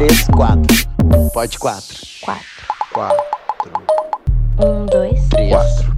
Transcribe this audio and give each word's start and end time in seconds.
três, 0.00 0.24
quatro. 0.28 1.30
Pode 1.34 1.58
quatro. 1.58 1.98
Quatro. 2.22 2.46
Quatro. 2.90 3.24
Um, 4.58 4.86
dois. 4.86 5.28
Três. 5.28 5.50
Quatro. 5.50 5.94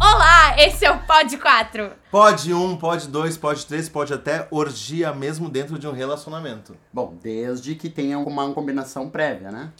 Olá, 0.00 0.56
esse 0.58 0.84
é 0.84 0.90
o 0.90 0.98
Pod 1.06 1.38
4. 1.38 1.92
Pode 2.10 2.52
um, 2.52 2.76
pode 2.76 3.06
dois, 3.06 3.36
pode 3.36 3.64
três, 3.64 3.88
pode 3.88 4.12
até 4.12 4.48
orgia 4.50 5.12
mesmo 5.12 5.48
dentro 5.48 5.78
de 5.78 5.86
um 5.86 5.92
relacionamento. 5.92 6.76
Bom, 6.92 7.14
desde 7.22 7.76
que 7.76 7.88
tenha 7.88 8.18
uma 8.18 8.52
combinação 8.52 9.08
prévia, 9.08 9.52
né? 9.52 9.70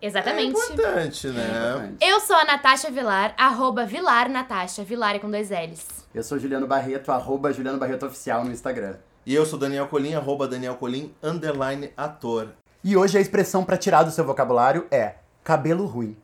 Exatamente. 0.00 0.56
É 0.56 0.64
importante, 0.64 1.26
né? 1.26 1.70
Importante. 1.72 1.96
Eu 2.00 2.20
sou 2.20 2.36
a 2.36 2.44
Natasha 2.44 2.88
Vilar, 2.88 3.34
arroba 3.36 3.84
Vilar 3.84 4.28
Natasha, 4.28 4.84
Vilar 4.84 5.16
é 5.16 5.18
com 5.18 5.28
dois 5.28 5.50
L's. 5.50 6.06
Eu 6.14 6.22
sou 6.22 6.38
Juliano 6.38 6.68
Barreto, 6.68 7.10
arroba 7.10 7.52
Juliano 7.52 7.78
Barreto 7.78 8.06
Oficial 8.06 8.44
no 8.44 8.52
Instagram. 8.52 8.94
E 9.26 9.34
eu 9.34 9.44
sou 9.44 9.58
Daniel 9.58 9.86
Colim, 9.86 10.14
arroba 10.14 10.48
Daniel 10.48 10.76
Colim, 10.76 11.14
underline 11.22 11.90
ator. 11.96 12.48
E 12.82 12.96
hoje 12.96 13.18
a 13.18 13.20
expressão 13.20 13.64
pra 13.64 13.76
tirar 13.76 14.02
do 14.02 14.10
seu 14.10 14.24
vocabulário 14.24 14.86
é 14.90 15.16
cabelo 15.44 15.84
ruim. 15.84 16.16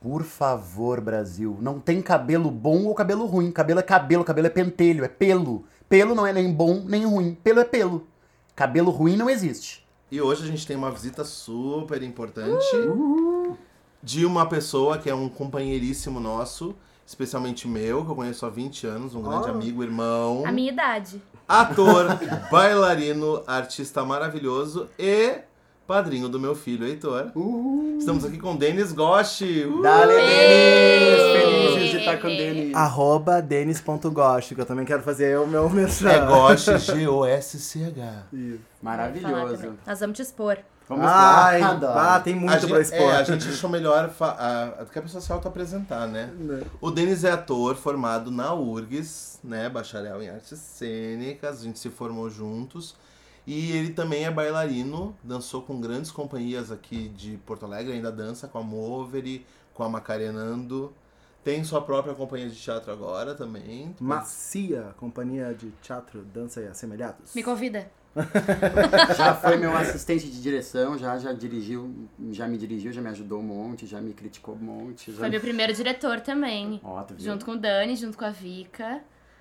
Por 0.00 0.22
favor, 0.22 1.00
Brasil, 1.00 1.58
não 1.60 1.78
tem 1.78 2.00
cabelo 2.00 2.50
bom 2.50 2.84
ou 2.84 2.94
cabelo 2.94 3.26
ruim. 3.26 3.50
Cabelo 3.50 3.80
é 3.80 3.82
cabelo, 3.82 4.24
cabelo 4.24 4.46
é 4.46 4.50
pentelho, 4.50 5.04
é 5.04 5.08
pelo. 5.08 5.64
Pelo 5.88 6.14
não 6.14 6.26
é 6.26 6.32
nem 6.32 6.50
bom 6.52 6.82
nem 6.86 7.04
ruim. 7.04 7.36
Pelo 7.42 7.60
é 7.60 7.64
pelo. 7.64 8.06
Cabelo 8.56 8.90
ruim 8.90 9.16
não 9.16 9.28
existe. 9.28 9.86
E 10.10 10.20
hoje 10.20 10.44
a 10.44 10.46
gente 10.46 10.66
tem 10.66 10.76
uma 10.76 10.90
visita 10.90 11.24
super 11.24 12.02
importante 12.02 12.64
de 14.02 14.24
uma 14.24 14.46
pessoa 14.46 14.96
que 14.96 15.10
é 15.10 15.14
um 15.14 15.28
companheiríssimo 15.28 16.18
nosso, 16.18 16.74
especialmente 17.08 17.66
meu, 17.66 18.04
que 18.04 18.10
eu 18.10 18.14
conheço 18.14 18.44
há 18.44 18.50
20 18.50 18.86
anos, 18.86 19.14
um 19.14 19.22
grande 19.22 19.48
amigo, 19.48 19.82
irmão, 19.82 20.42
A 20.46 20.52
minha 20.52 20.70
idade. 20.70 21.22
ator, 21.48 22.06
bailarino, 22.52 23.42
artista 23.46 24.04
maravilhoso 24.04 24.86
e 24.98 25.38
padrinho 25.86 26.28
do 26.28 26.38
meu 26.38 26.54
filho, 26.54 26.86
Heitor. 26.86 27.32
Estamos 27.98 28.26
aqui 28.26 28.36
com 28.36 28.54
Denis 28.54 28.92
Goshi. 28.92 29.64
Uh! 29.64 29.80
Dale! 29.80 30.12
Denis! 30.16 31.42
Felizes 31.72 31.90
de 31.92 31.96
estar 31.96 32.20
com 32.20 32.26
o 32.26 32.30
Denis. 32.30 32.74
Arroba 32.74 33.40
denis.gosto, 33.40 34.54
que 34.54 34.60
eu 34.60 34.66
também 34.66 34.84
quero 34.84 35.02
fazer 35.02 35.38
o 35.38 35.46
meu 35.46 35.70
merchan. 35.70 36.10
É 36.10 36.26
Goshi, 36.26 36.76
G-O-S-C-H. 36.92 38.26
Maravilhoso. 38.82 39.78
Nós 39.86 39.98
vamos 40.00 40.14
te 40.14 40.20
expor. 40.22 40.58
Vamos 40.88 41.04
Ai, 41.06 41.60
lá. 41.60 41.70
Adoro. 41.70 41.98
ah, 41.98 42.20
tem 42.20 42.34
A 42.34 42.36
muito 42.36 42.52
gente, 42.60 42.70
pra 42.70 42.80
expor. 42.80 42.98
é, 42.98 43.16
a 43.16 43.22
gente 43.22 43.46
achou 43.48 43.68
melhor 43.68 44.10
a, 44.20 44.84
que 44.90 44.98
a 44.98 45.02
pessoa 45.02 45.20
se 45.20 45.30
auto-apresentar, 45.30 46.06
né? 46.06 46.30
O 46.80 46.90
Denis 46.90 47.24
é 47.24 47.30
ator 47.30 47.76
formado 47.76 48.30
na 48.30 48.54
URGS, 48.54 49.40
né? 49.44 49.68
Bacharel 49.68 50.22
em 50.22 50.30
artes 50.30 50.58
cênicas, 50.58 51.60
a 51.60 51.64
gente 51.64 51.78
se 51.78 51.90
formou 51.90 52.30
juntos. 52.30 52.96
E 53.46 53.72
ele 53.72 53.90
também 53.94 54.24
é 54.24 54.30
bailarino, 54.30 55.16
dançou 55.22 55.62
com 55.62 55.80
grandes 55.80 56.10
companhias 56.10 56.70
aqui 56.70 57.08
de 57.08 57.38
Porto 57.46 57.64
Alegre, 57.64 57.92
ainda 57.94 58.12
dança 58.12 58.46
com 58.46 58.58
a 58.58 58.62
Moveri, 58.62 59.46
com 59.72 59.82
a 59.82 59.88
Macarenando. 59.88 60.92
Tem 61.44 61.64
sua 61.64 61.80
própria 61.80 62.14
companhia 62.14 62.48
de 62.50 62.56
teatro 62.56 62.92
agora 62.92 63.34
também. 63.34 63.94
Macia, 64.00 64.94
companhia 64.98 65.54
de 65.54 65.70
teatro, 65.82 66.22
dança 66.34 66.60
e 66.60 66.66
assemelhados. 66.66 67.34
Me 67.34 67.42
convida. 67.42 67.90
Já 69.16 69.34
foi 69.34 69.56
meu 69.56 69.76
assistente 69.76 70.28
de 70.30 70.42
direção, 70.42 70.98
já, 70.98 71.18
já 71.18 71.32
dirigiu, 71.32 72.08
já 72.30 72.46
me 72.48 72.58
dirigiu, 72.58 72.92
já 72.92 73.00
me 73.00 73.08
ajudou 73.10 73.40
um 73.40 73.42
monte, 73.42 73.86
já 73.86 74.00
me 74.00 74.12
criticou 74.12 74.54
um 74.54 74.58
monte. 74.58 75.12
Já... 75.12 75.18
Foi 75.18 75.28
meu 75.28 75.40
primeiro 75.40 75.72
diretor 75.72 76.20
também. 76.20 76.80
Ó, 76.82 77.04
viu? 77.04 77.18
Junto 77.18 77.44
com 77.44 77.52
o 77.52 77.56
Dani, 77.56 77.96
junto 77.96 78.16
com 78.16 78.24
a 78.24 78.30
Vika. 78.30 79.00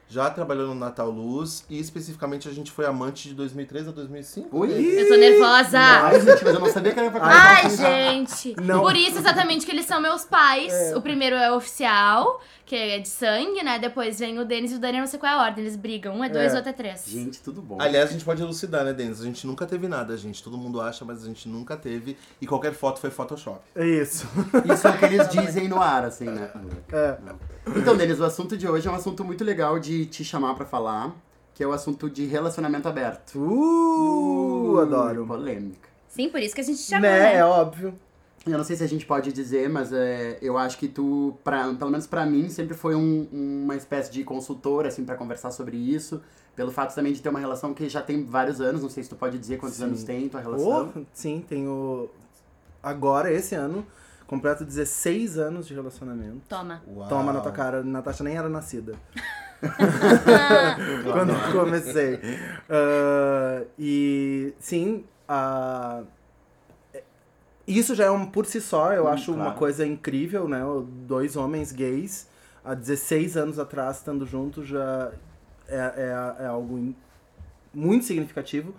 Já 0.09 0.29
trabalhou 0.29 0.67
no 0.67 0.75
Natal 0.75 1.09
Luz 1.09 1.65
e 1.69 1.77
especificamente 1.79 2.47
a 2.47 2.51
gente 2.53 2.71
foi 2.71 2.85
amante 2.85 3.27
de 3.27 3.35
2003 3.35 3.89
a 3.89 3.91
2005. 3.91 4.57
Ui! 4.57 4.69
Eu 5.01 5.07
tô 5.09 5.15
nervosa. 5.15 5.77
Ai, 5.79 6.21
gente, 6.21 6.43
mas 6.45 6.53
eu 6.53 6.59
não 6.61 6.71
sabia 6.71 6.93
que 6.93 6.99
era 6.99 7.11
pra 7.11 7.21
Ai, 7.25 7.65
assim. 7.65 7.77
gente! 7.83 8.55
Não. 8.61 8.79
Por 8.81 8.95
isso, 8.95 9.17
exatamente, 9.17 9.65
que 9.65 9.71
eles 9.71 9.85
são 9.85 9.99
meus 9.99 10.23
pais. 10.23 10.71
O 10.95 11.01
primeiro 11.01 11.35
é 11.35 11.51
o 11.51 11.55
oficial, 11.57 12.41
que 12.65 12.73
é 12.75 12.99
de 12.99 13.09
sangue, 13.09 13.61
né? 13.63 13.79
Depois 13.79 14.17
vem 14.19 14.39
o 14.39 14.45
Denis 14.45 14.71
e 14.71 14.75
o 14.75 14.79
Dani, 14.79 14.97
eu 14.97 15.01
não 15.01 15.07
sei 15.07 15.19
qual 15.19 15.29
é 15.31 15.35
a 15.35 15.41
ordem. 15.41 15.63
Eles 15.65 15.75
brigam. 15.75 16.15
Um 16.15 16.23
é 16.23 16.29
dois, 16.29 16.53
É. 16.53 16.55
outro 16.55 16.69
é 16.69 16.73
três. 16.73 17.03
Gente, 17.05 17.41
tudo 17.41 17.61
bom. 17.61 17.77
Aliás, 17.81 18.09
a 18.09 18.13
gente 18.13 18.23
pode 18.23 18.41
elucidar, 18.41 18.85
né, 18.85 18.93
Denis? 18.93 19.19
A 19.19 19.25
gente 19.25 19.45
nunca 19.45 19.65
teve 19.65 19.89
nada, 19.89 20.15
gente. 20.15 20.41
Todo 20.41 20.57
mundo 20.57 20.79
acha, 20.79 21.03
mas 21.03 21.21
a 21.23 21.27
gente 21.27 21.49
nunca 21.49 21.75
teve. 21.75 22.17
E 22.41 22.47
qualquer 22.47 22.73
foto 22.73 22.99
foi 23.01 23.09
Photoshop. 23.09 23.59
É 23.75 23.85
isso. 23.85 24.25
Isso 24.73 24.87
é 24.87 24.89
o 24.89 24.97
que 24.97 25.03
eles 25.05 25.27
dizem 25.35 25.67
no 25.67 25.81
ar, 25.81 26.05
assim, 26.05 26.25
né? 26.25 26.49
É. 26.93 27.17
Então, 27.75 27.95
Denis, 27.95 28.19
o 28.19 28.23
assunto 28.23 28.57
de 28.57 28.67
hoje 28.67 28.87
é 28.87 28.91
um 28.91 28.95
assunto 28.95 29.23
muito 29.23 29.43
legal 29.43 29.79
de 29.79 30.05
te 30.05 30.23
chamar 30.23 30.53
pra 30.55 30.65
falar, 30.65 31.15
que 31.53 31.63
é 31.63 31.67
o 31.67 31.71
assunto 31.71 32.09
de 32.09 32.25
relacionamento 32.25 32.87
aberto. 32.87 33.39
Uh, 33.39 34.79
adoro. 34.79 35.25
Polêmica. 35.25 35.89
Sim, 36.07 36.29
por 36.29 36.39
isso 36.39 36.55
que 36.55 36.61
a 36.61 36.63
gente 36.63 36.79
chamou, 36.79 37.01
Né, 37.09 37.19
né? 37.19 37.35
é 37.37 37.45
óbvio. 37.45 37.93
Eu 38.45 38.57
não 38.57 38.63
sei 38.63 38.77
se 38.77 38.83
a 38.83 38.87
gente 38.87 39.05
pode 39.05 39.33
dizer, 39.33 39.69
mas 39.69 39.91
é, 39.91 40.37
eu 40.41 40.57
acho 40.57 40.77
que 40.77 40.87
tu, 40.87 41.35
pra, 41.43 41.73
pelo 41.73 41.91
menos 41.91 42.07
pra 42.07 42.25
mim, 42.25 42.47
sempre 42.49 42.75
foi 42.75 42.95
um- 42.95 43.27
uma 43.31 43.75
espécie 43.75 44.09
de 44.11 44.23
consultor, 44.23 44.85
assim, 44.85 45.03
pra 45.03 45.15
conversar 45.15 45.51
sobre 45.51 45.75
isso. 45.75 46.21
Pelo 46.55 46.71
fato 46.71 46.95
também 46.95 47.11
de 47.11 47.21
ter 47.21 47.27
uma 47.29 47.39
relação 47.39 47.73
que 47.73 47.89
já 47.89 48.01
tem 48.01 48.23
vários 48.23 48.61
anos, 48.61 48.81
não 48.81 48.89
sei 48.89 49.03
se 49.03 49.09
tu 49.09 49.15
pode 49.17 49.37
dizer 49.37 49.57
quantos 49.57 49.77
Sim. 49.77 49.83
anos 49.83 50.03
tem 50.03 50.29
tua 50.29 50.39
relação. 50.39 50.93
Oh, 50.95 51.01
sim, 51.13 51.43
tenho. 51.47 52.09
Agora, 52.81 53.31
esse 53.31 53.53
ano, 53.53 53.85
completo 54.27 54.63
16 54.65 55.37
anos 55.39 55.65
de 55.67 55.73
relacionamento. 55.73 56.41
Toma. 56.49 56.83
Uau. 56.87 57.07
Toma 57.09 57.33
na 57.33 57.39
tua 57.41 57.51
cara, 57.51 57.81
Natasha 57.83 58.23
nem 58.23 58.37
era 58.37 58.49
nascida. 58.49 58.93
Quando 61.11 61.31
eu 61.31 61.51
comecei. 61.51 62.19
Ah, 62.69 63.63
e 63.79 64.53
sim, 64.59 65.03
ah, 65.27 66.03
isso 67.67 67.95
já 67.95 68.05
é 68.05 68.11
um 68.11 68.25
por 68.25 68.45
si 68.45 68.61
só, 68.61 68.93
eu 68.93 69.05
Hum, 69.05 69.07
acho 69.09 69.31
uma 69.33 69.43
claro. 69.45 69.57
coisa 69.59 69.85
incrível, 69.85 70.47
né? 70.47 70.61
Dois 71.07 71.35
homens 71.35 71.71
gays, 71.71 72.27
há 72.63 72.73
16 72.73 73.35
anos 73.37 73.59
atrás, 73.59 73.97
estando 73.97 74.25
juntos, 74.25 74.67
já 74.67 75.11
é, 75.67 76.35
é, 76.39 76.43
é 76.43 76.47
algo 76.47 76.77
in- 76.77 76.95
muito 77.73 78.05
significativo. 78.05 78.73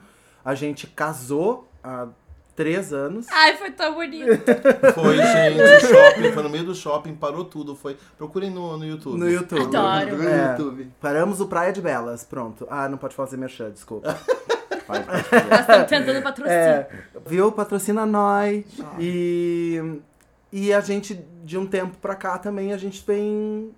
A 0.44 0.54
gente 0.54 0.86
casou 0.86 1.68
há 1.82 2.08
três 2.58 2.92
anos. 2.92 3.24
Ai, 3.30 3.56
foi 3.56 3.70
tão 3.70 3.94
bonito. 3.94 4.26
Foi, 4.92 5.16
gente, 5.16 5.62
o 5.62 5.80
shopping, 5.80 6.32
foi 6.32 6.42
no 6.42 6.48
meio 6.48 6.64
do 6.64 6.74
shopping, 6.74 7.14
parou 7.14 7.44
tudo. 7.44 7.76
Foi. 7.76 7.96
Procurem 8.16 8.50
no, 8.50 8.76
no 8.76 8.84
YouTube. 8.84 9.16
No 9.16 9.30
YouTube. 9.30 9.76
Adoro. 9.76 10.16
No 10.16 10.28
É. 10.28 10.50
YouTube. 10.50 10.90
Paramos 11.00 11.40
o 11.40 11.46
Praia 11.46 11.72
de 11.72 11.80
Belas, 11.80 12.24
pronto. 12.24 12.66
Ah, 12.68 12.88
não 12.88 12.98
pode 12.98 13.14
fazer 13.14 13.36
merchan, 13.36 13.70
desculpa. 13.70 14.12
Pode, 14.88 15.04
pode 15.06 15.22
fazer. 15.22 15.48
Nós 15.48 15.60
estamos 15.60 15.86
tentando 15.88 16.20
patrocínio. 16.20 16.58
É, 16.58 16.88
viu? 17.24 17.52
Patrocina 17.52 18.04
nós. 18.04 18.64
E, 18.98 20.00
e 20.52 20.72
a 20.72 20.80
gente, 20.80 21.14
de 21.44 21.56
um 21.56 21.64
tempo 21.64 21.96
pra 21.98 22.16
cá 22.16 22.38
também, 22.38 22.72
a 22.72 22.76
gente 22.76 23.04
vem 23.06 23.70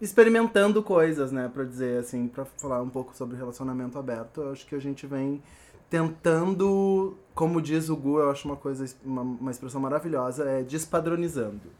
experimentando 0.00 0.84
coisas, 0.84 1.32
né? 1.32 1.50
Pra 1.52 1.64
dizer 1.64 1.98
assim, 1.98 2.28
pra 2.28 2.44
falar 2.44 2.80
um 2.80 2.88
pouco 2.90 3.12
sobre 3.16 3.36
relacionamento 3.36 3.98
aberto. 3.98 4.40
Eu 4.40 4.52
acho 4.52 4.64
que 4.68 4.76
a 4.76 4.80
gente 4.80 5.04
vem 5.04 5.42
tentando, 5.90 7.16
como 7.40 7.62
diz 7.62 7.88
o 7.88 7.96
Gu, 7.96 8.18
eu 8.18 8.30
acho 8.30 8.46
uma 8.46 8.56
coisa, 8.56 8.84
uma, 9.02 9.22
uma 9.22 9.50
expressão 9.50 9.80
maravilhosa, 9.80 10.44
é 10.44 10.62
despadronizando. 10.62 11.72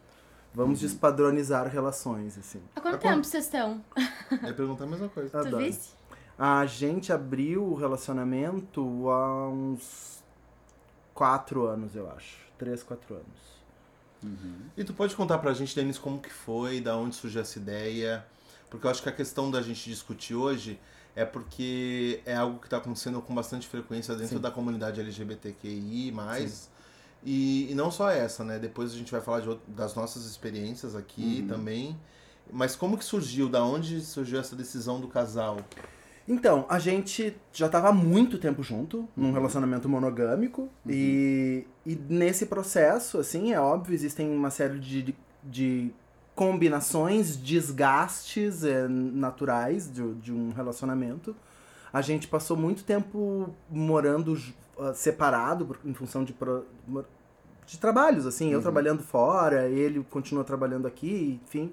Vamos 0.55 0.81
despadronizar 0.81 1.69
relações, 1.69 2.39
assim. 2.39 2.63
Há 2.75 2.81
quanto 2.81 2.99
tempo 2.99 3.23
vocês 3.23 3.45
estão? 3.45 3.85
Eu 4.31 4.49
ia 4.49 4.55
perguntar 4.55 4.85
a 4.85 4.87
mesma 4.87 5.11
coisa. 5.11 5.29
Tu 5.29 5.37
Adoro. 5.37 5.63
viste? 5.63 5.91
A 6.39 6.65
gente 6.65 7.13
abriu 7.13 7.63
o 7.63 7.75
relacionamento 7.75 9.11
há 9.11 9.51
uns 9.51 10.25
quatro 11.13 11.67
anos, 11.67 11.95
eu 11.95 12.11
acho. 12.11 12.39
Três, 12.57 12.83
quatro 12.83 13.17
anos. 13.17 14.35
E 14.79 14.83
tu 14.83 14.95
pode 14.95 15.15
contar 15.15 15.37
pra 15.41 15.53
gente, 15.53 15.77
Denis, 15.77 15.99
como 15.99 16.23
que 16.23 16.33
foi, 16.33 16.81
da 16.81 16.97
onde 16.97 17.15
surgiu 17.17 17.43
essa 17.43 17.59
ideia? 17.59 18.25
Porque 18.71 18.87
eu 18.87 18.91
acho 18.91 19.03
que 19.03 19.11
a 19.11 19.13
questão 19.13 19.51
da 19.51 19.61
gente 19.61 19.91
discutir 19.91 20.35
hoje 20.35 20.81
é 21.15 21.25
porque 21.25 22.21
é 22.25 22.35
algo 22.35 22.59
que 22.59 22.67
está 22.67 22.77
acontecendo 22.77 23.21
com 23.21 23.35
bastante 23.35 23.67
frequência 23.67 24.15
dentro 24.15 24.37
Sim. 24.37 24.43
da 24.43 24.51
comunidade 24.51 25.01
LGBTQI+. 25.01 26.13
E, 27.23 27.71
e 27.71 27.75
não 27.75 27.91
só 27.91 28.11
essa, 28.11 28.43
né? 28.45 28.59
Depois 28.59 28.93
a 28.93 28.97
gente 28.97 29.13
vai 29.13 29.21
falar 29.21 29.41
de 29.41 29.59
das 29.69 29.95
nossas 29.95 30.25
experiências 30.25 30.97
aqui 30.97 31.45
também. 31.49 31.99
Mas 32.53 32.75
como 32.75 32.97
que 32.97 33.05
surgiu? 33.05 33.49
Da 33.49 33.63
onde 33.63 34.01
surgiu 34.01 34.41
essa 34.41 34.57
decisão 34.57 35.01
do 35.01 35.09
casal? 35.09 35.59
Então, 36.27 36.65
a 36.69 36.79
gente 36.79 37.37
já 37.53 37.67
estava 37.67 37.89
há 37.89 37.93
muito 37.93 38.39
tempo 38.39 38.63
junto, 38.63 39.09
num 39.17 39.33
relacionamento 39.33 39.89
monogâmico, 39.89 40.69
e, 40.87 41.67
e 41.85 41.99
nesse 42.09 42.47
processo, 42.47 43.19
assim, 43.19 43.53
é 43.53 43.61
óbvio, 43.61 43.95
existem 43.95 44.31
uma 44.31 44.51
série 44.51 44.79
de, 44.79 45.15
de 45.43 45.93
combinações, 46.35 47.37
desgastes 47.37 48.65
é, 48.65 48.87
naturais 48.89 49.93
de, 49.93 50.15
de 50.15 50.33
um 50.33 50.53
relacionamento. 50.53 51.35
A 51.93 52.01
gente 52.01 52.29
passou 52.29 52.57
muito 52.57 52.85
tempo 52.85 53.55
morando 53.69 54.39
ah, 54.79 54.93
separado 54.95 55.67
por- 55.67 55.79
em 55.85 55.93
função 55.93 56.25
de, 56.25 56.33
pro- 56.33 56.65
de 57.67 57.79
trabalhos, 57.79 58.27
assim, 58.27 58.51
eu 58.53 58.63
trabalhando 58.63 59.03
fora, 59.03 59.69
ele 59.69 60.05
continua 60.11 60.45
trabalhando 60.45 60.87
aqui, 60.87 61.41
enfim. 61.45 61.73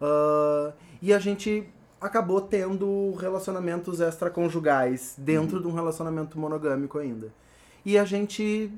Ah, 0.00 0.72
e 1.00 1.12
a 1.14 1.18
gente 1.18 1.66
acabou 2.00 2.40
tendo 2.40 3.14
relacionamentos 3.14 4.00
extraconjugais 4.00 5.14
dentro 5.16 5.60
de 5.60 5.68
um 5.68 5.72
relacionamento 5.72 6.36
monogâmico 6.38 6.98
ainda. 6.98 7.32
E 7.84 7.96
a 7.96 8.04
gente 8.04 8.70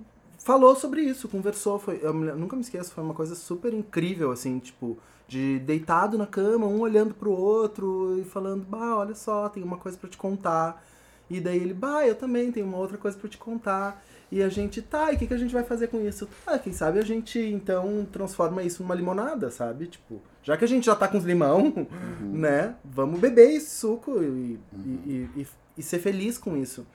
falou 0.45 0.77
sobre 0.77 1.01
isso, 1.01 1.29
conversou. 1.29 1.79
Foi, 1.79 1.99
eu 2.03 2.13
nunca 2.13 2.55
me 2.55 2.63
esqueço, 2.63 2.93
foi 2.93 3.03
uma 3.03 3.15
coisa 3.15 3.35
super 3.35 3.73
incrível, 3.73 4.31
assim, 4.31 4.59
tipo, 4.59 4.99
de 5.27 5.59
deitado 5.61 6.19
na 6.19 6.27
cama, 6.27 6.67
um 6.67 6.81
olhando 6.81 7.15
pro 7.15 7.33
outro 7.33 8.19
e 8.21 8.25
falando, 8.25 8.65
bah, 8.65 8.99
olha 8.99 9.15
só, 9.15 9.49
tem 9.49 9.63
uma 9.63 9.79
coisa 9.79 9.97
pra 9.99 10.09
te 10.09 10.19
contar. 10.19 10.85
E 11.31 11.41
daí 11.41 11.57
ele, 11.57 11.73
bah, 11.73 12.07
eu 12.07 12.15
também 12.15 12.53
tenho 12.53 12.67
uma 12.67 12.77
outra 12.77 12.99
coisa 12.99 13.17
pra 13.17 13.29
te 13.29 13.39
contar. 13.39 14.05
E 14.31 14.43
a 14.43 14.49
gente, 14.49 14.83
tá, 14.83 15.13
e 15.13 15.17
o 15.17 15.19
que, 15.19 15.27
que 15.27 15.35
a 15.35 15.39
gente 15.39 15.55
vai 15.55 15.65
fazer 15.65 15.89
com 15.89 16.01
isso? 16.01 16.29
Ah, 16.47 16.59
quem 16.59 16.73
sabe 16.73 16.99
a 16.99 17.03
gente, 17.03 17.39
então, 17.39 18.07
transforma 18.13 18.63
isso 18.63 18.83
numa 18.83 18.95
limonada, 18.95 19.51
sabe? 19.51 19.87
Tipo, 19.87 20.21
já 20.43 20.57
que 20.57 20.65
a 20.65 20.69
gente 20.69 20.85
já 20.85 20.95
tá 20.95 21.09
com 21.09 21.17
os 21.17 21.25
limão, 21.25 21.73
né? 22.21 22.75
Vamos 22.85 23.19
beber 23.21 23.51
esse 23.51 23.71
suco 23.77 24.23
e, 24.23 24.59
e, 24.75 25.29
e, 25.37 25.47
e 25.79 25.83
ser 25.83 26.01
feliz 26.01 26.37
com 26.37 26.57
isso. 26.57 26.87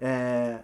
É, 0.00 0.60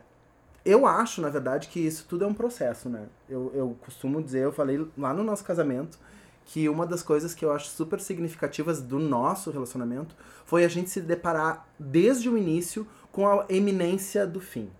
eu 0.70 0.86
acho, 0.86 1.20
na 1.20 1.28
verdade, 1.28 1.68
que 1.68 1.80
isso 1.80 2.06
tudo 2.08 2.24
é 2.24 2.26
um 2.26 2.34
processo, 2.34 2.88
né? 2.88 3.06
Eu, 3.28 3.50
eu 3.54 3.76
costumo 3.80 4.22
dizer, 4.22 4.44
eu 4.44 4.52
falei 4.52 4.86
lá 4.96 5.12
no 5.12 5.24
nosso 5.24 5.44
casamento, 5.44 5.98
que 6.44 6.68
uma 6.68 6.86
das 6.86 7.02
coisas 7.02 7.34
que 7.34 7.44
eu 7.44 7.52
acho 7.52 7.68
super 7.70 8.00
significativas 8.00 8.80
do 8.80 8.98
nosso 8.98 9.50
relacionamento 9.50 10.16
foi 10.44 10.64
a 10.64 10.68
gente 10.68 10.90
se 10.90 11.00
deparar 11.00 11.66
desde 11.78 12.28
o 12.28 12.36
início 12.36 12.86
com 13.12 13.26
a 13.26 13.46
eminência 13.48 14.26
do 14.26 14.40
fim, 14.40 14.70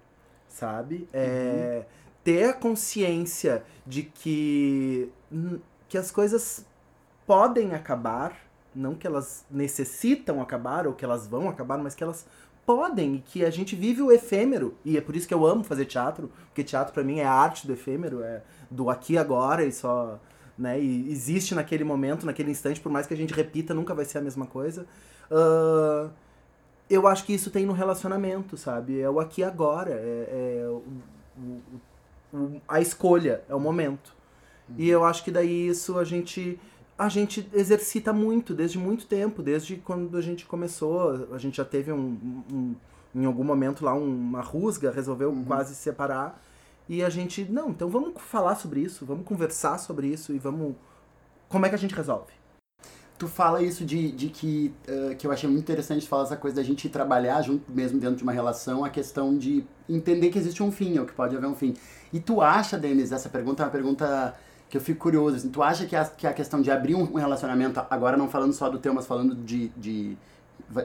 sabe? 0.49 1.09
É, 1.13 1.85
ter 2.23 2.45
a 2.45 2.53
consciência 2.53 3.65
de 3.87 4.05
que, 4.05 5.11
que 5.89 5.99
as 5.99 6.11
coisas 6.11 6.65
podem 7.27 7.75
acabar, 7.75 8.37
não 8.75 8.95
que 8.95 9.07
elas 9.07 9.45
necessitam 9.51 10.41
acabar 10.41 10.87
ou 10.87 10.93
que 10.93 11.05
elas 11.05 11.27
vão 11.27 11.49
acabar, 11.49 11.79
mas 11.79 11.95
que 11.95 12.03
elas 12.05 12.27
podem 12.71 13.21
que 13.27 13.45
a 13.45 13.51
gente 13.51 13.75
vive 13.75 14.01
o 14.01 14.13
efêmero 14.13 14.77
e 14.85 14.97
é 14.97 15.01
por 15.01 15.17
isso 15.17 15.27
que 15.27 15.35
eu 15.35 15.45
amo 15.45 15.65
fazer 15.65 15.87
teatro, 15.87 16.31
porque 16.47 16.63
teatro 16.63 16.95
pra 16.95 17.03
mim 17.03 17.19
é 17.19 17.25
arte 17.25 17.67
do 17.67 17.73
efêmero, 17.73 18.23
é 18.23 18.43
do 18.71 18.89
aqui 18.89 19.19
agora 19.19 19.65
e 19.65 19.73
só, 19.73 20.21
né, 20.57 20.81
e 20.81 21.11
existe 21.11 21.53
naquele 21.53 21.83
momento, 21.83 22.25
naquele 22.25 22.51
instante, 22.53 22.81
por 22.81 22.93
mais 22.93 23.07
que 23.09 23.15
a 23.15 23.17
gente 23.17 23.35
repita, 23.35 23.75
nunca 23.75 23.93
vai 23.93 24.05
ser 24.05 24.19
a 24.19 24.21
mesma 24.21 24.47
coisa. 24.47 24.87
Ah, 25.31 26.09
eu 26.89 27.07
acho 27.09 27.25
que 27.25 27.33
isso 27.35 27.51
tem 27.51 27.67
no 27.67 27.73
relacionamento, 27.73 28.57
sabe? 28.57 29.01
É 29.01 29.11
o 29.11 29.19
aqui 29.19 29.43
agora, 29.43 29.91
é, 29.93 30.61
é 30.63 30.69
o- 30.69 30.83
o- 31.39 32.37
o- 32.37 32.61
a 32.69 32.81
escolha, 32.81 33.43
é 33.49 33.55
o 33.55 33.61
momento. 33.61 34.15
E 34.79 34.89
eu 34.89 35.05
acho 35.05 35.25
que 35.25 35.33
daí 35.33 35.67
isso 35.69 35.99
a 35.99 36.05
gente 36.05 36.57
a 37.01 37.09
gente 37.09 37.49
exercita 37.55 38.13
muito, 38.13 38.53
desde 38.55 38.79
muito 38.79 39.07
tempo, 39.07 39.43
desde 39.43 39.77
quando 39.77 40.17
a 40.19 40.21
gente 40.21 40.45
começou, 40.45 41.29
a 41.33 41.39
gente 41.39 41.57
já 41.57 41.65
teve 41.65 41.91
um, 41.91 42.19
um- 42.53 42.75
em 43.15 43.25
algum 43.25 43.43
momento 43.43 43.85
lá 43.85 43.95
uma 43.95 44.43
rusga, 44.43 44.91
resolveu 44.91 45.35
quase 45.47 45.75
se 45.75 45.81
separar, 45.81 46.41
e 46.87 47.03
a 47.03 47.09
gente, 47.09 47.45
não, 47.51 47.71
então 47.71 47.89
vamos 47.89 48.21
falar 48.21 48.55
sobre 48.57 48.81
isso, 48.81 49.07
vamos 49.07 49.25
conversar 49.25 49.79
sobre 49.79 50.09
isso 50.09 50.33
e 50.35 50.39
vamos 50.39 50.75
como 51.49 51.65
é 51.65 51.69
que 51.71 51.75
a 51.75 51.79
gente 51.79 51.95
resolve? 51.95 52.33
Tu 53.19 53.27
fala 53.29 53.63
isso 53.63 53.85
de, 53.85 54.13
de 54.13 54.29
que, 54.29 54.73
eh, 54.87 55.15
que 55.15 55.27
eu 55.27 55.33
achei 55.33 55.49
muito 55.49 55.63
interessante 55.63 56.07
falar 56.09 56.25
essa 56.25 56.37
coisa 56.37 56.57
da 56.57 56.63
gente 56.63 56.89
trabalhar 56.89 57.43
junto 57.43 57.71
mesmo 57.73 57.99
dentro 57.99 58.17
de 58.17 58.23
uma 58.23 58.33
relação, 58.33 58.85
a 58.85 58.91
questão 58.91 59.37
de 59.37 59.65
entender 59.89 60.31
que 60.31 60.39
existe 60.39 60.63
um 60.63 60.71
fim, 60.73 60.99
ou 60.99 61.05
que 61.07 61.13
pode 61.13 61.37
haver 61.37 61.47
um 61.47 61.55
fim. 61.55 61.75
E 62.13 62.21
tu 62.21 62.41
acha, 62.41 62.79
Denis, 62.79 63.13
essa 63.13 63.29
pergunta 63.29 63.63
é 63.63 63.67
uma 63.67 63.73
pergunta 63.73 64.35
que 64.71 64.77
eu 64.77 64.81
fico 64.81 65.01
curioso, 65.01 65.37
assim, 65.37 65.51
tu 65.51 65.63
acha 65.63 65.85
que 65.85 65.97
a, 65.97 66.05
que 66.05 66.27
a 66.29 66.33
questão 66.33 66.63
de 66.63 66.71
abrir 66.71 66.95
um 66.95 67.15
relacionamento, 67.15 67.83
agora 67.91 68.17
não 68.17 68.29
falando 68.29 68.53
só 68.53 68.69
do 68.69 68.79
teu, 68.79 68.95
mas 68.95 69.05
falando 69.05 69.35
de, 69.35 69.69
de, 69.77 70.17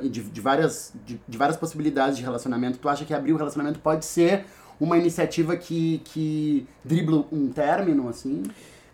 de, 0.10 0.24
de 0.24 0.42
várias, 0.42 0.92
de, 1.06 1.22
de 1.28 1.38
várias 1.38 1.56
possibilidades 1.56 2.18
de 2.18 2.24
relacionamento, 2.24 2.80
tu 2.80 2.90
acha 2.90 3.06
que 3.06 3.14
abrir 3.14 3.34
o 3.34 3.38
relacionamento 3.38 3.80
pode 3.80 4.04
ser 4.04 4.44
uma 4.80 4.98
iniciativa 4.98 5.56
que, 5.56 6.02
que 6.04 6.68
dribla 6.84 7.26
um 7.32 7.50
término, 7.50 8.10
assim? 8.10 8.42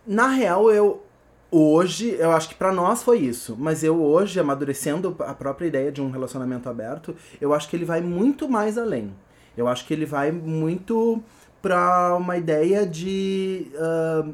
Na 0.05 0.27
real, 0.27 0.69
eu 0.69 1.01
hoje, 1.49 2.13
eu 2.19 2.31
acho 2.31 2.49
que 2.49 2.55
pra 2.55 2.73
nós 2.73 3.01
foi 3.01 3.19
isso, 3.19 3.55
mas 3.57 3.85
eu 3.85 4.01
hoje, 4.01 4.41
amadurecendo 4.41 5.15
a 5.19 5.33
própria 5.33 5.67
ideia 5.67 5.89
de 5.89 6.01
um 6.01 6.11
relacionamento 6.11 6.67
aberto, 6.67 7.15
eu 7.39 7.53
acho 7.53 7.69
que 7.69 7.77
ele 7.77 7.85
vai 7.85 8.01
muito 8.01 8.49
mais 8.49 8.77
além. 8.77 9.13
Eu 9.55 9.69
acho 9.69 9.87
que 9.87 9.94
ele 9.94 10.05
vai 10.05 10.33
muito 10.33 11.23
pra 11.61 12.15
uma 12.17 12.35
ideia 12.37 12.85
de 12.85 13.71
ah, 13.77 14.27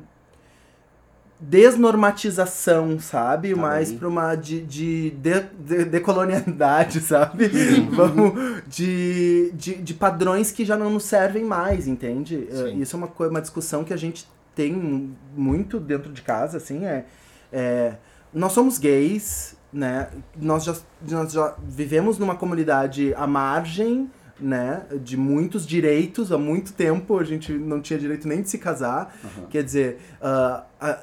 desnormatização, 1.40 3.00
sabe? 3.00 3.54
Tá 3.54 3.62
mais 3.62 3.92
pra 3.92 4.08
uma 4.08 4.36
de, 4.36 4.62
de, 4.62 5.12
de, 5.12 5.42
de- 5.60 5.86
decolonialidade, 5.86 7.00
sabe? 7.02 7.48
Vamos 7.92 8.64
de, 8.68 9.52
de, 9.54 9.76
de 9.76 9.94
padrões 9.94 10.52
que 10.52 10.66
já 10.66 10.76
não 10.78 10.90
nos 10.90 11.04
servem 11.06 11.44
mais, 11.44 11.88
entende? 11.88 12.48
Eh, 12.50 12.56
Sim. 12.56 12.82
Isso 12.82 12.96
é 12.96 13.00
uma, 13.00 13.28
uma 13.30 13.42
discussão 13.42 13.84
que 13.84 13.94
a 13.94 13.98
gente 13.98 14.28
tem 14.56 15.14
muito 15.36 15.80
dentro 15.80 16.12
de 16.12 16.22
casa, 16.24 16.58
assim, 16.58 16.84
é, 16.86 17.06
é 17.52 17.94
nós 18.34 18.52
somos 18.52 18.78
gays, 18.78 19.56
né? 19.72 20.10
Nós 20.36 20.64
já, 20.64 20.76
nós 21.10 21.32
já 21.32 21.56
vivemos 21.68 22.18
numa 22.18 22.36
comunidade 22.36 23.14
à 23.16 23.26
margem, 23.28 24.10
né? 24.40 24.84
De 25.02 25.16
muitos 25.16 25.66
direitos, 25.66 26.32
há 26.32 26.38
muito 26.38 26.74
tempo 26.74 27.18
a 27.20 27.24
gente 27.24 27.54
não 27.54 27.80
tinha 27.82 27.98
direito 27.98 28.28
nem 28.28 28.42
de 28.42 28.50
se 28.50 28.58
casar. 28.58 29.16
Quer 29.50 29.64
dizer, 29.64 30.00
ah, 30.22 30.64
a, 30.80 31.00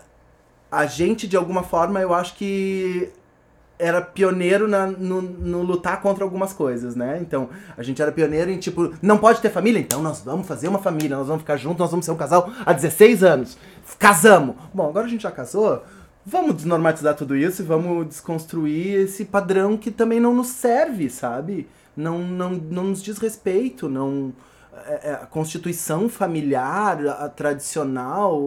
a 0.77 0.87
gente, 0.87 1.27
de 1.27 1.37
alguma 1.37 1.63
forma, 1.63 2.01
eu 2.01 2.13
acho 2.15 2.35
que 2.37 3.11
era 3.79 4.01
pioneiro 4.01 4.69
na- 4.69 4.87
no, 4.87 5.21
no 5.21 5.63
lutar 5.63 6.01
contra 6.01 6.23
algumas 6.23 6.53
coisas, 6.53 6.95
né? 6.95 7.19
Então, 7.21 7.49
a 7.77 7.83
gente 7.83 8.01
era 8.01 8.13
pioneiro 8.13 8.51
em, 8.51 8.59
tipo, 8.59 8.93
não 9.03 9.19
pode 9.19 9.41
ter 9.41 9.51
família? 9.51 9.81
Então 9.81 10.01
nós 10.01 10.21
vamos 10.21 10.47
fazer 10.47 10.69
uma 10.69 10.79
família, 10.79 11.17
nós 11.17 11.27
vamos 11.27 11.43
ficar 11.43 11.57
juntos, 11.57 11.81
nós 11.81 11.91
vamos 11.91 12.07
ser 12.07 12.13
um 12.13 12.17
casal 12.17 12.51
há 12.65 12.73
16 12.73 13.25
anos. 13.25 13.59
Casamos! 13.99 14.55
Bom, 14.73 14.89
agora 14.89 15.07
a 15.07 15.09
gente 15.09 15.23
já 15.25 15.31
casou, 15.31 15.83
vamos 16.25 16.55
desnormatizar 16.55 17.17
tudo 17.17 17.37
isso 17.37 17.63
e 17.63 17.65
vamos 17.65 18.07
desconstruir 18.07 19.01
esse 19.01 19.25
padrão 19.25 19.77
que 19.77 19.91
também 19.91 20.21
não 20.21 20.33
nos 20.33 20.49
serve, 20.49 21.11
sabe? 21.11 21.67
Não, 21.97 22.19
não, 22.21 22.51
não 22.51 22.85
nos 22.85 23.03
diz 23.03 23.19
respeito, 23.19 23.89
não... 23.89 24.33
é- 24.87 25.11
é, 25.11 25.13
a 25.15 25.27
constituição 25.27 26.09
familiar, 26.09 27.07
a, 27.07 27.29
tradicional, 27.29 28.41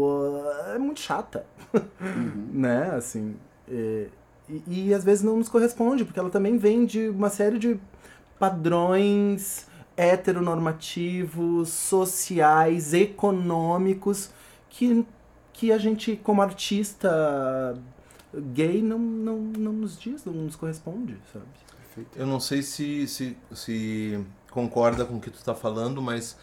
é 0.74 0.78
muito 0.78 1.00
chata, 1.00 1.46
né? 2.52 2.92
Assim, 2.96 3.36
é, 3.70 4.08
e, 4.50 4.88
e 4.90 4.94
às 4.94 5.04
vezes 5.04 5.24
não 5.24 5.38
nos 5.38 5.50
corresponde, 5.50 6.06
porque 6.06 6.20
ela 6.20 6.30
também 6.30 6.58
vem 6.58 6.86
de 6.86 7.10
uma 7.10 7.30
série 7.30 7.60
de 7.60 7.80
padrões 8.40 9.68
heteronormativos, 9.96 11.70
sociais, 11.70 12.94
econômicos, 12.94 14.30
que, 14.70 15.06
que 15.52 15.72
a 15.72 15.78
gente, 15.78 16.16
como 16.24 16.42
artista 16.42 17.76
gay, 18.36 18.82
não, 18.82 19.00
não, 19.00 19.38
não 19.38 19.74
nos 19.74 20.00
diz, 20.00 20.24
não 20.26 20.34
nos 20.34 20.56
corresponde, 20.56 21.18
sabe? 21.32 21.46
Eu 22.16 22.28
não 22.28 22.40
sei 22.40 22.62
se, 22.62 23.08
se, 23.08 23.36
se 23.54 24.24
concorda 24.52 25.04
com 25.06 25.16
o 25.16 25.20
que 25.20 25.32
tu 25.32 25.44
tá 25.44 25.56
falando, 25.56 26.02
mas 26.02 26.38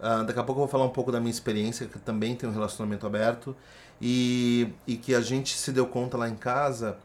ah, 0.00 0.22
daqui 0.22 0.38
a 0.38 0.42
pouco 0.44 0.60
eu 0.60 0.66
vou 0.66 0.68
falar 0.68 0.84
um 0.84 0.90
pouco 0.90 1.10
da 1.10 1.18
minha 1.20 1.30
experiência, 1.30 1.86
que 1.86 1.98
também 1.98 2.36
tem 2.36 2.48
um 2.48 2.52
relacionamento 2.52 3.06
aberto, 3.06 3.56
e, 4.00 4.68
e 4.86 4.96
que 4.96 5.14
a 5.14 5.20
gente 5.20 5.56
se 5.56 5.72
deu 5.72 5.86
conta 5.86 6.16
lá 6.16 6.28
em 6.28 6.36
casa 6.36 6.96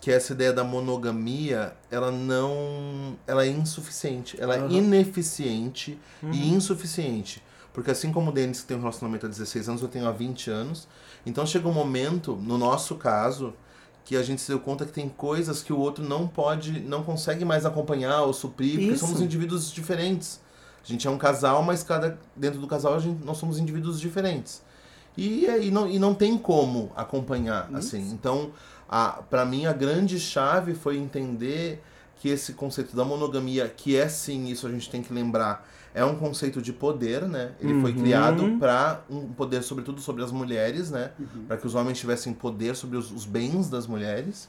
que 0.00 0.10
essa 0.10 0.34
ideia 0.34 0.52
da 0.52 0.62
monogamia, 0.62 1.74
ela 1.90 2.10
não... 2.10 3.16
ela 3.26 3.42
é 3.46 3.48
insuficiente, 3.48 4.36
ela 4.38 4.54
Aham. 4.54 4.68
é 4.68 4.72
ineficiente 4.72 5.98
e 6.22 6.50
insuficiente. 6.52 7.42
Porque 7.72 7.90
assim 7.90 8.12
como 8.12 8.30
o 8.30 8.32
Denis 8.32 8.60
que 8.60 8.66
tem 8.66 8.76
um 8.76 8.80
relacionamento 8.80 9.24
há 9.24 9.28
16 9.30 9.70
anos, 9.70 9.82
eu 9.82 9.88
tenho 9.88 10.06
há 10.06 10.12
20 10.12 10.50
anos, 10.50 10.86
então 11.24 11.46
chega 11.46 11.66
um 11.66 11.72
momento, 11.72 12.36
no 12.36 12.58
nosso 12.58 12.96
caso, 12.96 13.54
que 14.04 14.16
a 14.16 14.22
gente 14.22 14.40
se 14.42 14.48
deu 14.48 14.60
conta 14.60 14.84
que 14.84 14.92
tem 14.92 15.08
coisas 15.08 15.62
que 15.62 15.72
o 15.72 15.78
outro 15.78 16.04
não 16.04 16.28
pode, 16.28 16.80
não 16.80 17.02
consegue 17.02 17.44
mais 17.44 17.64
acompanhar 17.64 18.22
ou 18.22 18.32
suprir, 18.32 18.72
porque 18.78 18.92
Isso. 18.92 19.06
somos 19.06 19.20
indivíduos 19.20 19.72
diferentes. 19.72 20.40
A 20.84 20.86
gente 20.86 21.06
é 21.06 21.10
um 21.10 21.16
casal, 21.16 21.62
mas 21.62 21.82
cada 21.82 22.18
dentro 22.36 22.60
do 22.60 22.66
casal 22.66 22.94
a 22.94 22.98
gente, 22.98 23.24
nós 23.24 23.38
somos 23.38 23.58
indivíduos 23.58 23.98
diferentes. 23.98 24.62
E, 25.16 25.46
é- 25.46 25.62
e, 25.62 25.70
não, 25.70 25.88
e 25.88 25.98
não 25.98 26.14
tem 26.14 26.36
como 26.36 26.92
acompanhar, 26.94 27.70
assim. 27.72 28.10
Então, 28.10 28.50
para 29.30 29.44
mim, 29.46 29.64
a 29.64 29.72
grande 29.72 30.20
chave 30.20 30.74
foi 30.74 30.98
entender 30.98 31.82
que 32.16 32.28
esse 32.28 32.52
conceito 32.52 32.94
da 32.94 33.04
monogamia, 33.04 33.68
que 33.68 33.96
é 33.96 34.08
sim, 34.08 34.48
isso 34.48 34.66
a 34.66 34.70
gente 34.70 34.90
tem 34.90 35.02
que 35.02 35.12
lembrar, 35.12 35.66
é 35.94 36.04
um 36.04 36.16
conceito 36.16 36.60
de 36.60 36.72
poder, 36.72 37.22
né? 37.22 37.52
Ele 37.60 37.80
foi 37.80 37.92
Uhum. 37.92 37.98
criado 37.98 38.56
para 38.58 39.02
um 39.08 39.28
poder, 39.28 39.62
sobretudo, 39.62 40.00
sobre 40.00 40.22
as 40.24 40.32
mulheres, 40.32 40.90
né? 40.90 41.12
Para 41.46 41.56
que 41.56 41.66
os 41.66 41.74
homens 41.74 41.98
tivessem 41.98 42.34
poder 42.34 42.74
sobre 42.74 42.96
os, 42.98 43.10
os 43.12 43.24
bens 43.24 43.70
das 43.70 43.86
mulheres. 43.86 44.48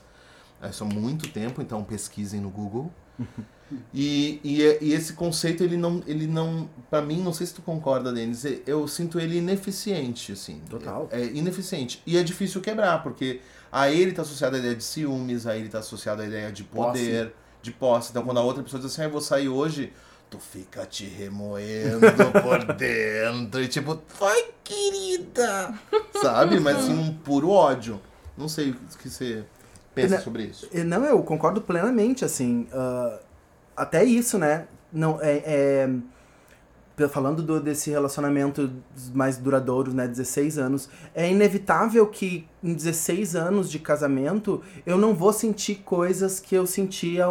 Isso 0.69 0.83
há 0.83 0.87
muito 0.87 1.29
tempo, 1.29 1.61
então 1.61 1.83
pesquisem 1.83 2.41
no 2.41 2.49
Google. 2.49 2.91
E, 3.91 4.39
e, 4.43 4.61
e 4.79 4.93
esse 4.93 5.13
conceito, 5.13 5.63
ele 5.63 5.75
não, 5.75 6.03
ele 6.05 6.27
não, 6.27 6.69
para 6.87 7.01
mim, 7.01 7.21
não 7.23 7.33
sei 7.33 7.47
se 7.47 7.53
tu 7.55 7.63
concorda, 7.63 8.13
Denis, 8.13 8.45
eu 8.67 8.87
sinto 8.87 9.19
ele 9.19 9.37
ineficiente, 9.39 10.31
assim. 10.33 10.61
Total. 10.69 11.09
É, 11.11 11.21
é 11.21 11.25
ineficiente. 11.33 12.01
E 12.05 12.15
é 12.15 12.21
difícil 12.21 12.61
quebrar, 12.61 13.01
porque 13.01 13.41
a 13.71 13.89
ele 13.89 14.11
tá 14.11 14.21
associado 14.21 14.55
a 14.55 14.59
ideia 14.59 14.75
de 14.75 14.83
ciúmes, 14.83 15.47
a 15.47 15.57
ele 15.57 15.67
tá 15.67 15.79
associado 15.79 16.21
a 16.21 16.25
ideia 16.27 16.51
de 16.51 16.63
poder, 16.63 17.33
de 17.61 17.71
posse. 17.71 18.11
Então, 18.11 18.23
quando 18.23 18.37
a 18.37 18.43
outra 18.43 18.61
pessoa 18.61 18.79
diz 18.81 18.91
assim, 18.91 19.01
ah, 19.01 19.05
eu 19.05 19.11
vou 19.11 19.21
sair 19.21 19.49
hoje, 19.49 19.91
tu 20.35 20.39
fica 20.39 20.85
te 20.85 21.05
remoendo 21.05 21.99
por 22.41 22.63
dentro. 22.75 23.61
E 23.61 23.67
tipo, 23.67 23.99
vai, 24.19 24.45
querida! 24.63 25.73
Sabe? 26.21 26.59
Mas 26.59 26.77
assim, 26.77 26.93
um 26.93 27.13
puro 27.13 27.49
ódio. 27.49 27.99
Não 28.37 28.47
sei 28.49 28.71
o 28.71 28.75
que 28.97 29.09
você 29.09 29.43
pensa 29.93 30.15
Não, 30.17 30.23
sobre 30.23 30.43
isso. 30.43 30.69
Não, 30.85 31.05
eu 31.05 31.21
concordo 31.23 31.61
plenamente, 31.61 32.25
assim. 32.25 32.67
ah, 32.73 33.19
até 33.75 34.03
isso, 34.03 34.37
né? 34.37 34.67
Não, 34.91 35.19
é, 35.21 35.41
é- 35.45 35.89
falando 37.09 37.43
do- 37.43 37.59
desse 37.59 37.89
relacionamento 37.89 38.71
mais 39.13 39.35
duradouro, 39.37 39.93
né? 39.93 40.07
16 40.07 40.57
anos. 40.57 40.89
É 41.13 41.29
inevitável 41.29 42.07
que 42.07 42.47
em 42.63 42.73
16 42.73 43.35
anos 43.35 43.69
de 43.69 43.79
casamento 43.79 44.61
eu 44.85 44.97
não 44.97 45.13
vou 45.13 45.33
sentir 45.33 45.75
coisas 45.83 46.39
que 46.39 46.55
eu 46.55 46.65
sentia 46.65 47.25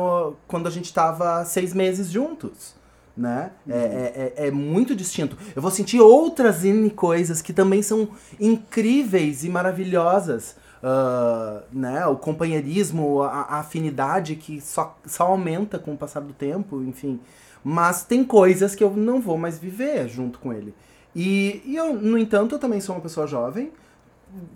quando 0.47 0.67
a 0.67 0.71
gente 0.71 0.93
tava 0.93 1.45
seis 1.47 1.73
meses 1.73 2.11
juntos. 2.11 2.75
Né? 3.17 3.53
É, 3.69 3.77
é, 3.77 4.35
é, 4.37 4.47
é 4.49 4.51
muito 4.51 4.95
distinto. 4.95 5.37
Eu 5.55 5.63
vou 5.63 5.71
sentir 5.71 6.01
outras 6.01 6.65
N 6.65 6.91
coisas 6.91 7.41
que 7.41 7.53
também 7.53 7.81
são 7.81 8.09
incríveis 8.41 9.45
e 9.45 9.49
maravilhosas. 9.49 10.57
Ah, 10.87 11.63
né? 11.73 12.07
O 12.07 12.17
companheirismo, 12.17 13.23
a, 13.23 13.31
a 13.31 13.59
afinidade 13.61 14.37
que 14.37 14.61
só, 14.61 14.99
só 15.07 15.29
aumenta 15.29 15.79
com 15.79 15.95
o 15.95 15.97
passar 15.97 16.21
do 16.21 16.35
tempo, 16.35 16.83
enfim. 16.83 17.19
Mas 17.65 18.05
tem 18.05 18.23
coisas 18.23 18.75
que 18.75 18.85
eu 18.85 18.91
não 18.91 19.19
vou 19.19 19.39
mais 19.39 19.59
viver 19.59 20.07
junto 20.09 20.39
com 20.39 20.53
ele. 20.53 20.75
E, 21.17 21.63
e 21.65 21.75
eu, 21.75 21.95
no 21.95 22.19
entanto, 22.19 22.57
eu 22.57 22.59
também 22.59 22.83
sou 22.83 22.95
uma 22.95 23.01
pessoa 23.01 23.27
jovem, 23.27 23.73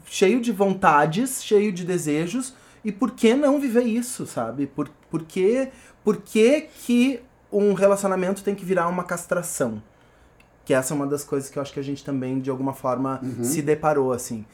cheio 0.04 0.38
de 0.38 0.52
vontades, 0.52 1.42
cheio 1.42 1.72
de 1.72 1.82
desejos. 1.82 2.54
E 2.84 2.92
por 2.92 3.12
que 3.12 3.32
não 3.32 3.58
viver 3.58 3.84
isso, 3.84 4.26
sabe? 4.26 4.66
Por, 4.66 4.90
por, 5.10 5.22
que, 5.22 5.68
por 6.04 6.18
que, 6.18 6.68
que 6.84 7.20
um 7.52 7.72
relacionamento 7.74 8.42
tem 8.42 8.54
que 8.54 8.64
virar 8.64 8.88
uma 8.88 9.04
castração? 9.04 9.82
Que 10.64 10.74
essa 10.74 10.92
é 10.92 10.94
uma 10.94 11.06
das 11.06 11.24
coisas 11.24 11.48
que 11.48 11.58
eu 11.58 11.62
acho 11.62 11.72
que 11.72 11.80
a 11.80 11.82
gente 11.82 12.04
também, 12.04 12.40
de 12.40 12.50
alguma 12.50 12.74
forma, 12.74 13.20
se 13.42 13.62
deparou, 13.62 14.12
assim. 14.12 14.44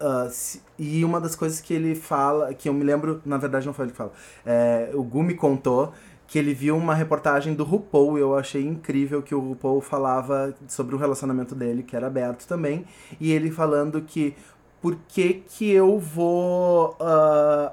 Ah, 0.00 0.28
se- 0.30 0.60
e 0.76 1.04
uma 1.04 1.20
das 1.20 1.36
coisas 1.36 1.60
que 1.60 1.72
ele 1.72 1.94
fala, 1.94 2.52
que 2.52 2.68
eu 2.68 2.74
me 2.74 2.82
lembro, 2.82 3.22
na 3.24 3.36
verdade 3.36 3.66
não 3.66 3.72
foi 3.72 3.84
ele 3.84 3.92
que 3.92 3.98
fala, 3.98 4.12
é, 4.44 4.90
o 4.94 5.02
Gu 5.04 5.22
me 5.22 5.34
contou 5.34 5.92
que 6.26 6.38
ele 6.38 6.54
viu 6.54 6.76
uma 6.76 6.94
reportagem 6.94 7.54
do 7.54 7.62
RuPaul 7.64 8.16
e 8.18 8.20
eu 8.20 8.36
achei 8.36 8.64
incrível 8.64 9.20
que 9.22 9.34
o 9.34 9.40
RuPaul 9.40 9.80
falava 9.80 10.54
sobre 10.68 10.94
o 10.94 10.98
relacionamento 10.98 11.54
dele, 11.56 11.82
que 11.84 11.94
era 11.96 12.06
aberto 12.08 12.46
também, 12.48 12.84
e 13.20 13.30
ele 13.32 13.50
falando 13.50 14.00
que 14.02 14.34
por 14.80 14.96
que 15.08 15.42
que 15.48 15.70
eu 15.70 15.98
vou 16.00 16.96
ah, 17.00 17.72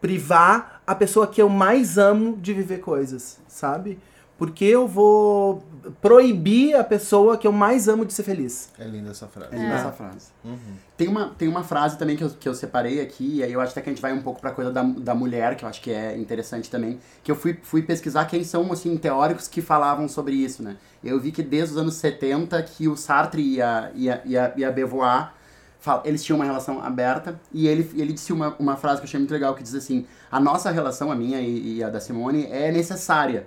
privar 0.00 0.82
a 0.86 0.94
pessoa 0.94 1.26
que 1.26 1.40
eu 1.40 1.48
mais 1.48 1.98
amo 1.98 2.36
de 2.36 2.52
viver 2.54 2.78
coisas, 2.78 3.38
sabe? 3.48 3.98
Porque 4.38 4.64
eu 4.64 4.86
vou 4.86 5.64
proibir 6.00 6.76
a 6.76 6.84
pessoa 6.84 7.36
que 7.36 7.44
eu 7.44 7.50
mais 7.50 7.88
amo 7.88 8.06
de 8.06 8.12
ser 8.12 8.22
feliz. 8.22 8.70
É 8.78 8.84
linda 8.84 9.10
essa 9.10 9.26
frase. 9.26 9.52
É 9.52 9.58
linda 9.58 9.74
essa 9.74 9.90
frase. 9.90 10.28
Uhum. 10.44 10.76
Tem 10.96 11.08
uma, 11.08 11.30
tem 11.30 11.48
uma 11.48 11.64
frase 11.64 11.98
também 11.98 12.16
que 12.16 12.22
eu, 12.22 12.30
que 12.30 12.48
eu 12.48 12.54
separei 12.54 13.00
aqui, 13.00 13.38
e 13.38 13.42
aí 13.42 13.52
eu 13.52 13.60
acho 13.60 13.72
até 13.72 13.80
que 13.80 13.90
a 13.90 13.92
gente 13.92 14.00
vai 14.00 14.12
um 14.12 14.22
pouco 14.22 14.40
pra 14.40 14.52
coisa 14.52 14.70
da, 14.70 14.84
da 14.84 15.12
mulher, 15.12 15.56
que 15.56 15.64
eu 15.64 15.68
acho 15.68 15.80
que 15.80 15.90
é 15.90 16.16
interessante 16.16 16.70
também, 16.70 17.00
que 17.24 17.32
eu 17.32 17.34
fui, 17.34 17.58
fui 17.60 17.82
pesquisar 17.82 18.26
quem 18.26 18.44
são, 18.44 18.72
assim, 18.72 18.96
teóricos 18.96 19.48
que 19.48 19.60
falavam 19.60 20.08
sobre 20.08 20.36
isso, 20.36 20.62
né? 20.62 20.76
Eu 21.02 21.18
vi 21.18 21.32
que 21.32 21.42
desde 21.42 21.74
os 21.74 21.80
anos 21.80 21.94
70 21.94 22.62
que 22.62 22.86
o 22.86 22.96
Sartre 22.96 23.42
e 23.42 23.60
a, 23.60 23.90
e 23.92 24.08
a, 24.08 24.20
e 24.24 24.38
a, 24.38 24.52
e 24.56 24.64
a 24.64 24.70
Beauvoir, 24.70 25.32
fal- 25.80 26.02
eles 26.04 26.22
tinham 26.24 26.36
uma 26.38 26.44
relação 26.44 26.82
aberta, 26.82 27.40
e 27.52 27.66
ele, 27.68 27.90
ele 27.94 28.12
disse 28.12 28.32
uma, 28.32 28.54
uma 28.58 28.76
frase 28.76 29.00
que 29.00 29.04
eu 29.04 29.08
achei 29.08 29.18
muito 29.20 29.32
legal, 29.32 29.54
que 29.54 29.62
diz 29.62 29.74
assim, 29.74 30.06
a 30.30 30.40
nossa 30.40 30.70
relação, 30.70 31.10
a 31.10 31.14
minha 31.14 31.40
e, 31.40 31.76
e 31.76 31.84
a 31.84 31.88
da 31.88 32.00
Simone, 32.00 32.46
é 32.50 32.70
necessária, 32.72 33.46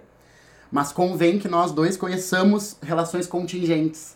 mas 0.72 0.92
convém 0.92 1.38
que 1.40 1.48
nós 1.48 1.72
dois 1.72 1.98
conheçamos 1.98 2.78
relações 2.82 3.28
contingentes. 3.28 4.16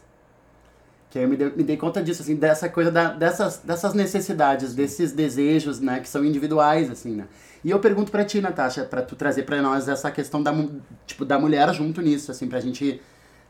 Que 1.09 1.19
eu 1.19 1.27
me 1.29 1.37
me 1.37 1.63
dei 1.63 1.77
conta 1.77 2.01
disso, 2.03 2.21
assim, 2.21 2.35
dessa 2.35 2.67
coisa 2.69 2.91
da- 2.91 3.11
dessas, 3.13 3.57
dessas 3.57 3.93
necessidades, 3.93 4.73
desses 4.73 5.11
desejos, 5.11 5.79
né, 5.79 5.99
que 5.99 6.07
são 6.09 6.23
individuais, 6.25 6.89
assim, 6.89 7.11
né. 7.15 7.25
E 7.63 7.69
eu 7.71 7.79
pergunto 7.79 8.11
pra 8.11 8.23
ti, 8.23 8.41
Natasha, 8.41 8.83
pra 8.85 9.01
tu 9.01 9.15
trazer 9.15 9.43
pra 9.43 9.61
nós 9.61 9.87
essa 9.87 10.11
questão 10.11 10.41
da, 10.43 10.53
tipo, 11.07 11.25
da 11.25 11.39
mulher 11.39 11.73
junto 11.73 12.01
nisso, 12.01 12.31
assim, 12.31 12.47
pra 12.47 12.59
gente 12.59 13.01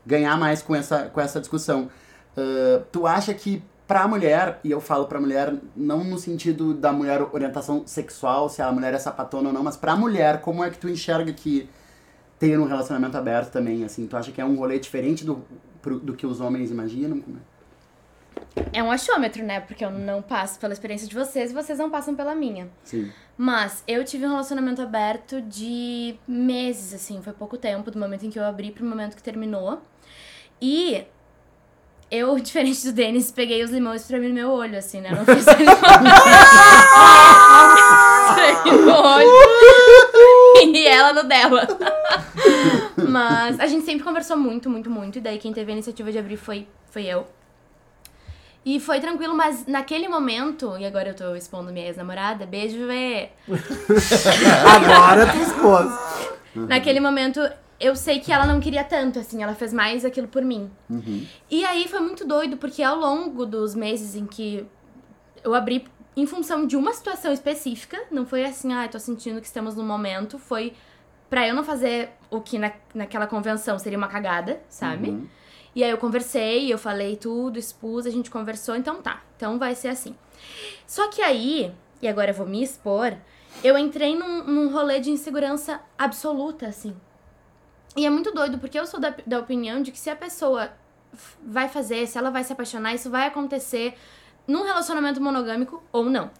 ganhar 0.06 0.36
mais 0.38 0.62
com 0.62 0.74
essa, 0.74 1.04
com 1.06 1.20
essa 1.20 1.38
discussão. 1.40 1.90
Ah, 2.36 2.82
tu 2.92 3.06
acha 3.06 3.34
que 3.34 3.62
pra 3.86 4.08
mulher, 4.08 4.58
e 4.64 4.70
eu 4.70 4.80
falo 4.80 5.06
pra 5.06 5.20
mulher 5.20 5.54
não 5.76 6.02
no 6.02 6.18
sentido 6.18 6.74
da 6.74 6.92
mulher 6.92 7.22
orientação 7.32 7.86
sexual, 7.86 8.48
se 8.48 8.60
a 8.60 8.70
mulher 8.72 8.92
é 8.94 8.98
sapatona 8.98 9.48
ou 9.48 9.54
não, 9.54 9.62
mas 9.62 9.76
pra 9.76 9.94
mulher, 9.94 10.40
como 10.40 10.64
é 10.64 10.70
que 10.70 10.78
tu 10.78 10.88
enxerga 10.88 11.32
que 11.32 11.68
ter 12.38 12.58
um 12.58 12.66
relacionamento 12.66 13.16
aberto 13.16 13.52
também, 13.52 13.84
assim, 13.84 14.06
tu 14.06 14.16
acha 14.16 14.32
que 14.32 14.40
é 14.40 14.44
um 14.44 14.56
rolê 14.56 14.78
diferente 14.78 15.24
do, 15.24 15.42
pro- 15.80 15.98
do 16.00 16.14
que 16.14 16.26
os 16.26 16.40
homens 16.40 16.70
imaginam? 16.70 17.22
É? 18.72 18.78
É 18.80 18.82
um 18.82 18.90
achômetro, 18.90 19.42
né? 19.44 19.60
Porque 19.60 19.84
eu 19.84 19.90
não 19.90 20.20
passo 20.20 20.58
pela 20.58 20.72
experiência 20.72 21.06
de 21.08 21.14
vocês 21.14 21.50
e 21.50 21.54
vocês 21.54 21.78
não 21.78 21.88
passam 21.90 22.14
pela 22.14 22.34
minha. 22.34 22.68
Sim. 22.84 23.10
Mas 23.38 23.82
eu 23.86 24.04
tive 24.04 24.26
um 24.26 24.30
relacionamento 24.30 24.82
aberto 24.82 25.40
de 25.40 26.16
meses, 26.26 26.92
assim, 26.92 27.22
foi 27.22 27.32
pouco 27.32 27.56
tempo, 27.56 27.90
do 27.90 27.98
momento 27.98 28.26
em 28.26 28.30
que 28.30 28.38
eu 28.38 28.44
abri 28.44 28.70
pro 28.70 28.84
momento 28.84 29.16
que 29.16 29.22
terminou. 29.22 29.80
E 30.60 31.04
eu, 32.10 32.38
diferente 32.40 32.84
do 32.84 32.92
Denis, 32.92 33.30
peguei 33.30 33.62
os 33.62 33.70
limões 33.70 34.04
pra 34.04 34.18
mim 34.18 34.28
no 34.28 34.34
meu 34.34 34.50
olho, 34.50 34.78
assim, 34.78 35.00
né? 35.00 35.10
Não 35.10 35.24
fiz 35.24 35.46
limão 35.56 35.76
no 38.84 38.92
olho. 38.94 39.28
E 40.58 40.86
ela 40.86 41.12
no 41.12 41.28
dela. 41.28 41.66
Mas 43.08 43.60
a 43.60 43.66
gente 43.66 43.84
sempre 43.84 44.04
conversou 44.04 44.36
muito, 44.36 44.68
muito, 44.68 44.90
muito. 44.90 45.18
E 45.18 45.20
daí 45.20 45.38
quem 45.38 45.52
teve 45.52 45.70
a 45.70 45.74
iniciativa 45.74 46.10
de 46.12 46.18
abrir 46.18 46.36
foi, 46.36 46.66
foi 46.90 47.04
eu. 47.04 47.26
E 48.64 48.80
foi 48.80 48.98
tranquilo, 49.00 49.34
mas 49.34 49.66
naquele 49.66 50.08
momento, 50.08 50.76
e 50.78 50.84
agora 50.84 51.10
eu 51.10 51.14
tô 51.14 51.34
expondo 51.34 51.72
minha 51.72 51.86
ex-namorada, 51.86 52.44
beijo, 52.44 52.86
Vê. 52.86 53.30
Agora 54.74 55.26
tu 55.32 55.38
expôs. 55.38 55.88
Naquele 56.54 57.00
momento, 57.00 57.40
eu 57.78 57.94
sei 57.94 58.20
que 58.20 58.32
ela 58.32 58.46
não 58.46 58.60
queria 58.60 58.84
tanto, 58.84 59.18
assim, 59.18 59.42
ela 59.42 59.54
fez 59.54 59.72
mais 59.72 60.04
aquilo 60.04 60.28
por 60.28 60.42
mim. 60.42 60.70
E 61.50 61.64
aí 61.64 61.86
foi 61.88 62.00
muito 62.00 62.26
doido, 62.26 62.56
porque 62.56 62.82
ao 62.82 62.98
longo 62.98 63.44
dos 63.44 63.74
meses 63.74 64.14
em 64.14 64.26
que 64.26 64.66
eu 65.44 65.54
abri 65.54 65.86
em 66.16 66.26
função 66.26 66.66
de 66.66 66.76
uma 66.76 66.92
situação 66.94 67.32
específica, 67.32 68.00
não 68.10 68.24
foi 68.24 68.44
assim, 68.44 68.72
ah, 68.72 68.88
tô 68.88 68.98
sentindo 68.98 69.40
que 69.40 69.46
estamos 69.46 69.76
no 69.76 69.84
momento, 69.84 70.38
foi 70.38 70.72
pra 71.28 71.46
eu 71.46 71.54
não 71.54 71.62
fazer 71.62 72.10
o 72.30 72.40
que 72.40 72.58
na, 72.58 72.72
naquela 72.94 73.26
convenção 73.26 73.78
seria 73.78 73.98
uma 73.98 74.08
cagada, 74.08 74.62
sabe? 74.68 75.10
Uhum. 75.10 75.26
E 75.74 75.84
aí 75.84 75.90
eu 75.90 75.98
conversei, 75.98 76.72
eu 76.72 76.78
falei 76.78 77.16
tudo, 77.16 77.58
expus, 77.58 78.06
a 78.06 78.10
gente 78.10 78.30
conversou, 78.30 78.74
então 78.74 79.02
tá, 79.02 79.22
então 79.36 79.58
vai 79.58 79.74
ser 79.74 79.88
assim. 79.88 80.16
Só 80.86 81.08
que 81.08 81.20
aí, 81.20 81.70
e 82.00 82.08
agora 82.08 82.30
eu 82.30 82.34
vou 82.34 82.46
me 82.46 82.62
expor, 82.62 83.14
eu 83.62 83.76
entrei 83.76 84.16
num, 84.16 84.42
num 84.44 84.72
rolê 84.72 85.00
de 85.00 85.10
insegurança 85.10 85.80
absoluta, 85.98 86.66
assim. 86.66 86.96
E 87.96 88.04
é 88.04 88.10
muito 88.10 88.30
doido, 88.32 88.58
porque 88.58 88.78
eu 88.78 88.86
sou 88.86 89.00
da, 89.00 89.14
da 89.26 89.38
opinião 89.38 89.80
de 89.80 89.90
que 89.90 89.98
se 89.98 90.10
a 90.10 90.16
pessoa 90.16 90.70
vai 91.42 91.68
fazer, 91.68 92.06
se 92.06 92.18
ela 92.18 92.30
vai 92.30 92.44
se 92.44 92.52
apaixonar, 92.52 92.94
isso 92.94 93.08
vai 93.10 93.26
acontecer 93.26 93.94
num 94.46 94.62
relacionamento 94.62 95.20
monogâmico 95.20 95.82
ou 95.90 96.04
não. 96.04 96.30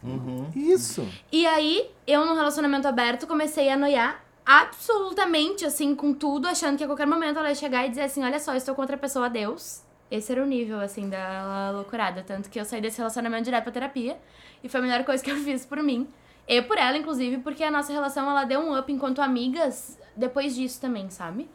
Isso. 0.54 1.06
E 1.32 1.46
aí, 1.46 1.90
eu 2.06 2.24
num 2.24 2.34
relacionamento 2.34 2.86
aberto 2.86 3.26
comecei 3.26 3.70
a 3.70 3.76
noiar 3.76 4.24
absolutamente, 4.44 5.64
assim, 5.64 5.94
com 5.94 6.14
tudo, 6.14 6.46
achando 6.46 6.76
que 6.76 6.84
a 6.84 6.86
qualquer 6.86 7.06
momento 7.06 7.38
ela 7.38 7.48
ia 7.48 7.54
chegar 7.54 7.84
e 7.84 7.88
dizer 7.88 8.02
assim, 8.02 8.22
olha 8.22 8.38
só, 8.38 8.52
eu 8.52 8.58
estou 8.58 8.74
com 8.74 8.82
outra 8.82 8.96
pessoa, 8.96 9.26
adeus. 9.26 9.82
Esse 10.08 10.30
era 10.30 10.42
o 10.42 10.46
nível, 10.46 10.78
assim, 10.78 11.08
da 11.08 11.72
loucurada. 11.74 12.22
Tanto 12.22 12.48
que 12.48 12.60
eu 12.60 12.64
saí 12.64 12.80
desse 12.80 12.98
relacionamento 12.98 13.42
direto 13.42 13.64
pra 13.64 13.72
terapia. 13.72 14.16
E 14.62 14.68
foi 14.68 14.78
a 14.78 14.82
melhor 14.84 15.04
coisa 15.04 15.24
que 15.24 15.30
eu 15.32 15.36
fiz 15.38 15.66
por 15.66 15.82
mim. 15.82 16.06
E 16.46 16.62
por 16.62 16.78
ela, 16.78 16.96
inclusive, 16.96 17.38
porque 17.38 17.64
a 17.64 17.72
nossa 17.72 17.92
relação, 17.92 18.30
ela 18.30 18.44
deu 18.44 18.60
um 18.60 18.78
up 18.78 18.92
enquanto 18.92 19.20
amigas 19.20 19.98
depois 20.16 20.54
disso 20.54 20.80
também, 20.80 21.10
sabe? 21.10 21.48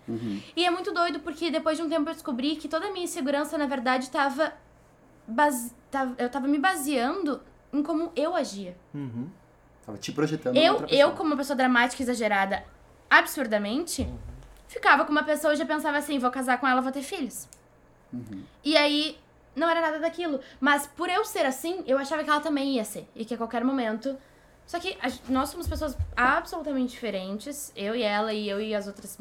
E 0.56 0.66
é 0.66 0.70
muito 0.72 0.94
doido, 0.94 1.20
porque 1.20 1.50
depois 1.50 1.78
de 1.78 1.84
um 1.84 1.90
tempo 1.90 2.10
eu 2.10 2.14
descobri 2.14 2.56
que 2.56 2.68
toda 2.68 2.88
a 2.88 2.92
minha 2.92 3.06
insegurança, 3.06 3.58
na 3.58 3.66
verdade, 3.66 4.10
tava... 4.10 4.54
base- 5.28 5.74
tava- 5.90 6.16
Eu 6.18 6.30
tava 6.30 6.48
me 6.48 6.60
baseando 6.60 7.42
em 7.74 7.82
como 7.82 8.12
eu 8.16 8.36
agia. 8.36 8.76
Tava 9.86 9.98
te 9.98 10.12
projetando 10.12 10.56
Eu, 10.56 10.76
eu, 10.90 11.12
como 11.14 11.30
uma 11.32 11.38
pessoa 11.38 11.56
dramática 11.58 12.02
e 12.02 12.06
exagerada, 12.06 12.64
absurdamente, 13.10 14.08
ficava 14.68 15.06
com 15.06 15.12
uma 15.12 15.24
pessoa 15.24 15.54
e 15.54 15.58
já 15.58 15.66
pensava 15.66 15.98
assim, 15.98 16.20
vou 16.20 16.32
casar 16.32 16.60
com 16.60 16.68
ela, 16.68 16.82
vou 16.82 16.92
ter 16.92 17.02
filhos. 17.02 17.48
E 18.64 18.76
aí, 18.78 19.18
não 19.56 19.70
era 19.70 19.82
nada 19.82 20.00
daquilo. 20.00 20.40
Mas 20.60 20.86
por 20.86 21.10
eu 21.10 21.24
ser 21.26 21.46
assim, 21.46 21.84
eu 21.88 21.98
achava 21.98 22.24
que 22.24 22.30
ela 22.30 22.40
também 22.42 22.76
ia 22.76 22.84
ser. 22.86 23.08
E 23.16 23.26
que 23.26 23.34
a 23.34 23.38
qualquer 23.38 23.64
momento... 23.64 24.18
Só 24.66 24.80
que 24.80 24.98
a 25.02 25.12
nós 25.30 25.50
somos 25.50 25.68
pessoas 25.68 25.98
absolutamente 26.16 26.92
diferentes. 26.92 27.72
Eu 27.76 27.96
e 27.96 28.04
ela, 28.04 28.34
e 28.34 28.48
eu 28.48 28.62
e 28.62 28.74
as 28.74 28.88
outras 28.88 29.18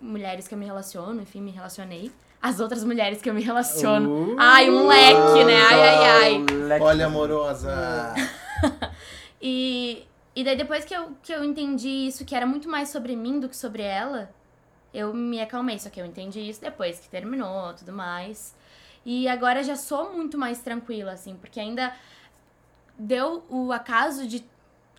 mulheres 0.00 0.46
que 0.46 0.54
eu 0.54 0.58
me 0.58 0.66
relaciono, 0.66 1.20
enfim, 1.20 1.40
me 1.40 1.50
relacionei. 1.50 2.12
As 2.40 2.60
outras 2.60 2.84
mulheres 2.84 3.22
que 3.22 3.28
eu 3.30 3.34
me 3.34 3.42
relaciono. 3.42 4.36
Ai, 4.38 4.68
um 4.70 4.86
leque, 4.86 5.44
né? 5.44 5.56
Ai, 5.62 5.80
ai, 5.80 6.44
ai. 6.70 6.80
Olha, 6.80 7.06
amorosa. 7.06 8.14
E, 9.46 10.06
e 10.34 10.42
daí 10.42 10.56
depois 10.56 10.86
que 10.86 10.94
eu, 10.94 11.12
que 11.22 11.30
eu 11.30 11.44
entendi 11.44 12.06
isso, 12.06 12.24
que 12.24 12.34
era 12.34 12.46
muito 12.46 12.66
mais 12.66 12.88
sobre 12.88 13.14
mim 13.14 13.38
do 13.38 13.46
que 13.46 13.54
sobre 13.54 13.82
ela, 13.82 14.30
eu 14.94 15.12
me 15.12 15.38
acalmei, 15.38 15.78
só 15.78 15.90
que 15.90 16.00
eu 16.00 16.06
entendi 16.06 16.40
isso 16.40 16.62
depois 16.62 16.98
que 16.98 17.10
terminou, 17.10 17.74
tudo 17.74 17.92
mais. 17.92 18.54
E 19.04 19.28
agora 19.28 19.62
já 19.62 19.76
sou 19.76 20.14
muito 20.14 20.38
mais 20.38 20.60
tranquila, 20.60 21.12
assim, 21.12 21.36
porque 21.36 21.60
ainda 21.60 21.92
deu 22.98 23.44
o 23.50 23.70
acaso 23.70 24.26
de 24.26 24.42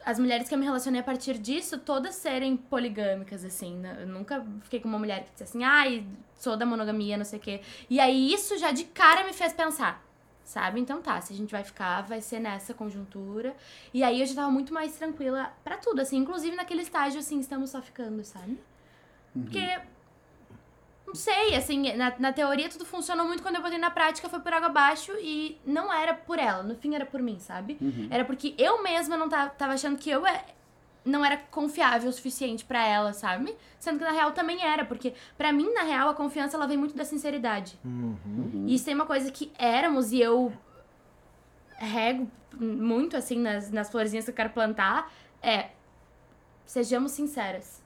as 0.06 0.20
mulheres 0.20 0.48
que 0.48 0.54
eu 0.54 0.60
me 0.60 0.66
relacionei 0.66 1.02
a 1.02 1.04
partir 1.04 1.40
disso, 1.40 1.80
todas 1.80 2.14
serem 2.16 2.56
poligâmicas, 2.56 3.44
assim. 3.44 3.76
né? 3.78 3.98
Eu 4.02 4.08
nunca 4.08 4.46
fiquei 4.62 4.80
com 4.80 4.88
uma 4.88 5.00
mulher 5.00 5.24
que 5.24 5.32
disse 5.32 5.44
assim, 5.44 5.64
ai, 5.64 6.06
sou 6.36 6.56
da 6.56 6.66
monogamia, 6.66 7.18
não 7.18 7.26
sei 7.26 7.40
o 7.40 7.42
quê. 7.42 7.62
E 7.90 8.00
aí 8.00 8.32
isso 8.32 8.56
já 8.58 8.72
de 8.72 8.84
cara 8.84 9.24
me 9.24 9.34
fez 9.34 9.52
pensar, 9.52 10.06
sabe? 10.44 10.80
Então 10.80 11.02
tá, 11.02 11.20
se 11.22 11.34
a 11.34 11.36
gente 11.36 11.52
vai 11.52 11.64
ficar, 11.64 12.02
vai 12.04 12.22
ser 12.22 12.40
nessa 12.40 12.72
conjuntura. 12.72 13.56
E 13.92 14.04
aí 14.04 14.20
eu 14.22 14.28
já 14.28 14.36
tava 14.36 14.52
muito 14.52 14.72
mais 14.72 14.94
tranquila 14.96 15.52
pra 15.64 15.78
tudo, 15.78 16.00
assim, 16.02 16.18
inclusive 16.18 16.56
naquele 16.56 16.84
estágio, 16.84 17.20
assim, 17.20 17.40
estamos 17.40 17.72
só 17.72 17.82
ficando, 17.82 18.24
sabe? 18.24 18.60
Porque. 19.34 19.80
Não 21.08 21.14
sei, 21.16 21.56
assim, 21.56 21.94
na, 21.96 22.14
na 22.20 22.34
teoria 22.34 22.68
tudo 22.68 22.84
funcionou 22.86 23.26
muito 23.28 23.42
quando 23.44 23.56
eu 23.56 23.62
botei 23.62 23.78
na 23.78 23.92
prática, 23.92 24.28
foi 24.28 24.40
por 24.40 24.52
água 24.52 24.68
abaixo 24.68 25.12
e 25.22 25.58
não 25.66 25.94
era 25.94 26.14
por 26.14 26.40
ela, 26.40 26.64
no 26.64 26.76
fim 26.76 26.96
era 26.96 27.06
por 27.06 27.22
mim, 27.22 27.40
sabe? 27.40 27.78
Era 28.12 28.26
porque 28.26 28.56
eu 28.58 28.82
mesma 28.84 29.16
não 29.16 29.30
tava, 29.30 29.50
tava 29.52 29.74
achando 29.74 29.98
que 29.98 30.10
eu 30.10 30.26
é- 30.26 30.44
não 31.06 31.24
era 31.24 31.38
confiável 31.38 32.10
o 32.10 32.14
suficiente 32.14 32.66
pra 32.66 32.84
ela, 32.84 33.14
sabe? 33.14 33.56
Sendo 33.80 34.00
que 34.00 34.04
na 34.04 34.12
real 34.12 34.32
também 34.32 34.64
era, 34.64 34.84
porque 34.84 35.14
pra 35.38 35.54
mim, 35.54 35.72
na 35.74 35.84
real, 35.84 36.10
a 36.10 36.14
confiança 36.16 36.58
ela 36.58 36.66
vem 36.66 36.78
muito 36.78 36.96
da 36.98 37.06
sinceridade. 37.06 37.78
E 38.68 38.74
isso 38.76 38.86
tem 38.86 38.96
uma 38.96 39.06
coisa 39.06 39.32
que 39.32 39.52
éramos 39.60 40.12
e 40.12 40.20
eu 40.20 40.52
rego 41.78 42.30
muito, 42.60 43.16
assim, 43.16 43.38
nas, 43.38 43.70
nas 43.70 43.90
florzinhas 43.92 44.26
que 44.26 44.32
eu 44.32 44.36
quero 44.36 44.50
plantar, 44.50 45.12
é 45.44 45.70
sejamos 46.66 47.12
sinceras. 47.12 47.84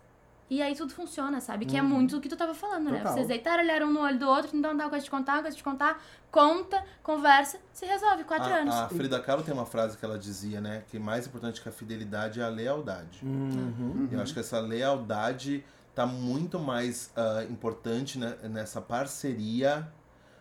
E 0.49 0.61
aí 0.63 0.75
tudo 0.75 0.93
funciona, 0.93 1.39
sabe? 1.39 1.65
Que 1.65 1.77
é 1.77 1.81
muito 1.81 2.17
o 2.17 2.21
que 2.21 2.27
tu 2.27 2.35
tava 2.35 2.55
falando, 2.55 2.89
né? 2.89 2.97
Total. 2.97 3.13
Vocês 3.13 3.27
deitaram, 3.27 3.63
olharam 3.63 3.87
um 3.87 3.93
no 3.93 3.99
olho 4.01 4.17
do 4.17 4.27
outro, 4.27 4.57
então 4.57 4.75
dá 4.75 4.85
uma 4.85 4.89
coisa 4.89 5.05
de 5.05 5.11
contar, 5.11 5.33
uma 5.33 5.41
coisa 5.43 5.55
de 5.55 5.63
contar, 5.63 6.01
conta, 6.31 6.83
conversa, 7.03 7.59
se 7.71 7.85
resolve, 7.85 8.23
quatro 8.23 8.51
anos. 8.51 8.73
A, 8.73 8.85
a 8.85 8.89
Frida 8.89 9.19
Kahlo 9.19 9.43
tem 9.43 9.53
uma 9.53 9.65
frase 9.65 9.95
que 9.95 10.03
ela 10.03 10.17
dizia, 10.17 10.59
né? 10.59 10.83
Que 10.89 10.97
mais 10.97 11.27
importante 11.27 11.61
que 11.61 11.69
a 11.69 11.71
fidelidade 11.71 12.39
é 12.39 12.43
a 12.43 12.49
lealdade. 12.49 13.19
Uhum. 13.23 14.09
Eu 14.11 14.19
acho 14.21 14.33
que 14.33 14.39
essa 14.39 14.59
lealdade 14.59 15.63
tá 15.93 16.07
muito 16.07 16.57
mais 16.57 17.11
ah, 17.15 17.43
importante 17.49 18.17
né, 18.17 18.35
nessa 18.43 18.81
parceria 18.81 19.87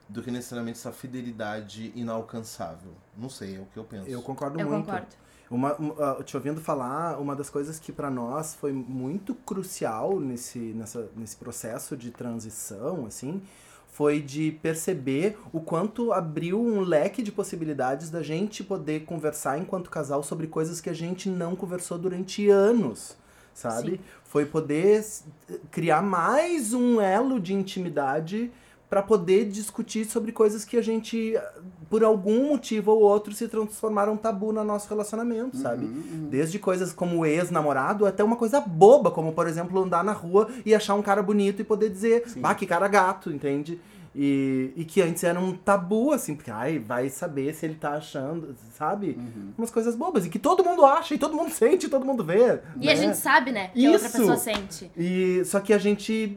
do 0.09 0.23
que 0.23 0.31
necessariamente 0.31 0.79
essa 0.79 0.93
fidelidade 0.93 1.93
inalcançável. 1.95 2.93
Não 3.17 3.29
sei, 3.29 3.57
é 3.57 3.61
o 3.61 3.67
que 3.67 3.77
eu 3.77 3.85
penso. 3.85 4.09
Eu 4.09 4.23
concordo 4.23 4.59
Eu 4.59 4.67
muito. 4.69 4.87
concordo. 4.87 5.09
Uma, 5.51 5.81
um, 5.81 5.95
ah, 5.99 6.23
te 6.23 6.37
ouvindo 6.37 6.61
falar, 6.61 7.19
uma 7.19 7.35
das 7.35 7.49
coisas 7.49 7.79
que 7.79 7.91
pra 7.91 8.11
nós 8.11 8.55
foi 8.55 8.73
muito 8.73 9.35
crucial 9.35 10.21
nesse, 10.21 10.59
nessa, 10.59 11.09
nesse 11.17 11.37
processo 11.37 11.97
de 11.97 12.11
transição, 12.11 13.07
assim, 13.07 13.41
foi 13.99 14.21
de 14.21 14.53
perceber 14.63 15.39
o 15.53 15.61
quanto 15.61 16.13
abriu 16.13 16.61
um 16.61 16.81
leque 16.81 17.23
de 17.23 17.33
possibilidades 17.33 18.11
da 18.11 18.23
gente 18.23 18.63
poder 18.63 19.05
conversar 19.05 19.59
enquanto 19.59 19.91
casal 19.91 20.23
sobre 20.23 20.47
coisas 20.47 20.81
que 20.81 20.91
a 20.91 20.93
gente 20.93 21.29
não 21.29 21.57
conversou 21.57 21.99
durante 21.99 22.49
anos, 22.49 23.17
sabe? 23.55 23.93
Sim. 23.93 24.01
Foi 24.25 24.45
poder 24.45 25.05
criar 25.71 26.03
mais 26.03 26.73
um 26.75 27.01
elo 27.01 27.41
de 27.41 27.55
intimidade 27.55 28.53
pra 28.89 29.03
poder 29.03 29.47
discutir 29.47 30.05
sobre 30.05 30.33
coisas 30.33 30.65
que 30.65 30.77
a 30.77 30.83
gente, 30.83 31.35
por 31.89 32.05
algum 32.05 32.49
motivo 32.49 32.93
ou 32.93 33.01
outro, 33.01 33.33
se 33.33 33.49
transformaram 33.49 34.17
tabu 34.17 34.53
no 34.53 34.63
nosso 34.63 34.89
relacionamento, 34.89 35.57
sabe? 35.57 35.87
Desde 36.31 36.59
coisas 36.59 36.93
como 36.93 37.25
ex-namorado 37.25 38.07
até 38.07 38.23
uma 38.23 38.37
coisa 38.37 38.61
boba, 38.61 39.11
como, 39.11 39.33
por 39.33 39.47
exemplo, 39.47 39.83
andar 39.83 40.05
na 40.05 40.13
rua 40.13 40.49
e 40.65 40.75
achar 40.75 40.95
um 40.95 41.03
cara 41.03 41.23
bonito 41.23 41.63
e 41.63 41.65
poder 41.65 41.91
dizer, 41.91 42.25
bah, 42.37 42.55
que 42.55 42.67
cara 42.67 42.89
gato, 42.89 43.31
entende? 43.31 43.81
E, 44.15 44.73
e 44.75 44.85
que 44.85 45.01
antes 45.01 45.23
era 45.23 45.39
um 45.39 45.53
tabu, 45.53 46.13
assim, 46.13 46.35
porque, 46.35 46.51
ai, 46.51 46.79
vai 46.79 47.09
saber 47.09 47.55
se 47.55 47.67
ele 47.67 47.75
tá 47.75 47.93
achando, 47.93 48.55
sabe? 48.77 49.19
Umas 49.57 49.71
coisas 49.71 49.95
bobas. 49.95 50.27
E 50.27 50.29
que 50.29 50.39
todo 50.39 50.65
mundo 50.65 50.85
acha, 50.85 51.15
e 51.15 51.19
todo 51.19 51.37
mundo 51.37 51.53
sente, 51.55 51.87
e 51.87 51.89
todo 51.89 52.05
mundo 52.05 52.25
vê. 52.25 52.61
E 52.81 52.87
né? 52.87 52.93
a 52.93 52.97
gente 52.97 53.17
sabe, 53.17 53.53
né? 53.53 53.69
Que 53.69 53.87
a 53.87 53.93
outra 53.93 54.09
Isso. 54.09 54.19
pessoa 54.19 54.37
sente. 54.37 54.91
E 54.97 55.45
só 55.45 55.61
que 55.61 55.73
a 55.73 55.79
gente 55.79 56.37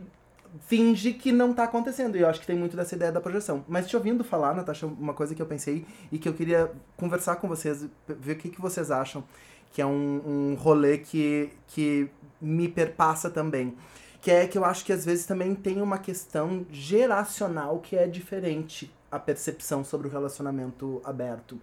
finge 0.59 1.13
que 1.13 1.31
não 1.31 1.53
tá 1.53 1.63
acontecendo. 1.63 2.17
E 2.17 2.21
eu 2.21 2.27
acho 2.27 2.39
que 2.39 2.47
tem 2.47 2.55
muito 2.55 2.75
dessa 2.75 2.95
ideia 2.95 3.11
da 3.11 3.21
projeção. 3.21 3.63
Mas 3.67 3.87
te 3.87 3.95
ouvindo 3.95 4.23
falar, 4.23 4.55
Natasha, 4.55 4.85
uma 4.85 5.13
coisa 5.13 5.33
que 5.33 5.41
eu 5.41 5.45
pensei 5.45 5.85
e 6.11 6.17
que 6.17 6.27
eu 6.27 6.33
queria 6.33 6.71
conversar 6.97 7.37
com 7.37 7.47
vocês, 7.47 7.85
ver 8.07 8.33
o 8.33 8.35
que, 8.35 8.49
que 8.49 8.61
vocês 8.61 8.91
acham, 8.91 9.23
que 9.71 9.81
é 9.81 9.85
um, 9.85 10.21
um 10.51 10.55
rolê 10.55 10.97
que, 10.97 11.49
que 11.67 12.09
me 12.39 12.67
perpassa 12.67 13.29
também. 13.29 13.75
Que 14.21 14.31
é 14.31 14.47
que 14.47 14.57
eu 14.57 14.65
acho 14.65 14.85
que 14.85 14.93
às 14.93 15.03
vezes 15.03 15.25
também 15.25 15.55
tem 15.55 15.81
uma 15.81 15.97
questão 15.97 16.65
geracional 16.69 17.79
que 17.79 17.95
é 17.95 18.07
diferente 18.07 18.93
a 19.11 19.19
percepção 19.19 19.83
sobre 19.83 20.07
o 20.07 20.11
relacionamento 20.11 21.01
aberto. 21.03 21.59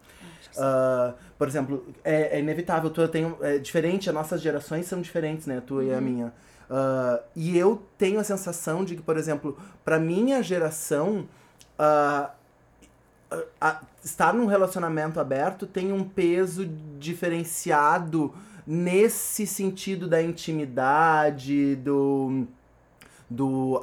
Ah, 0.56 1.14
por 1.36 1.48
exemplo, 1.48 1.86
é, 2.04 2.36
é 2.36 2.40
inevitável, 2.40 2.90
tu 2.90 3.00
eu 3.00 3.08
tenho, 3.08 3.36
é 3.40 3.58
diferente, 3.58 4.08
as 4.08 4.14
nossas 4.14 4.40
gerações 4.40 4.86
são 4.86 5.00
diferentes, 5.00 5.46
né, 5.46 5.62
tu 5.64 5.82
e 5.82 5.92
a 5.92 6.00
minha. 6.00 6.32
Ah, 6.70 7.20
e 7.34 7.56
eu 7.56 7.82
tenho 7.96 8.20
a 8.20 8.24
sensação 8.24 8.84
de 8.84 8.96
que, 8.96 9.02
por 9.02 9.16
exemplo, 9.16 9.56
pra 9.84 9.98
minha 9.98 10.42
geração, 10.42 11.26
a- 13.60 13.80
estar 14.04 14.32
num 14.32 14.46
relacionamento 14.46 15.20
aberto 15.20 15.66
tem 15.66 15.92
um 15.92 16.02
peso 16.04 16.66
diferenciado 16.98 18.32
nesse 18.66 19.46
sentido 19.46 20.06
da 20.08 20.22
intimidade, 20.22 21.76
do, 21.76 22.46
do, 23.28 23.80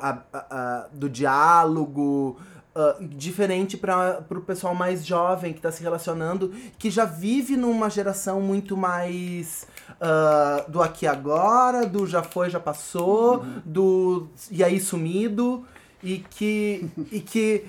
do 0.91 1.09
diálogo, 1.09 2.37
ah, 2.75 2.95
diferente 3.01 3.77
para 3.77 4.23
o 4.29 4.41
pessoal 4.41 4.75
mais 4.75 5.05
jovem 5.05 5.53
que 5.53 5.59
está 5.59 5.71
se 5.71 5.81
relacionando, 5.81 6.49
que 6.77 6.89
já 6.91 7.05
vive 7.05 7.55
numa 7.57 7.89
geração 7.89 8.41
muito 8.41 8.75
mais 8.77 9.67
ah, 9.99 10.65
do 10.67 10.81
aqui 10.81 11.05
agora, 11.07 11.85
do 11.85 12.05
já 12.07 12.23
foi, 12.23 12.49
já 12.49 12.59
passou, 12.59 13.45
do 13.65 14.27
e 14.51 14.63
aí 14.63 14.79
sumido, 14.79 15.65
e 16.03 16.19
que, 16.19 16.89
e 17.11 17.19
que, 17.19 17.65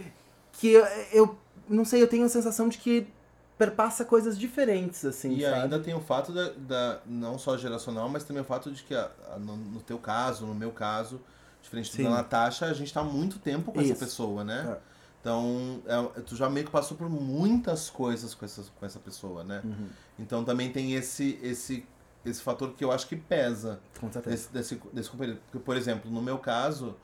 que 0.53 0.73
eu 1.13 1.37
não 1.69 1.85
sei, 1.85 2.03
eu 2.03 2.09
tenho 2.09 2.25
a 2.25 2.29
sensação 2.29 2.69
de 2.69 2.79
que 2.79 3.07
perpassa 3.59 4.05
coisas 4.05 4.39
diferentes, 4.39 5.05
assim, 5.05 5.35
E 5.35 5.43
sabe? 5.43 5.55
ainda 5.55 5.79
tem 5.79 5.95
o 5.95 6.01
fato 6.01 6.31
da, 6.31 6.51
da- 6.51 7.01
não 7.07 7.39
só 7.39 7.57
geracional, 7.57 8.07
mas 8.09 8.23
também 8.23 8.43
o 8.43 8.45
fato 8.45 8.71
de 8.71 8.83
que, 8.83 8.95
a- 8.95 9.11
a- 9.35 9.39
no, 9.39 9.57
no 9.57 9.81
teu 9.81 9.99
caso, 9.99 10.45
no 10.47 10.55
meu 10.55 10.71
caso, 10.71 11.21
diferente 11.63 11.91
Sim. 11.91 12.05
da 12.05 12.11
Natasha, 12.11 12.67
a 12.67 12.75
gente 12.75 12.93
tá 12.93 13.01
há 13.01 13.05
muito 13.05 13.39
tempo 13.39 13.73
com 13.73 13.81
Isso. 13.81 13.93
essa 13.93 14.05
pessoa, 14.05 14.45
né? 14.45 14.77
É. 14.77 14.97
Então, 15.23 15.81
é- 15.87 16.21
tu 16.21 16.37
já 16.37 16.49
meio 16.51 16.67
que 16.67 16.71
passou 16.73 16.97
por 16.99 17.09
muitas 17.09 17.89
coisas 17.89 18.35
com 18.35 18.45
essa, 18.45 18.63
com 18.79 18.85
essa 18.87 18.99
pessoa, 18.99 19.43
né? 19.43 19.63
Uhum. 19.65 19.89
Então 20.19 20.45
também 20.45 20.71
tem 20.71 20.93
esse, 20.95 21.39
esse, 21.43 21.85
esse 22.29 22.43
fator 22.43 22.73
que 22.75 22.85
eu 22.85 22.93
acho 22.93 23.07
que 23.07 23.17
pesa 23.17 23.81
Com 24.01 24.11
certeza. 24.11 24.37
desse, 24.37 24.53
desse, 24.53 24.89
desse 24.93 25.11
companheiro. 25.11 25.41
Porque, 25.51 25.65
por 25.65 25.77
exemplo, 25.77 26.11
no 26.11 26.23
meu 26.23 26.39
caso, 26.39 26.97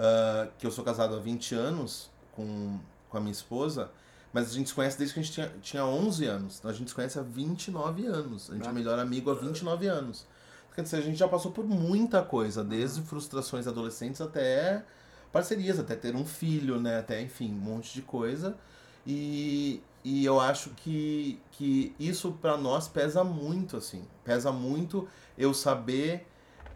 ah, 0.00 0.48
que 0.58 0.66
eu 0.66 0.70
sou 0.70 0.82
casado 0.82 1.14
há 1.14 1.18
20 1.18 1.54
anos 1.54 2.10
com, 2.32 2.78
com 3.10 3.18
a 3.18 3.20
minha 3.20 3.32
esposa, 3.32 3.90
mas 4.32 4.50
a 4.50 4.54
gente 4.54 4.70
se 4.70 4.74
conhece 4.74 4.96
desde 4.96 5.12
que 5.12 5.20
a 5.20 5.22
gente 5.22 5.34
tinha, 5.34 5.52
tinha 5.60 5.84
11 5.84 6.24
anos. 6.24 6.58
Então 6.58 6.70
a 6.70 6.74
gente 6.74 6.88
se 6.88 6.94
conhece 6.94 7.18
há 7.18 7.22
29 7.22 8.06
anos. 8.06 8.50
A 8.50 8.54
gente 8.54 8.66
é 8.66 8.72
melhor 8.72 8.98
amigo 8.98 9.30
há 9.30 9.34
29 9.34 9.86
anos. 9.86 10.26
Quer 10.74 10.82
dizer, 10.82 10.96
a 10.96 11.00
gente 11.02 11.18
já 11.18 11.28
passou 11.28 11.50
por 11.50 11.66
muita 11.66 12.22
coisa, 12.22 12.64
desde 12.64 13.02
frustrações 13.02 13.66
adolescentes 13.66 14.20
até 14.20 14.82
parcerias, 15.32 15.78
até 15.78 15.94
ter 15.94 16.14
um 16.14 16.24
filho, 16.24 16.80
né? 16.80 17.00
Até, 17.00 17.20
enfim, 17.20 17.50
um 17.50 17.58
monte 17.58 17.92
de 17.92 18.02
coisa. 18.02 18.56
E, 19.06 19.82
e 20.02 20.24
eu 20.24 20.40
acho 20.40 20.70
que, 20.70 21.38
que 21.52 21.94
isso 21.98 22.32
pra 22.40 22.56
nós 22.56 22.88
pesa 22.88 23.22
muito, 23.22 23.76
assim. 23.76 24.02
Pesa 24.24 24.50
muito 24.50 25.06
eu 25.36 25.52
saber 25.52 26.26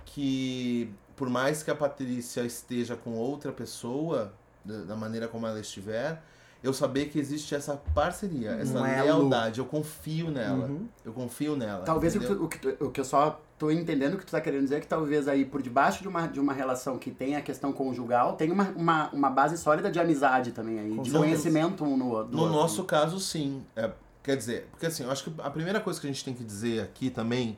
que, 0.04 0.92
por 1.16 1.28
mais 1.28 1.62
que 1.62 1.70
a 1.70 1.74
Patrícia 1.74 2.42
esteja 2.42 2.96
com 2.96 3.14
outra 3.14 3.50
pessoa, 3.50 4.32
da, 4.64 4.94
maneira 4.94 5.26
como 5.26 5.46
ela 5.46 5.58
estiver, 5.58 6.22
eu 6.62 6.72
saber 6.72 7.06
que 7.06 7.18
existe 7.18 7.54
essa 7.54 7.76
parceria, 7.94 8.52
essa 8.52 8.78
elo. 8.88 9.04
lealdade. 9.04 9.58
Eu 9.58 9.66
confio 9.66 10.30
nela. 10.30 10.66
Uhum. 10.66 10.88
Eu 11.04 11.12
confio 11.12 11.56
nela. 11.56 11.84
Talvez 11.84 12.16
o 12.16 12.48
que, 12.48 12.68
o 12.80 12.90
que 12.90 13.00
eu 13.00 13.04
só 13.04 13.40
tô 13.58 13.70
entendendo 13.70 14.14
o 14.14 14.18
que 14.18 14.26
tu 14.26 14.30
tá 14.32 14.40
querendo 14.40 14.62
dizer 14.64 14.80
que 14.80 14.86
talvez 14.88 15.28
aí 15.28 15.44
por 15.44 15.62
debaixo 15.62 16.02
de 16.02 16.08
uma, 16.08 16.26
de 16.26 16.40
uma 16.40 16.52
relação 16.52 16.98
que 16.98 17.10
tem 17.10 17.36
a 17.36 17.40
questão 17.40 17.72
conjugal, 17.72 18.34
tem 18.36 18.50
uma, 18.50 18.70
uma, 18.76 19.10
uma 19.10 19.30
base 19.30 19.56
sólida 19.56 19.90
de 19.90 19.98
amizade 20.00 20.52
também 20.52 20.78
aí, 20.80 20.88
Com 20.96 21.02
de 21.02 21.10
certeza. 21.10 21.18
conhecimento 21.18 21.84
um 21.84 21.96
no, 21.96 22.08
outro- 22.10 22.32
No 22.36 22.42
outro. 22.42 22.56
nosso 22.56 22.84
caso, 22.84 23.20
sim. 23.20 23.64
É, 23.76 23.90
quer 24.22 24.36
dizer, 24.36 24.66
porque 24.70 24.86
assim, 24.86 25.04
eu 25.04 25.10
acho 25.10 25.24
que 25.24 25.32
a 25.40 25.50
primeira 25.50 25.80
coisa 25.80 26.00
que 26.00 26.06
a 26.06 26.10
gente 26.10 26.24
tem 26.24 26.34
que 26.34 26.42
dizer 26.44 26.82
aqui 26.82 27.10
também 27.10 27.56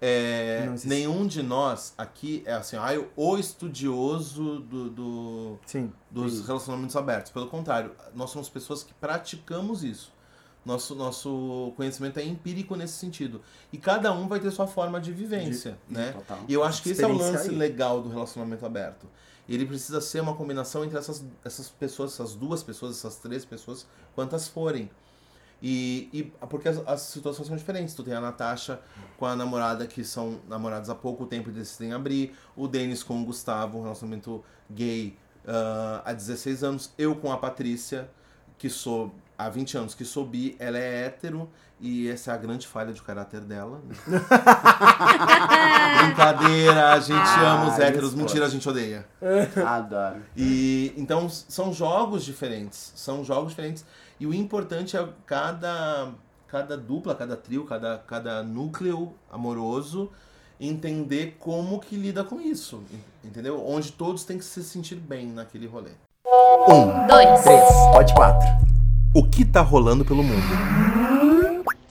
é 0.00 0.64
Não 0.66 0.76
nenhum 0.84 1.26
de 1.26 1.42
nós 1.42 1.92
aqui 1.98 2.42
é 2.46 2.52
assim, 2.52 2.76
ah, 2.76 2.90
o 3.16 3.36
estudioso 3.36 4.60
do, 4.60 4.88
do- 4.90 5.58
Sim. 5.66 5.92
dos 6.10 6.46
relacionamentos 6.46 6.94
abertos. 6.96 7.32
Pelo 7.32 7.48
contrário, 7.48 7.92
nós 8.14 8.30
somos 8.30 8.48
pessoas 8.48 8.82
que 8.84 8.94
praticamos 8.94 9.82
isso. 9.84 10.12
Nosso, 10.68 10.94
nosso 10.94 11.72
conhecimento 11.76 12.18
é 12.18 12.22
empírico 12.22 12.76
nesse 12.76 12.92
sentido. 12.92 13.40
E 13.72 13.78
cada 13.78 14.12
um 14.12 14.28
vai 14.28 14.38
ter 14.38 14.50
sua 14.50 14.66
forma 14.66 15.00
de 15.00 15.10
vivência, 15.10 15.78
né? 15.88 16.12
Total. 16.12 16.40
E 16.46 16.52
eu 16.52 16.62
acho 16.62 16.82
que 16.82 16.90
esse 16.90 17.02
é 17.02 17.06
o 17.06 17.16
lance 17.16 17.46
isso. 17.46 17.56
legal 17.56 18.02
do 18.02 18.10
relacionamento 18.10 18.66
aberto. 18.66 19.06
Ele 19.48 19.64
precisa 19.64 19.98
ser 20.02 20.20
uma 20.20 20.34
combinação 20.34 20.84
entre 20.84 20.98
essas, 20.98 21.24
essas 21.42 21.70
pessoas, 21.70 22.12
essas 22.12 22.34
duas 22.34 22.62
pessoas, 22.62 22.98
essas 22.98 23.16
três 23.16 23.46
pessoas, 23.46 23.86
quantas 24.14 24.46
forem. 24.46 24.90
E, 25.62 26.10
e 26.12 26.22
porque 26.46 26.68
as, 26.68 26.86
as 26.86 27.00
situações 27.00 27.48
são 27.48 27.56
diferentes. 27.56 27.94
Tu 27.94 28.02
tem 28.02 28.12
a 28.12 28.20
Natasha 28.20 28.78
com 29.16 29.24
a 29.24 29.34
namorada 29.34 29.86
que 29.86 30.04
são 30.04 30.38
namorados 30.46 30.90
há 30.90 30.94
pouco 30.94 31.24
tempo 31.24 31.48
e 31.48 31.52
decidem 31.54 31.94
abrir. 31.94 32.36
O 32.54 32.68
Denis 32.68 33.02
com 33.02 33.22
o 33.22 33.24
Gustavo, 33.24 33.78
um 33.78 33.82
relacionamento 33.84 34.44
gay 34.68 35.16
ah, 35.46 36.02
há 36.04 36.12
16 36.12 36.62
anos. 36.62 36.92
Eu 36.98 37.16
com 37.16 37.32
a 37.32 37.38
Patrícia, 37.38 38.10
que 38.58 38.68
sou 38.68 39.14
há 39.38 39.48
20 39.48 39.78
anos, 39.78 39.94
que 39.94 40.04
sou 40.04 40.26
bi. 40.26 40.56
Ela 40.58 40.76
é 40.78 41.06
hétero 41.06 41.48
e 41.80 42.08
essa 42.08 42.32
é 42.32 42.34
a 42.34 42.36
grande 42.36 42.66
falha 42.66 42.92
de 42.92 43.00
caráter 43.00 43.40
dela. 43.40 43.80
né? 43.86 43.94
Brincadeira, 46.04 46.92
a 46.92 47.00
gente 47.00 47.16
Ah, 47.18 47.52
ama 47.54 47.72
os 47.72 47.78
héteros. 47.78 48.14
Mentira, 48.14 48.46
a 48.46 48.48
gente 48.48 48.68
odeia. 48.68 49.06
Adoro. 49.66 50.16
E 50.36 50.92
então 50.96 51.28
são 51.28 51.72
jogos 51.72 52.24
diferentes, 52.24 52.92
são 52.96 53.24
jogos 53.24 53.50
diferentes. 53.50 53.84
E 54.20 54.26
o 54.26 54.34
importante 54.34 54.96
é 54.96 55.08
cada 55.26 56.08
cada 56.48 56.76
dupla, 56.78 57.14
cada 57.14 57.36
trio, 57.36 57.64
cada 57.64 57.98
cada 57.98 58.42
núcleo 58.42 59.12
amoroso 59.30 60.10
entender 60.60 61.36
como 61.38 61.78
que 61.78 61.94
lida 61.94 62.24
com 62.24 62.40
isso, 62.40 62.82
en- 62.92 63.28
entendeu? 63.28 63.62
Onde 63.64 63.92
todos 63.92 64.24
têm 64.24 64.38
que 64.38 64.44
se 64.44 64.64
sentir 64.64 64.96
bem 64.96 65.26
naquele 65.26 65.66
rolê. 65.68 65.90
Um, 66.26 67.06
Dois. 67.06 67.42
três, 67.42 67.64
pode 67.92 68.12
quatro. 68.14 68.67
O 69.18 69.24
que 69.24 69.44
tá 69.44 69.62
rolando 69.62 70.04
pelo 70.04 70.22
mundo? 70.22 70.44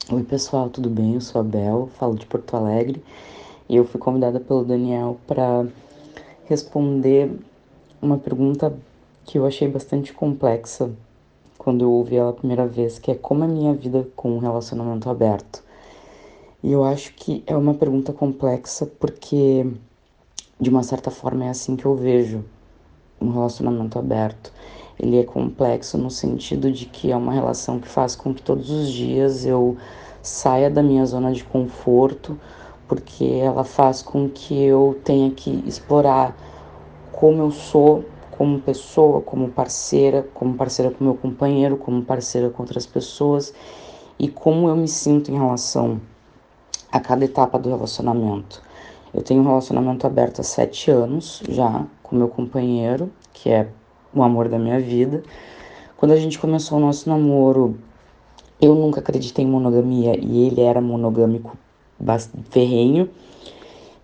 Oi 0.09 0.23
pessoal, 0.23 0.69
tudo 0.69 0.89
bem? 0.89 1.15
Eu 1.15 1.19
sou 1.19 1.41
a 1.41 1.43
Bel, 1.43 1.89
falo 1.99 2.15
de 2.15 2.25
Porto 2.25 2.55
Alegre 2.55 3.03
e 3.67 3.75
eu 3.75 3.83
fui 3.83 3.99
convidada 3.99 4.39
pelo 4.39 4.63
Daniel 4.63 5.19
para 5.27 5.67
responder 6.45 7.37
uma 8.01 8.17
pergunta 8.17 8.73
que 9.25 9.37
eu 9.37 9.45
achei 9.45 9.67
bastante 9.67 10.13
complexa 10.13 10.89
quando 11.57 11.83
eu 11.83 11.91
ouvi 11.91 12.15
ela 12.15 12.29
a 12.29 12.33
primeira 12.33 12.65
vez, 12.65 12.97
que 12.97 13.11
é 13.11 13.15
como 13.15 13.43
é 13.43 13.47
minha 13.47 13.73
vida 13.73 14.07
com 14.15 14.31
um 14.31 14.39
relacionamento 14.39 15.09
aberto. 15.09 15.61
E 16.63 16.71
eu 16.71 16.85
acho 16.85 17.13
que 17.13 17.43
é 17.45 17.57
uma 17.57 17.73
pergunta 17.73 18.13
complexa 18.13 18.85
porque, 18.85 19.69
de 20.57 20.69
uma 20.69 20.81
certa 20.81 21.11
forma, 21.11 21.43
é 21.43 21.49
assim 21.49 21.75
que 21.75 21.83
eu 21.83 21.93
vejo 21.93 22.45
um 23.19 23.31
relacionamento 23.31 23.99
aberto. 23.99 24.53
Ele 24.99 25.19
é 25.19 25.23
complexo 25.23 25.97
no 25.97 26.09
sentido 26.09 26.71
de 26.71 26.85
que 26.85 27.11
é 27.11 27.15
uma 27.15 27.31
relação 27.31 27.79
que 27.79 27.87
faz 27.87 28.15
com 28.15 28.33
que 28.33 28.41
todos 28.41 28.69
os 28.69 28.89
dias 28.89 29.45
eu 29.45 29.77
saia 30.21 30.69
da 30.69 30.81
minha 30.81 31.05
zona 31.05 31.31
de 31.31 31.43
conforto, 31.43 32.39
porque 32.87 33.25
ela 33.25 33.63
faz 33.63 34.01
com 34.01 34.27
que 34.27 34.59
eu 34.61 34.99
tenha 35.03 35.29
que 35.31 35.63
explorar 35.65 36.35
como 37.11 37.41
eu 37.41 37.51
sou 37.51 38.03
como 38.37 38.59
pessoa, 38.59 39.19
como 39.21 39.49
parceira, 39.49 40.27
como 40.33 40.53
parceira 40.53 40.91
com 40.91 41.03
meu 41.03 41.15
companheiro, 41.15 41.75
como 41.75 42.03
parceira 42.03 42.51
com 42.51 42.61
outras 42.61 42.85
pessoas 42.85 43.51
e 44.19 44.27
como 44.27 44.69
eu 44.69 44.75
me 44.75 44.87
sinto 44.87 45.31
em 45.31 45.37
relação 45.37 45.99
a 46.91 46.99
cada 46.99 47.25
etapa 47.25 47.57
do 47.57 47.69
relacionamento. 47.69 48.61
Eu 49.13 49.23
tenho 49.23 49.41
um 49.41 49.47
relacionamento 49.47 50.05
aberto 50.05 50.41
há 50.41 50.43
sete 50.43 50.91
anos 50.91 51.41
já 51.49 51.85
com 52.03 52.15
meu 52.15 52.27
companheiro, 52.27 53.11
que 53.33 53.49
é 53.49 53.67
o 54.21 54.23
amor 54.23 54.49
da 54.49 54.57
minha 54.57 54.79
vida. 54.79 55.23
Quando 55.95 56.11
a 56.11 56.17
gente 56.17 56.37
começou 56.37 56.77
o 56.77 56.81
nosso 56.81 57.09
namoro, 57.09 57.77
eu 58.61 58.75
nunca 58.75 58.99
acreditei 58.99 59.45
em 59.45 59.47
monogamia 59.47 60.17
e 60.19 60.47
ele 60.47 60.61
era 60.61 60.81
monogâmico 60.81 61.57
ferrenho. 62.49 63.09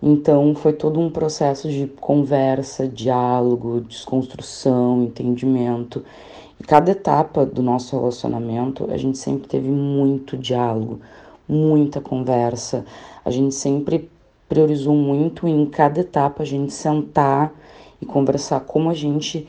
Então 0.02 0.54
foi 0.54 0.72
todo 0.72 1.00
um 1.00 1.08
processo 1.08 1.68
de 1.68 1.86
conversa, 1.86 2.86
diálogo, 2.86 3.80
desconstrução, 3.80 5.02
entendimento. 5.02 6.04
E 6.60 6.64
cada 6.64 6.90
etapa 6.90 7.46
do 7.46 7.62
nosso 7.62 7.96
relacionamento, 7.96 8.90
a 8.90 8.96
gente 8.96 9.16
sempre 9.18 9.48
teve 9.48 9.68
muito 9.68 10.36
diálogo, 10.36 11.00
muita 11.48 12.00
conversa. 12.00 12.84
A 13.24 13.30
gente 13.30 13.54
sempre 13.54 14.10
priorizou 14.48 14.94
muito 14.94 15.48
em 15.48 15.64
cada 15.66 16.00
etapa 16.00 16.42
a 16.42 16.46
gente 16.46 16.72
sentar 16.72 17.52
e 18.00 18.06
conversar 18.06 18.60
como 18.60 18.90
a 18.90 18.94
gente 18.94 19.48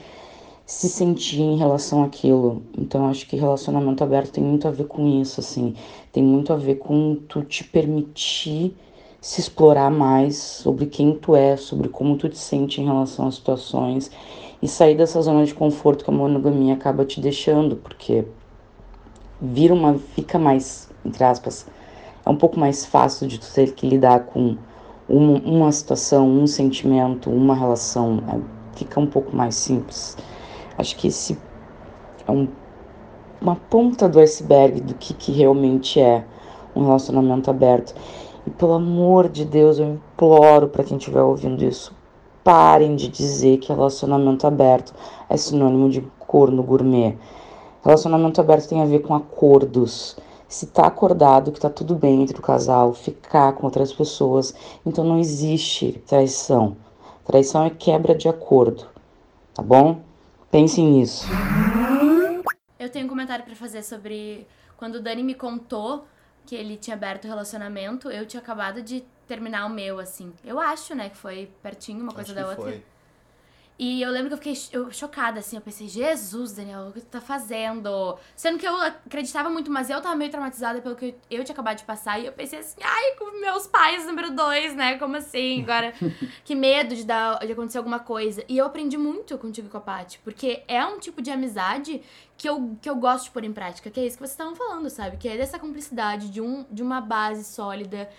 se 0.65 0.89
sentir 0.89 1.41
em 1.41 1.57
relação 1.57 2.03
àquilo. 2.03 2.63
Então 2.77 3.07
acho 3.07 3.27
que 3.27 3.35
relacionamento 3.35 4.03
aberto 4.03 4.31
tem 4.31 4.43
muito 4.43 4.67
a 4.67 4.71
ver 4.71 4.85
com 4.85 5.07
isso, 5.21 5.39
assim. 5.39 5.75
Tem 6.11 6.23
muito 6.23 6.51
a 6.51 6.55
ver 6.55 6.75
com 6.75 7.15
tu 7.27 7.43
te 7.43 7.63
permitir 7.63 8.75
se 9.21 9.41
explorar 9.41 9.89
mais 9.89 10.37
sobre 10.37 10.85
quem 10.85 11.15
tu 11.15 11.35
é, 11.35 11.57
sobre 11.57 11.89
como 11.89 12.15
tu 12.15 12.29
te 12.29 12.37
sente 12.37 12.79
em 12.81 12.85
relação 12.85 13.27
às 13.27 13.35
situações 13.35 14.11
e 14.61 14.67
sair 14.67 14.95
dessa 14.95 15.21
zona 15.21 15.45
de 15.45 15.53
conforto 15.53 16.03
que 16.03 16.11
a 16.11 16.13
monogamia 16.13 16.73
acaba 16.73 17.05
te 17.05 17.19
deixando, 17.19 17.75
porque 17.75 18.25
vira 19.41 19.73
uma 19.73 19.95
fica 20.15 20.39
mais, 20.39 20.89
entre 21.03 21.23
aspas, 21.23 21.65
é 22.25 22.29
um 22.29 22.35
pouco 22.35 22.59
mais 22.59 22.85
fácil 22.85 23.27
de 23.27 23.39
tu 23.39 23.51
ter 23.53 23.73
que 23.73 23.87
lidar 23.87 24.25
com 24.25 24.57
uma, 25.07 25.39
uma 25.39 25.71
situação, 25.71 26.27
um 26.27 26.47
sentimento, 26.47 27.29
uma 27.29 27.55
relação, 27.55 28.23
é, 28.27 28.77
fica 28.77 28.99
um 28.99 29.07
pouco 29.07 29.35
mais 29.35 29.55
simples. 29.55 30.17
Acho 30.77 30.95
que 30.95 31.07
esse 31.07 31.37
é 32.27 32.31
um, 32.31 32.47
uma 33.41 33.55
ponta 33.55 34.09
do 34.09 34.19
iceberg 34.19 34.81
do 34.81 34.93
que, 34.95 35.13
que 35.13 35.31
realmente 35.31 35.99
é 35.99 36.25
um 36.75 36.85
relacionamento 36.85 37.49
aberto. 37.49 37.95
E 38.45 38.49
pelo 38.49 38.73
amor 38.73 39.29
de 39.29 39.45
Deus, 39.45 39.79
eu 39.79 39.87
imploro 39.87 40.67
para 40.67 40.83
quem 40.83 40.97
estiver 40.97 41.21
ouvindo 41.21 41.63
isso, 41.63 41.93
parem 42.43 42.95
de 42.95 43.07
dizer 43.07 43.57
que 43.57 43.73
relacionamento 43.73 44.45
aberto 44.45 44.93
é 45.29 45.37
sinônimo 45.37 45.89
de 45.89 46.01
corno 46.19 46.61
gourmet. 46.61 47.17
Relacionamento 47.83 48.41
aberto 48.41 48.67
tem 48.67 48.81
a 48.81 48.85
ver 48.85 48.99
com 48.99 49.15
acordos. 49.15 50.17
Se 50.47 50.67
tá 50.67 50.85
acordado 50.85 51.51
que 51.51 51.59
tá 51.59 51.69
tudo 51.69 51.95
bem 51.95 52.21
entre 52.21 52.37
o 52.37 52.41
casal, 52.41 52.93
ficar 52.93 53.53
com 53.53 53.65
outras 53.65 53.91
pessoas, 53.91 54.53
então 54.85 55.03
não 55.03 55.17
existe 55.17 56.03
traição. 56.05 56.77
Traição 57.25 57.63
é 57.65 57.69
quebra 57.71 58.13
de 58.13 58.29
acordo, 58.29 58.85
tá 59.53 59.63
bom? 59.63 59.97
Pensem 60.55 60.85
nisso. 60.85 61.25
Eu 62.79 62.89
tenho 62.89 63.05
um 63.05 63.09
comentário 63.09 63.43
pra 63.43 63.53
fazer 63.57 63.83
sobre 63.83 64.47
quando 64.77 64.95
o 64.95 65.01
Dani 65.01 65.21
me 65.21 65.35
contou 65.35 66.07
que 66.45 66.55
ele 66.55 66.77
tinha 66.77 66.95
aberto 66.95 67.25
o 67.25 67.27
relacionamento, 67.27 68.09
eu 68.09 68.25
tinha 68.25 68.41
acabado 68.41 68.81
de 68.81 69.03
terminar 69.27 69.65
o 69.65 69.69
meu, 69.69 69.99
assim. 69.99 70.31
Eu 70.45 70.57
acho, 70.57 70.95
né, 70.95 71.09
que 71.09 71.17
foi 71.17 71.51
pertinho 71.61 72.01
uma 72.01 72.13
coisa 72.13 72.31
Acho 72.31 72.35
da 72.35 72.43
que 72.43 72.61
outra. 72.61 72.71
foi. 72.71 72.85
E 73.77 74.01
eu 74.01 74.09
lembro 74.09 74.29
que 74.29 74.33
eu 74.33 74.37
fiquei 74.37 74.57
eu- 74.71 74.89
chocada, 74.89 75.39
assim. 75.41 75.57
Eu 75.57 75.61
pensei, 75.61 75.87
Jesus, 75.89 76.53
Daniel, 76.53 76.87
o 76.87 76.93
que 76.93 77.01
tu 77.01 77.07
tá 77.07 77.19
fazendo? 77.19 78.17
Sendo 78.33 78.57
que 78.57 78.65
eu 78.65 78.73
acreditava 78.81 79.49
muito, 79.49 79.69
mas 79.69 79.89
eu 79.89 80.01
tava 80.01 80.15
meio 80.15 80.31
traumatizada 80.31 80.81
pelo 80.81 80.95
que 80.95 81.07
eu, 81.29 81.39
eu 81.39 81.43
tinha 81.43 81.53
acabado 81.53 81.77
de 81.77 81.83
passar. 81.83 82.17
E 82.19 82.25
eu 82.25 82.31
pensei 82.31 82.59
assim, 82.59 82.77
ai, 82.81 83.15
com 83.17 83.37
meus 83.41 83.67
pais 83.67 84.05
número 84.05 84.31
dois, 84.31 84.73
né? 84.73 84.97
Como 84.97 85.17
assim? 85.17 85.61
Agora, 85.63 85.93
que 86.45 86.55
medo 86.55 86.95
de, 86.95 87.03
dar, 87.03 87.39
de 87.45 87.51
acontecer 87.51 87.77
alguma 87.77 87.99
coisa. 87.99 88.45
E 88.47 88.57
eu 88.57 88.65
aprendi 88.65 88.97
muito 88.97 89.37
contigo 89.37 89.67
e 89.67 89.69
com 89.69 89.77
a 89.77 89.81
Paty. 89.81 90.19
Porque 90.23 90.63
é 90.69 90.85
um 90.85 90.97
tipo 90.97 91.21
de 91.21 91.29
amizade 91.29 92.01
que 92.37 92.47
eu, 92.47 92.77
que 92.81 92.89
eu 92.89 92.95
gosto 92.95 93.25
de 93.25 93.31
pôr 93.31 93.43
em 93.43 93.51
prática. 93.51 93.89
Que 93.89 93.99
é 93.99 94.05
isso 94.05 94.15
que 94.15 94.21
vocês 94.21 94.31
estavam 94.31 94.55
falando, 94.55 94.89
sabe? 94.89 95.17
Que 95.17 95.27
é 95.27 95.35
dessa 95.35 95.59
cumplicidade, 95.59 96.29
de, 96.29 96.39
um, 96.39 96.65
de 96.71 96.81
uma 96.81 97.01
base 97.01 97.43
sólida 97.43 98.09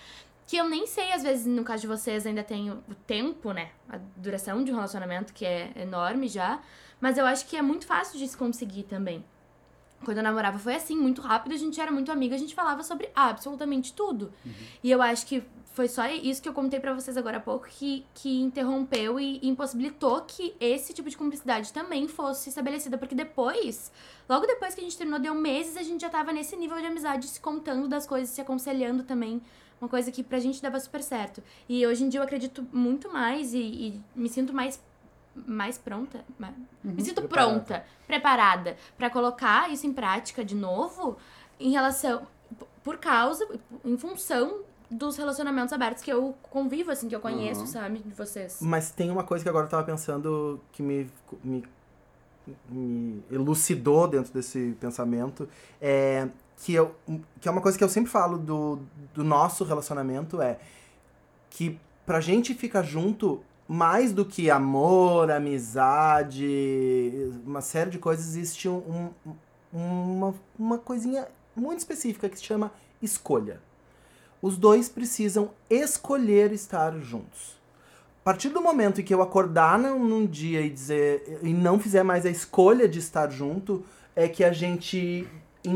que 0.47 0.57
eu 0.57 0.69
nem 0.69 0.87
sei, 0.87 1.13
às 1.13 1.23
vezes, 1.23 1.45
no 1.47 1.65
caso 1.65 1.83
de 1.83 1.89
vocês, 1.89 2.25
ainda 2.25 2.45
tem 2.45 2.71
o 2.71 2.79
tempo, 3.07 3.53
né? 3.53 3.71
A 3.89 3.99
duração 4.17 4.63
de 4.63 4.71
um 4.71 4.75
relacionamento, 4.75 5.33
que 5.33 5.45
é 5.45 5.73
enorme 5.77 6.29
já. 6.29 6.61
Mas 7.01 7.19
eu 7.19 7.27
acho 7.27 7.47
que 7.47 7.57
é 7.57 7.63
muito 7.63 7.87
fácil 7.87 8.19
de 8.19 8.27
se 8.29 8.37
conseguir 8.37 8.85
também. 8.85 9.25
Quando 10.05 10.19
eu 10.19 10.23
namorava 10.23 10.59
foi 10.59 10.75
assim, 10.75 10.97
muito 10.97 11.21
rápido, 11.21 11.53
a 11.53 11.57
gente 11.57 11.81
era 11.81 11.91
muito 11.91 12.13
amiga, 12.13 12.35
a 12.35 12.39
gente 12.39 12.55
falava 12.55 12.83
sobre 12.83 13.09
absolutamente 13.15 13.93
tudo. 13.93 14.33
E 14.83 14.91
eu 14.91 15.03
acho 15.03 15.27
que 15.27 15.43
foi 15.73 15.89
só 15.89 16.07
isso 16.07 16.41
que 16.41 16.49
eu 16.49 16.55
contei 16.55 16.81
pra 16.81 16.95
vocês 16.95 17.17
agora 17.17 17.39
há 17.39 17.41
pouco 17.41 17.67
que, 17.67 18.07
que 18.15 18.41
interrompeu 18.41 19.19
e 19.21 19.47
impossibilitou 19.47 20.23
que 20.23 20.55
esse 20.61 20.95
tipo 20.95 21.11
de 21.11 21.17
cumplicidade 21.17 21.73
também 21.73 22.09
fosse 22.09 22.49
estabelecida. 22.49 22.97
Porque 22.97 23.15
depois, 23.15 23.91
logo 24.29 24.47
depois 24.47 24.75
que 24.75 24.81
a 24.81 24.85
gente 24.85 24.97
terminou, 24.97 25.19
deu 25.19 25.35
meses, 25.35 25.77
a 25.77 25.83
gente 25.83 26.01
já 26.01 26.09
tava 26.09 26.33
nesse 26.33 26.57
nível 26.57 26.79
de 26.79 26.87
amizade, 26.87 27.27
se 27.27 27.41
contando 27.41 27.89
das 27.89 28.07
coisas, 28.07 28.31
se 28.31 28.41
aconselhando 28.41 29.03
também. 29.03 29.43
Uma 29.81 29.89
coisa 29.89 30.11
que 30.11 30.23
pra 30.23 30.39
gente 30.39 30.61
dava 30.63 30.79
super 30.81 31.03
certo. 31.03 31.43
E 31.69 31.87
hoje 31.87 32.05
em 32.05 32.09
dia 32.09 32.21
eu 32.21 32.25
acredito 32.25 32.67
muito 32.73 33.13
mais 33.13 33.53
e, 33.53 33.59
e 33.59 34.03
me 34.15 34.29
sinto 34.29 34.53
mais 34.53 34.81
mais 35.47 35.77
pronta, 35.77 36.25
ma- 36.39 36.55
me 36.83 37.03
sinto 37.05 37.21
preparada. 37.21 37.51
pronta, 37.61 37.85
preparada 38.07 38.77
pra 38.97 39.11
colocar 39.11 39.71
isso 39.71 39.87
em 39.87 39.93
prática 39.93 40.43
de 40.43 40.55
novo 40.55 41.19
em 41.61 41.73
relação 41.73 42.27
por 42.83 42.97
causa, 42.97 43.47
em 43.85 43.99
função 43.99 44.63
dos 44.91 45.17
relacionamentos 45.19 45.75
abertos 45.75 46.03
que 46.03 46.11
eu 46.11 46.35
convivo 46.45 46.91
assim, 46.91 47.07
que 47.07 47.15
eu 47.15 47.21
conheço, 47.21 47.63
Uhum. 47.63 47.67
sabe, 47.67 47.99
de 47.99 48.15
vocês. 48.15 48.61
Mas 48.63 48.91
tem 48.91 49.11
uma 49.11 49.25
coisa 49.25 49.45
que 49.45 49.49
agora 49.51 49.67
eu 49.67 49.71
tava 49.71 49.85
pensando 49.85 50.59
que 50.73 50.83
me, 50.83 51.11
me, 51.45 51.63
me 52.71 53.23
elucidou 53.31 54.07
dentro 54.09 54.33
desse 54.33 54.77
pensamento. 54.81 55.49
É 55.81 56.29
que, 56.63 56.75
eu, 56.75 56.95
que 57.41 57.49
é 57.49 57.51
uma 57.51 57.61
coisa 57.61 57.77
que 57.77 57.85
eu 57.85 57.89
sempre 57.89 58.11
falo 58.11 58.39
do, 58.39 58.79
do 59.15 59.25
nosso 59.25 59.65
relacionamento 59.65 60.41
é 60.41 60.59
que 61.51 61.79
pra 62.05 62.21
gente 62.21 62.55
ficar 62.55 62.83
junto, 62.83 63.43
mais 63.69 64.13
do 64.13 64.25
que 64.25 64.51
amor, 64.51 65.31
amizade, 65.31 67.33
uma 67.45 67.61
série 67.61 67.91
de 67.91 67.99
coisas, 67.99 68.27
existe 68.29 68.69
um, 68.69 69.11
um- 69.27 69.35
uma, 69.73 70.35
uma 70.59 70.79
coisinha 70.79 71.27
muito 71.55 71.81
específica 71.81 72.29
que 72.29 72.39
se 72.39 72.45
chama 72.45 72.73
escolha. 73.03 73.61
Os 74.41 74.57
dois 74.57 74.89
precisam 74.89 75.51
escolher 75.69 76.53
estar 76.53 76.97
juntos. 77.01 77.57
A 78.21 78.25
partir 78.25 78.49
do 78.51 78.61
momento 78.61 79.01
em 79.01 79.05
que 79.05 79.15
eu 79.15 79.23
acordar 79.23 79.79
num, 79.79 80.05
num 80.05 80.27
dia 80.27 80.61
e 80.61 80.71
dizer 80.71 81.39
e 81.43 81.53
não 81.53 81.79
fizer 81.79 82.03
mais 82.03 82.25
a 82.27 82.31
escolha 82.31 82.89
de 82.89 82.99
estar 82.99 83.31
junto, 83.31 83.85
é 84.15 84.29
que 84.29 84.45
a 84.45 84.53
gente 84.53 85.29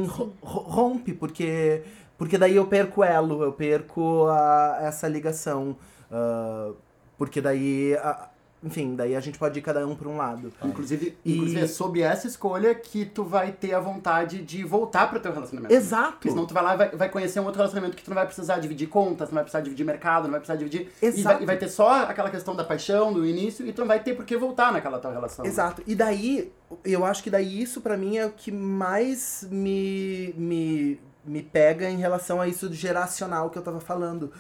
ro- 0.07 0.33
rompe, 0.42 1.12
porque 1.14 1.83
porque 2.18 2.37
daí 2.37 2.57
eu 2.57 2.66
perco 2.66 3.03
elo, 3.03 3.42
eu 3.42 3.53
perco 3.53 4.26
a- 4.29 4.79
essa 4.83 5.09
ligação, 5.09 5.76
ah, 6.11 6.72
porque 7.18 7.40
daí, 7.40 7.94
a- 7.96 8.30
enfim, 8.62 8.94
daí 8.94 9.16
a 9.16 9.20
gente 9.20 9.38
pode 9.38 9.59
ir 9.59 9.62
cada 9.62 9.87
um 9.87 9.96
para 9.96 10.07
um 10.09 10.16
lado. 10.18 10.53
Inclusive, 10.62 11.16
E- 11.25 11.33
inclusive 11.35 11.61
é 11.62 11.66
sob 11.66 12.01
essa 12.03 12.27
escolha 12.27 12.75
que 12.75 13.07
tu 13.07 13.25
vai 13.25 13.53
ter 13.53 13.73
a 13.73 13.81
vontade 13.81 14.42
de 14.42 14.62
voltar 14.64 15.09
pro 15.09 15.18
teu 15.18 15.33
relacionamento. 15.33 15.73
Exato. 15.75 16.12
Porque 16.12 16.29
senão 16.31 16.44
tu 16.46 16.53
vai 16.53 16.62
lá 16.62 16.75
e 16.75 16.77
vai, 16.77 16.90
vai 16.90 17.09
conhecer 17.09 17.40
um 17.40 17.44
outro 17.44 17.59
relacionamento 17.59 17.96
que 17.96 18.03
tu 18.05 18.11
não 18.11 18.14
vai 18.16 18.27
precisar 18.27 18.59
dividir 18.59 18.87
contas, 18.88 19.29
não 19.29 19.37
vai 19.37 19.44
precisar 19.44 19.62
dividir 19.62 19.85
mercado, 19.87 20.25
não 20.25 20.33
vai 20.33 20.40
precisar 20.40 20.57
dividir. 20.57 20.90
E 21.01 21.07
Exato. 21.07 21.23
vai, 21.37 21.42
e 21.42 21.46
vai 21.46 21.57
ter 21.57 21.68
só 21.68 22.03
aquela 22.05 22.29
questão 22.29 22.55
da 22.55 22.62
paixão, 22.62 23.12
do 23.14 23.27
início, 23.27 23.66
e 23.66 23.73
tu 23.73 23.81
não 23.81 23.88
vai 23.88 24.01
ter 24.03 24.14
por 24.14 24.27
que 24.27 24.37
voltar 24.37 24.70
naquela 24.73 24.99
tua 24.99 25.11
relação. 25.12 25.44
Exato. 25.46 25.83
E 25.87 25.94
daí, 25.94 26.53
eu 26.85 27.05
acho 27.07 27.23
que 27.23 27.31
daí 27.31 27.62
isso 27.62 27.81
pra 27.81 27.96
mim 27.96 28.18
é 28.18 28.27
o 28.27 28.31
que 28.31 28.53
mais 28.53 29.49
me, 29.51 30.35
me, 30.37 31.01
me 31.25 31.42
pega 31.42 31.88
em 31.88 31.96
relação 31.96 32.40
a 32.40 32.46
isso 32.46 32.68
do 32.68 32.75
geracional 32.75 33.49
que 33.49 33.57
eu 33.57 33.62
tava 33.62 33.81
falando. 33.81 34.31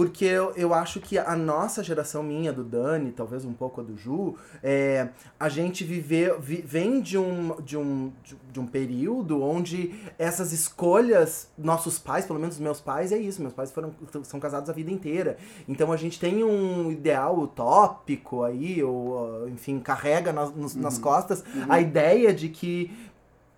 Porque 0.00 0.24
eu, 0.24 0.52
eu 0.56 0.72
acho 0.72 0.98
que 0.98 1.18
a 1.18 1.36
nossa 1.36 1.84
geração 1.84 2.22
minha, 2.22 2.52
do 2.52 2.64
Dani, 2.64 3.12
talvez 3.12 3.44
um 3.44 3.52
pouco 3.52 3.80
a 3.82 3.84
do 3.84 3.96
Ju, 3.98 4.34
é, 4.62 5.08
a 5.38 5.48
gente 5.50 5.84
viver, 5.84 6.38
vi- 6.40 6.62
vem 6.66 7.00
de 7.02 7.18
um, 7.18 7.54
de, 7.62 7.76
um, 7.76 8.10
de, 8.50 8.58
um 8.60 8.66
período 8.66 9.42
onde 9.42 9.94
essas 10.18 10.52
escolhas, 10.52 11.48
nossos 11.58 11.98
pais, 11.98 12.24
pelo 12.24 12.38
menos 12.38 12.58
meus 12.58 12.80
pais, 12.80 13.12
é 13.12 13.18
isso. 13.18 13.42
Meus 13.42 13.52
pais 13.52 13.70
foram, 13.70 13.92
são 14.22 14.40
casados 14.40 14.70
a 14.70 14.72
vida 14.72 14.90
inteira. 14.90 15.36
Então 15.68 15.92
a 15.92 15.96
gente 15.96 16.18
tem 16.18 16.42
um 16.42 16.90
ideal 16.90 17.38
utópico 17.38 18.42
aí, 18.42 18.82
ou 18.82 19.44
uh, 19.44 19.48
enfim, 19.48 19.78
carrega 19.80 20.32
nas, 20.32 20.74
nas 20.76 20.98
costas 20.98 21.44
a 21.68 21.78
ideia 21.80 22.32
de 22.32 22.48
que 22.48 22.90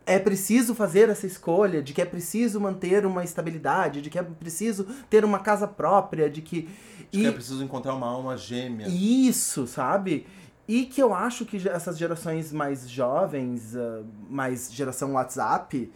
é 0.07 0.19
preciso 0.19 0.75
fazer 0.75 1.09
essa 1.09 1.27
escolha, 1.27 1.83
de 1.83 1.93
que 1.93 2.03
é 2.03 2.05
preciso 2.05 2.61
manter 2.61 3.07
uma 3.07 3.25
estabilidade, 3.25 4.03
de 4.03 4.11
que 4.11 4.19
é 4.19 4.23
preciso 4.23 4.87
ter 5.09 5.25
uma 5.25 5.39
casa 5.39 5.67
própria, 5.67 6.29
de 6.29 6.43
que. 6.43 6.69
Acho 7.01 7.11
que 7.11 7.27
é 7.27 7.33
preciso 7.33 7.63
encontrar 7.63 7.95
uma 7.95 8.07
alma 8.07 8.37
gêmea. 8.37 8.89
Isso, 8.89 9.67
sabe? 9.67 10.27
E 10.67 10.87
que 10.87 11.03
eu 11.03 11.13
acho 11.13 11.45
que 11.45 11.69
essas 11.69 11.99
gerações 11.99 12.53
mais 12.53 12.89
jovens, 12.89 13.77
ah, 13.77 14.03
mais 14.31 14.73
geração 14.73 15.13
WhatsApp, 15.13 15.91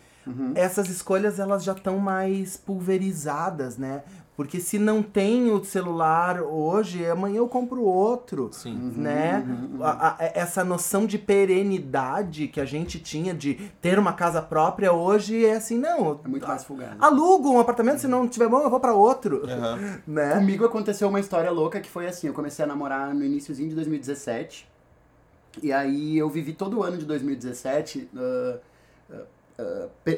essas 0.54 0.88
escolhas 0.88 1.38
elas 1.38 1.62
já 1.62 1.72
estão 1.72 1.98
mais 1.98 2.56
pulverizadas, 2.56 3.78
né? 3.78 4.02
Porque 4.36 4.60
se 4.60 4.78
não 4.78 5.02
tem 5.02 5.50
o 5.50 5.64
celular 5.64 6.42
hoje, 6.42 7.06
amanhã 7.06 7.38
eu 7.38 7.48
compro 7.48 7.82
outro 7.82 8.50
Sim. 8.52 8.92
né? 8.94 9.42
A- 9.80 10.08
a- 10.10 10.16
essa 10.34 10.62
noção 10.62 11.06
de 11.06 11.16
perenidade 11.16 12.46
que 12.48 12.60
a 12.60 12.64
gente 12.66 12.98
tinha 12.98 13.32
de 13.32 13.54
ter 13.80 13.98
uma 13.98 14.12
casa 14.12 14.42
própria 14.42 14.92
hoje 14.92 15.44
é 15.46 15.54
assim, 15.56 15.78
não. 15.78 16.20
É 16.22 16.28
muito 16.28 16.46
mais 16.46 16.64
fugado. 16.64 17.02
Alugo 17.02 17.50
um 17.50 17.58
apartamento, 17.60 17.98
se 18.00 18.06
não 18.06 18.28
tiver 18.28 18.46
bom, 18.48 18.60
eu 18.60 18.68
vou 18.70 18.78
pra 18.80 18.92
outro. 18.94 19.42
Né? 20.06 20.34
Comigo 20.34 20.64
aconteceu 20.66 21.08
uma 21.08 21.18
história 21.20 21.50
louca 21.50 21.80
que 21.80 21.88
foi 21.88 22.06
assim, 22.06 22.26
eu 22.26 22.34
comecei 22.34 22.64
a 22.64 22.68
namorar 22.68 23.14
no 23.14 23.24
iníciozinho 23.24 23.68
de 23.70 23.74
2017. 23.74 24.68
E 25.62 25.72
aí 25.72 26.18
eu 26.18 26.28
vivi 26.28 26.52
todo 26.52 26.78
o 26.78 26.82
ano 26.82 26.98
de 26.98 27.06
2017, 27.06 28.08
ah, 28.14 28.56
ah, 29.10 29.22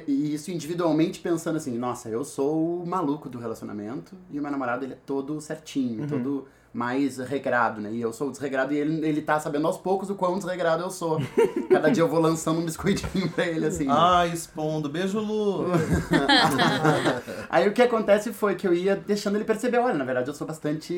e 0.07 0.35
isso 0.35 0.51
individualmente 0.51 1.21
pensando 1.21 1.57
assim, 1.57 1.77
nossa, 1.79 2.09
eu 2.09 2.25
sou 2.25 2.83
o 2.83 2.87
maluco 2.87 3.29
do 3.29 3.39
relacionamento 3.39 4.17
e 4.31 4.39
o 4.39 4.43
meu 4.43 4.51
namorado 4.51 4.85
ele 4.85 4.95
é 4.95 4.99
todo 5.07 5.41
certinho, 5.41 6.07
todo 6.09 6.47
mais 6.73 7.17
regrado, 7.19 7.81
né? 7.81 7.91
E 7.93 8.01
eu 8.01 8.13
sou 8.13 8.31
desregrado 8.31 8.75
e 8.75 8.79
ele, 8.79 9.05
ele 9.07 9.23
tá 9.23 9.41
sabendo 9.41 9.67
aos 9.67 9.79
poucos 9.79 10.11
o 10.11 10.15
quão 10.15 10.37
desregrado 10.37 10.83
eu 10.83 10.91
sou. 10.91 11.19
Cada 11.71 11.91
dia 11.91 12.03
eu 12.03 12.09
vou 12.09 12.21
lançando 12.21 12.61
um 12.61 12.65
biscoitinho 12.65 13.29
pra 13.31 13.47
ele, 13.47 13.67
assim. 13.67 13.87
Ah, 13.89 14.27
expondo. 14.27 14.89
Beijo, 14.89 15.19
Lu. 15.19 15.65
Aí 17.49 17.67
o 17.69 17.73
que 17.73 17.83
acontece 17.83 18.33
foi 18.33 18.55
que 18.55 18.67
eu 18.67 18.75
ia 18.75 18.95
deixando 18.97 19.37
ele 19.37 19.45
perceber, 19.45 19.79
olha, 19.79 19.95
na 19.95 20.05
verdade 20.05 20.29
eu 20.29 20.35
sou 20.35 20.47
bastante. 20.47 20.95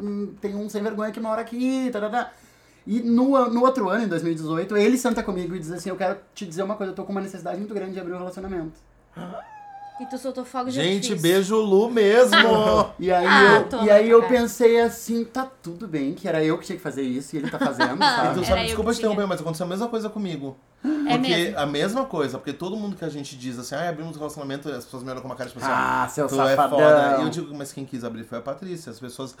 hum, 0.00 0.34
Tem 0.40 0.54
um 0.54 0.68
sem 0.68 0.82
vergonha 0.82 1.10
que 1.10 1.20
mora 1.20 1.40
aqui, 1.40 1.88
tarará. 1.90 2.30
E 2.90 3.00
no, 3.00 3.50
no 3.50 3.60
outro 3.62 3.90
ano, 3.90 4.04
em 4.04 4.08
2018, 4.08 4.74
ele 4.78 4.96
senta 4.96 5.22
comigo 5.22 5.54
e 5.54 5.58
diz 5.58 5.70
assim: 5.70 5.90
Eu 5.90 5.96
quero 5.96 6.16
te 6.34 6.46
dizer 6.46 6.62
uma 6.62 6.74
coisa, 6.74 6.90
eu 6.92 6.96
tô 6.96 7.04
com 7.04 7.12
uma 7.12 7.20
necessidade 7.20 7.58
muito 7.58 7.74
grande 7.74 7.92
de 7.92 8.00
abrir 8.00 8.14
um 8.14 8.18
relacionamento. 8.18 8.72
E 10.00 10.06
tu 10.06 10.16
soltou 10.16 10.44
fogo 10.44 10.66
de 10.70 10.76
Gente, 10.76 11.12
artifício. 11.12 11.20
beijo, 11.20 11.56
Lu 11.56 11.90
mesmo. 11.90 12.38
E 12.98 13.10
aí, 13.12 13.26
Ah, 13.26 13.56
eu, 13.56 13.68
toma 13.68 13.84
e 13.84 13.90
aí 13.90 14.08
eu 14.08 14.22
pensei 14.22 14.80
assim: 14.80 15.22
tá 15.24 15.46
tudo 15.62 15.86
bem, 15.86 16.14
que 16.14 16.26
era 16.26 16.42
eu 16.42 16.56
que 16.56 16.64
tinha 16.64 16.76
que 16.76 16.82
fazer 16.82 17.02
isso 17.02 17.36
e 17.36 17.40
ele 17.40 17.50
tá 17.50 17.58
fazendo, 17.58 17.94
E 17.94 17.98
tu 17.98 18.04
sabe? 18.04 18.38
Era 18.38 18.44
sabe, 18.46 18.60
eu 18.60 18.64
desculpa 18.66 18.90
que 18.90 18.96
te 18.96 19.00
interromper, 19.00 19.20
tinha. 19.22 19.26
mas 19.26 19.40
aconteceu 19.40 19.66
a 19.66 19.68
mesma 19.68 19.88
coisa 19.88 20.08
comigo. 20.08 20.56
É 20.84 21.18
porque 21.18 21.28
mesmo. 21.36 21.58
a 21.58 21.66
mesma 21.66 22.04
coisa, 22.04 22.38
porque 22.38 22.52
todo 22.52 22.76
mundo 22.76 22.94
que 22.94 23.04
a 23.04 23.08
gente 23.08 23.36
diz 23.36 23.58
assim, 23.58 23.74
ah, 23.74 23.88
abrimos 23.88 24.14
um 24.14 24.18
relacionamento, 24.18 24.68
as 24.70 24.84
pessoas 24.84 25.02
me 25.02 25.10
olham 25.10 25.20
com 25.20 25.26
uma 25.26 25.34
cara 25.34 25.50
tipo 25.50 25.60
assim, 25.60 25.72
Ah, 25.72 26.06
seu 26.08 26.28
tu 26.28 26.36
safadão. 26.36 26.80
é 26.80 26.84
foda. 26.84 27.16
E 27.18 27.22
eu 27.24 27.28
digo, 27.30 27.52
mas 27.54 27.72
quem 27.72 27.84
quis 27.84 28.04
abrir 28.04 28.22
foi 28.24 28.38
a 28.38 28.40
Patrícia. 28.40 28.90
As 28.92 29.00
pessoas. 29.00 29.34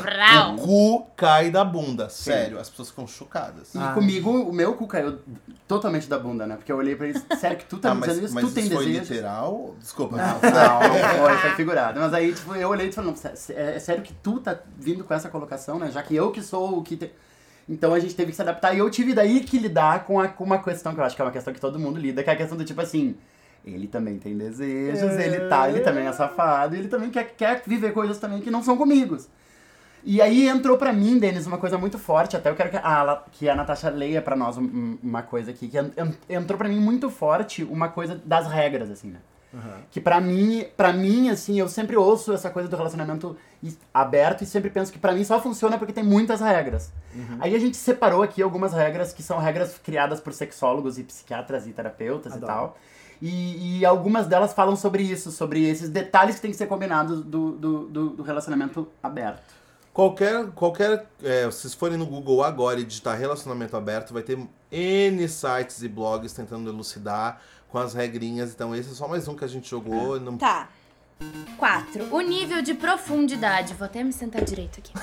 Vrau. 0.00 0.54
O 0.54 0.58
cu 0.58 1.06
cai 1.16 1.50
da 1.50 1.62
bunda. 1.64 2.08
Sério, 2.08 2.58
as 2.58 2.70
pessoas 2.70 2.88
ficam 2.88 3.06
chocadas. 3.06 3.74
E 3.74 3.94
comigo, 3.94 4.30
o 4.30 4.52
meu 4.52 4.74
cu 4.74 4.86
caiu 4.86 5.18
totalmente 5.66 6.08
da 6.08 6.18
bunda, 6.18 6.46
né? 6.46 6.56
Porque 6.56 6.72
eu 6.72 6.76
olhei 6.76 6.96
pra 6.96 7.06
ele, 7.08 7.20
sério 7.38 7.58
que 7.58 7.66
tu 7.66 7.76
tá 7.78 7.90
Ah, 7.90 7.94
me 7.94 8.00
mas, 8.00 8.08
dizendo 8.10 8.24
isso? 8.26 8.34
mas 8.34 8.44
tu 8.46 8.50
tem 8.52 8.64
isso 8.64 8.74
foi 8.74 8.86
desejo? 8.86 9.12
literal? 9.12 9.74
Desculpa. 9.78 10.16
Não, 10.16 10.26
não, 10.26 10.38
não 11.20 11.26
foi, 11.26 11.36
foi 11.38 11.50
figurado. 11.50 12.00
Mas 12.00 12.14
aí, 12.14 12.32
tipo, 12.32 12.54
eu 12.54 12.68
olhei 12.68 12.88
e 12.88 12.92
falei, 12.92 13.10
não, 13.12 13.30
é, 13.56 13.76
é 13.76 13.78
sério 13.78 14.02
que 14.02 14.14
tu 14.14 14.40
tá 14.40 14.56
vindo 14.78 15.04
com 15.04 15.12
essa 15.12 15.28
colocação, 15.28 15.78
né? 15.78 15.90
Já 15.90 16.02
que 16.02 16.14
eu 16.14 16.30
que 16.30 16.40
sou 16.42 16.78
o 16.78 16.82
que... 16.82 16.96
Te... 16.96 17.12
Então 17.68 17.92
a 17.92 17.98
gente 18.00 18.14
teve 18.14 18.30
que 18.30 18.36
se 18.36 18.42
adaptar 18.42 18.74
e 18.74 18.78
eu 18.78 18.88
tive 18.90 19.12
daí 19.12 19.40
que 19.40 19.58
lidar 19.58 20.04
com, 20.04 20.18
a, 20.18 20.28
com 20.28 20.44
uma 20.44 20.58
questão 20.62 20.94
que 20.94 21.00
eu 21.00 21.04
acho 21.04 21.14
que 21.14 21.20
é 21.20 21.24
uma 21.24 21.30
questão 21.30 21.52
que 21.52 21.60
todo 21.60 21.78
mundo 21.78 21.98
lida, 22.00 22.22
que 22.22 22.30
é 22.30 22.32
a 22.32 22.36
questão 22.36 22.56
do 22.56 22.64
tipo 22.64 22.80
assim... 22.80 23.14
Ele 23.66 23.86
também 23.88 24.16
tem 24.18 24.38
desejos, 24.38 25.02
ele 25.18 25.48
tá, 25.48 25.68
ele 25.68 25.80
também 25.80 26.06
é 26.06 26.12
safado, 26.12 26.74
ele 26.76 26.88
também 26.88 27.10
quer, 27.10 27.34
quer 27.36 27.62
viver 27.66 27.92
coisas 27.92 28.16
também 28.18 28.40
que 28.40 28.50
não 28.50 28.62
são 28.62 28.76
comigo. 28.78 29.18
E 30.04 30.22
aí 30.22 30.48
entrou 30.48 30.78
pra 30.78 30.92
mim, 30.92 31.18
Denis, 31.18 31.46
uma 31.46 31.58
coisa 31.58 31.76
muito 31.76 31.98
forte, 31.98 32.36
até 32.36 32.48
eu 32.48 32.54
quero 32.54 32.70
que 32.70 32.76
a, 32.78 33.22
que 33.32 33.48
a 33.48 33.54
Natasha 33.54 33.90
leia 33.90 34.22
pra 34.22 34.34
nós 34.36 34.56
um- 34.56 34.96
uma 35.02 35.22
coisa 35.22 35.50
aqui, 35.50 35.68
que 35.68 35.76
en- 35.76 35.90
en- 35.98 36.14
entrou 36.36 36.56
pra 36.56 36.68
mim 36.68 36.78
muito 36.80 37.10
forte 37.10 37.64
uma 37.64 37.88
coisa 37.88 38.18
das 38.24 38.46
regras, 38.50 38.90
assim, 38.90 39.08
né? 39.08 39.18
Que 39.90 40.00
pra 40.00 40.20
mim, 40.20 40.66
pra 40.76 40.92
mim, 40.92 41.30
assim, 41.30 41.58
eu 41.58 41.68
sempre 41.68 41.96
ouço 41.96 42.32
essa 42.32 42.50
coisa 42.50 42.68
do 42.68 42.76
relacionamento 42.76 43.36
aberto 43.92 44.42
e 44.42 44.46
sempre 44.46 44.70
penso 44.70 44.92
que 44.92 44.98
pra 44.98 45.12
mim 45.12 45.24
só 45.24 45.40
funciona 45.40 45.78
porque 45.78 45.92
tem 45.92 46.04
muitas 46.04 46.40
regras. 46.40 46.92
Aí 47.40 47.54
a 47.54 47.58
gente 47.58 47.76
separou 47.76 48.22
aqui 48.22 48.42
algumas 48.42 48.72
regras 48.72 49.12
que 49.12 49.22
são 49.22 49.38
regras 49.38 49.78
criadas 49.78 50.20
por 50.20 50.32
sexólogos 50.32 50.98
e 50.98 51.02
psiquiatras 51.02 51.66
e 51.66 51.72
terapeutas 51.72 52.34
Adoro. 52.34 52.44
e 52.44 52.54
tal. 52.54 52.78
E, 53.20 53.78
e 53.80 53.86
algumas 53.86 54.26
delas 54.26 54.52
falam 54.52 54.76
sobre 54.76 55.02
isso, 55.02 55.32
sobre 55.32 55.68
esses 55.68 55.88
detalhes 55.88 56.36
que 56.36 56.42
tem 56.42 56.50
que 56.50 56.56
ser 56.56 56.66
combinados 56.66 57.24
do, 57.24 57.52
do, 57.52 57.88
do, 57.88 58.08
do 58.10 58.22
relacionamento 58.22 58.86
aberto. 59.02 59.58
Qualquer, 59.92 60.46
qualquer, 60.52 61.06
é, 61.24 61.50
se 61.50 61.62
vocês 61.62 61.74
forem 61.74 61.98
no 61.98 62.06
Google 62.06 62.44
agora 62.44 62.78
e 62.78 62.84
digitar 62.84 63.18
relacionamento 63.18 63.76
aberto, 63.76 64.14
vai 64.14 64.22
ter 64.22 64.38
N 64.70 65.28
sites 65.28 65.82
e 65.82 65.88
blogs 65.88 66.32
tentando 66.32 66.70
elucidar 66.70 67.42
com 67.68 67.78
as 67.78 67.94
regrinhas. 67.94 68.52
Então 68.52 68.74
esse 68.74 68.90
é 68.90 68.94
só 68.94 69.06
mais 69.08 69.26
um 69.28 69.34
que 69.34 69.44
a 69.44 69.48
gente 69.48 69.68
jogou. 69.68 70.18
Não... 70.18 70.36
Tá. 70.36 70.68
4. 71.56 72.14
O 72.14 72.20
nível 72.20 72.62
de 72.62 72.74
profundidade. 72.74 73.74
Vou 73.74 73.86
até 73.86 74.04
me 74.04 74.12
sentar 74.12 74.44
direito 74.44 74.78
aqui. 74.78 74.92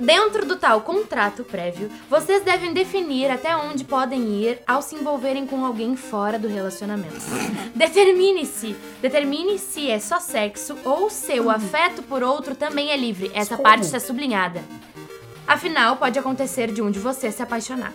Dentro 0.00 0.46
do 0.46 0.56
tal 0.56 0.80
contrato 0.80 1.44
prévio, 1.44 1.90
vocês 2.08 2.42
devem 2.42 2.72
definir 2.72 3.30
até 3.30 3.54
onde 3.54 3.84
podem 3.84 4.28
ir 4.28 4.62
ao 4.66 4.80
se 4.80 4.94
envolverem 4.94 5.46
com 5.46 5.62
alguém 5.62 5.94
fora 5.94 6.38
do 6.38 6.48
relacionamento. 6.48 7.20
Determine-se. 7.74 8.74
Determine 9.02 9.58
se 9.58 9.90
é 9.90 9.98
só 9.98 10.18
sexo 10.18 10.78
ou 10.86 11.10
se 11.10 11.38
o 11.38 11.50
afeto 11.50 12.02
por 12.02 12.22
outro 12.22 12.54
também 12.54 12.90
é 12.90 12.96
livre. 12.96 13.30
Essa 13.34 13.58
parte 13.58 13.84
está 13.84 14.00
sublinhada. 14.00 14.64
Afinal, 15.46 15.96
pode 15.96 16.18
acontecer 16.18 16.72
de 16.72 16.80
um 16.80 16.90
de 16.90 16.98
vocês 16.98 17.34
se 17.34 17.42
apaixonar. 17.42 17.92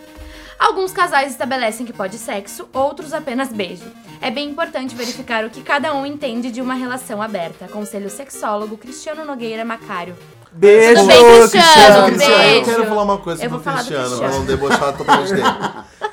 Alguns 0.58 0.92
casais 0.92 1.32
estabelecem 1.32 1.86
que 1.86 1.94
pode 1.94 2.18
sexo, 2.18 2.68
outros 2.74 3.14
apenas 3.14 3.50
beijo. 3.50 3.84
É 4.22 4.32
bem 4.32 4.50
importante 4.50 4.96
verificar 4.96 5.44
o 5.46 5.50
que 5.50 5.62
cada 5.62 5.94
um 5.94 6.06
entende 6.06 6.50
de 6.52 6.62
uma 6.62 6.74
relação 6.74 7.22
aberta. 7.22 7.68
Conselho 7.68 8.10
sexólogo 8.10 8.78
Cristiano 8.78 9.26
Nogueira 9.26 9.66
Macário. 9.66 10.16
Beijo, 10.54 11.02
Tudo 11.02 11.08
bem, 11.08 11.18
Cristiano? 11.50 12.06
Cristiano. 12.06 12.08
Eu 12.08 12.18
Beijo. 12.18 12.66
quero 12.66 12.86
falar 12.86 13.04
uma 13.04 13.18
coisa 13.18 13.44
Eu 13.44 13.50
sobre 13.50 13.50
vou 13.50 13.60
o 13.60 13.64
falar 13.64 13.84
do 13.84 13.88
Cristiano, 13.88 14.08
pra 14.18 14.18
Cristiano. 14.30 14.40
não 14.40 14.46
debochar 14.46 14.98
totalmente 14.98 15.34
dele. 15.34 15.48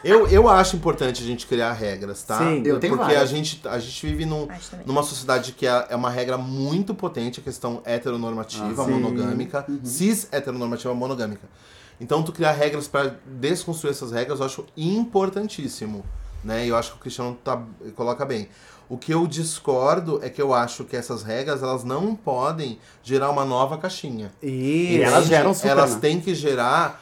Eu, 0.02 0.26
eu 0.26 0.48
acho 0.48 0.74
importante 0.74 1.22
a 1.22 1.26
gente 1.26 1.46
criar 1.46 1.72
regras, 1.72 2.24
tá? 2.24 2.38
Sim, 2.38 2.62
eu 2.66 2.81
tenho 2.81 2.96
Porque 2.98 3.14
a 3.14 3.24
gente, 3.24 3.61
a 3.68 3.78
gente 3.78 4.05
vive 4.05 4.24
num, 4.26 4.48
numa 4.85 5.05
sociedade 5.05 5.52
que 5.52 5.64
é 5.64 5.87
é 5.90 5.94
uma 5.94 6.11
regra 6.11 6.37
muito 6.37 6.92
potente, 6.92 7.38
a 7.38 7.42
questão 7.42 7.81
heteronormativa, 7.85 8.83
Ah, 8.83 8.85
sim. 8.85 8.90
monogâmica, 8.90 9.64
cis 9.85 10.26
heteronormativa 10.33 10.92
monogâmica. 10.92 11.46
Então, 12.02 12.22
tu 12.22 12.32
criar 12.32 12.50
regras 12.52 12.88
pra 12.88 13.14
desconstruir 13.24 13.92
essas 13.92 14.10
regras, 14.10 14.40
eu 14.40 14.46
acho 14.46 14.66
importantíssimo, 14.76 16.04
né? 16.42 16.66
E 16.66 16.68
eu 16.68 16.76
acho 16.76 16.90
que 16.90 16.96
o 16.96 17.00
Cristiano 17.00 17.38
tá, 17.44 17.62
coloca 17.94 18.24
bem. 18.24 18.48
O 18.88 18.98
que 18.98 19.14
eu 19.14 19.24
discordo 19.26 20.18
é 20.22 20.28
que 20.28 20.42
eu 20.42 20.52
acho 20.52 20.82
que 20.84 20.96
essas 20.96 21.22
regras, 21.22 21.62
elas 21.62 21.84
não 21.84 22.14
podem 22.16 22.78
gerar 23.04 23.30
uma 23.30 23.44
nova 23.44 23.78
caixinha. 23.78 24.32
E, 24.42 24.96
E 24.96 25.00
elas 25.02 25.26
geram 25.26 25.54
super, 25.54 25.68
Elas 25.70 25.94
né? 25.94 26.00
têm 26.00 26.20
que 26.20 26.34
gerar 26.34 27.00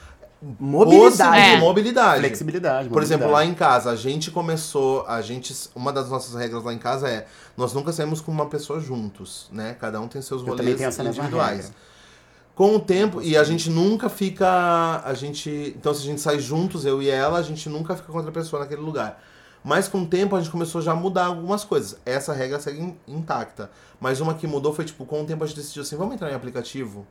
mobilidade. 0.58 1.38
É. 1.38 1.58
mobilidade. 1.58 2.20
Flexibilidade. 2.20 2.88
Por 2.90 3.02
exemplo, 3.02 3.30
lá 3.30 3.44
em 3.44 3.54
casa, 3.54 3.90
a 3.90 3.96
gente 3.96 4.30
começou, 4.30 5.04
a 5.06 5.20
gente, 5.22 5.54
uma 5.74 5.92
das 5.92 6.08
nossas 6.10 6.34
regras 6.34 6.62
lá 6.62 6.72
em 6.72 6.78
casa 6.78 7.08
é, 7.08 7.26
nós 7.56 7.72
nunca 7.72 7.90
saímos 7.92 8.20
com 8.20 8.30
uma 8.30 8.46
pessoa 8.46 8.80
juntos, 8.80 9.48
né? 9.50 9.74
Cada 9.80 10.00
um 10.00 10.06
tem 10.08 10.20
seus 10.22 10.42
Eu 10.42 10.48
rolês 10.48 10.58
também 10.60 10.76
tenho 10.76 10.88
essa 10.88 11.02
mesma 11.02 11.22
individuais. 11.24 11.56
regra. 11.66 11.74
Com 12.54 12.76
o 12.76 12.80
tempo, 12.80 13.22
e 13.22 13.36
a 13.36 13.44
gente 13.44 13.70
nunca 13.70 14.08
fica, 14.10 15.00
a 15.02 15.14
gente, 15.14 15.74
então 15.76 15.94
se 15.94 16.02
a 16.02 16.04
gente 16.04 16.20
sai 16.20 16.38
juntos, 16.38 16.84
eu 16.84 17.02
e 17.02 17.08
ela, 17.08 17.38
a 17.38 17.42
gente 17.42 17.68
nunca 17.70 17.96
fica 17.96 18.10
com 18.12 18.18
outra 18.18 18.32
pessoa 18.32 18.60
naquele 18.60 18.82
lugar. 18.82 19.22
Mas 19.64 19.88
com 19.88 20.02
o 20.02 20.06
tempo 20.06 20.36
a 20.36 20.40
gente 20.40 20.50
começou 20.50 20.80
já 20.82 20.92
a 20.92 20.94
mudar 20.94 21.26
algumas 21.26 21.64
coisas. 21.64 21.98
Essa 22.04 22.32
regra 22.34 22.58
segue 22.60 22.80
in- 22.80 22.96
intacta. 23.08 23.70
Mas 23.98 24.20
uma 24.20 24.34
que 24.34 24.46
mudou 24.46 24.72
foi 24.74 24.84
tipo, 24.84 25.04
com 25.06 25.22
o 25.22 25.26
tempo 25.26 25.42
a 25.44 25.46
gente 25.46 25.56
decidiu 25.56 25.82
assim, 25.82 25.96
vamos 25.96 26.14
entrar 26.14 26.30
em 26.30 26.34
aplicativo? 26.34 27.06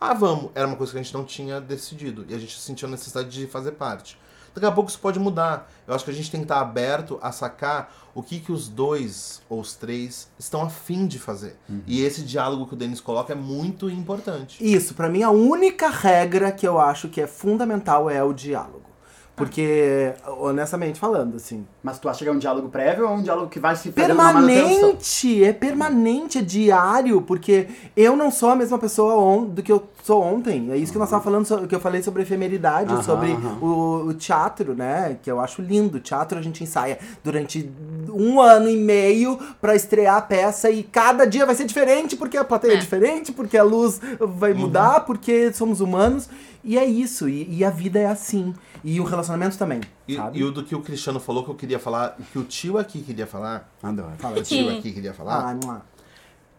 Ah, 0.00 0.14
vamos. 0.14 0.50
Era 0.54 0.66
uma 0.66 0.76
coisa 0.76 0.92
que 0.92 0.98
a 0.98 1.02
gente 1.02 1.12
não 1.12 1.24
tinha 1.24 1.60
decidido. 1.60 2.24
E 2.28 2.34
a 2.34 2.38
gente 2.38 2.58
sentiu 2.58 2.88
a 2.88 2.90
necessidade 2.90 3.28
de 3.28 3.46
fazer 3.46 3.72
parte. 3.72 4.18
Daqui 4.54 4.66
a 4.66 4.72
pouco 4.72 4.90
isso 4.90 4.98
pode 4.98 5.18
mudar. 5.18 5.70
Eu 5.86 5.94
acho 5.94 6.04
que 6.04 6.10
a 6.10 6.14
gente 6.14 6.30
tem 6.30 6.40
que 6.40 6.44
estar 6.44 6.60
aberto 6.60 7.18
a 7.22 7.30
sacar 7.30 7.94
o 8.14 8.22
que, 8.22 8.40
que 8.40 8.50
os 8.50 8.68
dois 8.68 9.42
ou 9.48 9.60
os 9.60 9.74
três 9.74 10.28
estão 10.38 10.62
afim 10.62 11.06
de 11.06 11.18
fazer. 11.18 11.56
E 11.86 12.02
esse 12.02 12.22
diálogo 12.22 12.66
que 12.66 12.74
o 12.74 12.76
Denis 12.76 13.00
coloca 13.00 13.32
é 13.32 13.36
muito 13.36 13.88
importante. 13.88 14.58
Isso, 14.60 14.94
pra 14.94 15.08
mim 15.08 15.22
a 15.22 15.30
única 15.30 15.88
regra 15.88 16.50
que 16.50 16.66
eu 16.66 16.80
acho 16.80 17.08
que 17.08 17.20
é 17.20 17.26
fundamental 17.26 18.10
é 18.10 18.24
o 18.24 18.32
diálogo. 18.32 18.89
Porque, 19.36 20.12
honestamente 20.38 20.98
falando, 21.00 21.36
assim, 21.36 21.66
Mas 21.82 21.98
tu 21.98 22.08
acha 22.10 22.22
que 22.22 22.28
é 22.28 22.32
um 22.32 22.38
diálogo 22.38 22.68
prévio 22.68 23.06
ou 23.06 23.10
é 23.10 23.14
um 23.16 23.22
diálogo 23.22 23.48
que 23.48 23.58
vai 23.58 23.74
se 23.74 23.90
permanente, 23.90 25.44
é 25.44 25.52
permanente, 25.52 26.38
é 26.38 26.42
diário, 26.42 27.22
porque 27.22 27.66
eu 27.96 28.14
não 28.16 28.30
sou 28.30 28.50
a 28.50 28.56
mesma 28.56 28.78
pessoa 28.78 29.14
on- 29.16 29.44
do 29.44 29.62
que 29.62 29.72
eu 29.72 29.82
sou 30.02 30.22
ontem. 30.22 30.70
É 30.70 30.76
isso 30.76 30.92
que 30.92 30.98
nós 30.98 31.08
estávamos 31.08 31.24
falando, 31.24 31.46
so- 31.46 31.66
que 31.68 31.74
eu 31.74 31.80
falei 31.80 32.02
sobre 32.02 32.22
efemeridade, 32.22 32.92
Aham, 32.92 33.02
sobre 33.02 33.32
aham. 33.32 33.58
o, 33.60 34.06
o 34.08 34.14
teatro, 34.14 34.74
né? 34.74 35.18
Que 35.22 35.30
eu 35.30 35.40
acho 35.40 35.60
lindo. 35.62 36.00
Teatro 36.00 36.38
a 36.38 36.42
gente 36.42 36.62
ensaia 36.64 36.98
durante 37.22 37.70
um 38.08 38.40
ano 38.40 38.68
e 38.68 38.76
meio 38.76 39.38
pra 39.60 39.74
estrear 39.76 40.16
a 40.16 40.22
peça 40.22 40.70
e 40.70 40.82
cada 40.82 41.24
dia 41.26 41.44
vai 41.46 41.54
ser 41.54 41.64
diferente, 41.64 42.16
porque 42.16 42.36
a 42.36 42.44
plateia 42.44 42.72
é, 42.72 42.76
É. 42.76 42.78
diferente, 42.78 43.32
porque 43.32 43.56
a 43.58 43.62
luz 43.62 44.00
vai 44.18 44.52
mudar, 44.54 45.00
porque 45.00 45.52
somos 45.52 45.80
humanos. 45.80 46.28
E 46.62 46.76
é 46.78 46.84
isso, 46.84 47.26
e, 47.28 47.46
e 47.58 47.64
a 47.64 47.70
vida 47.70 47.98
é 47.98 48.06
assim. 48.06 48.52
E 48.84 49.00
o 49.00 49.04
relacionamento 49.04 49.56
também, 49.58 49.80
E, 50.08 50.16
sabe? 50.16 50.38
e 50.38 50.44
o 50.44 50.50
do 50.50 50.62
que 50.64 50.74
o 50.74 50.80
Cristiano 50.80 51.18
falou 51.20 51.42
que 51.44 51.50
eu 51.50 51.54
queria 51.54 51.78
falar, 51.78 52.16
o 52.18 52.22
que 52.22 52.38
o 52.38 52.44
tio 52.44 52.76
aqui 52.78 53.00
queria 53.02 53.26
falar, 53.26 53.70
Adoro. 53.82 54.08
o 54.36 54.42
tio 54.42 54.70
aqui 54.70 54.90
queria 54.92 55.12
falar, 55.14 55.56
Ah. 55.66 55.80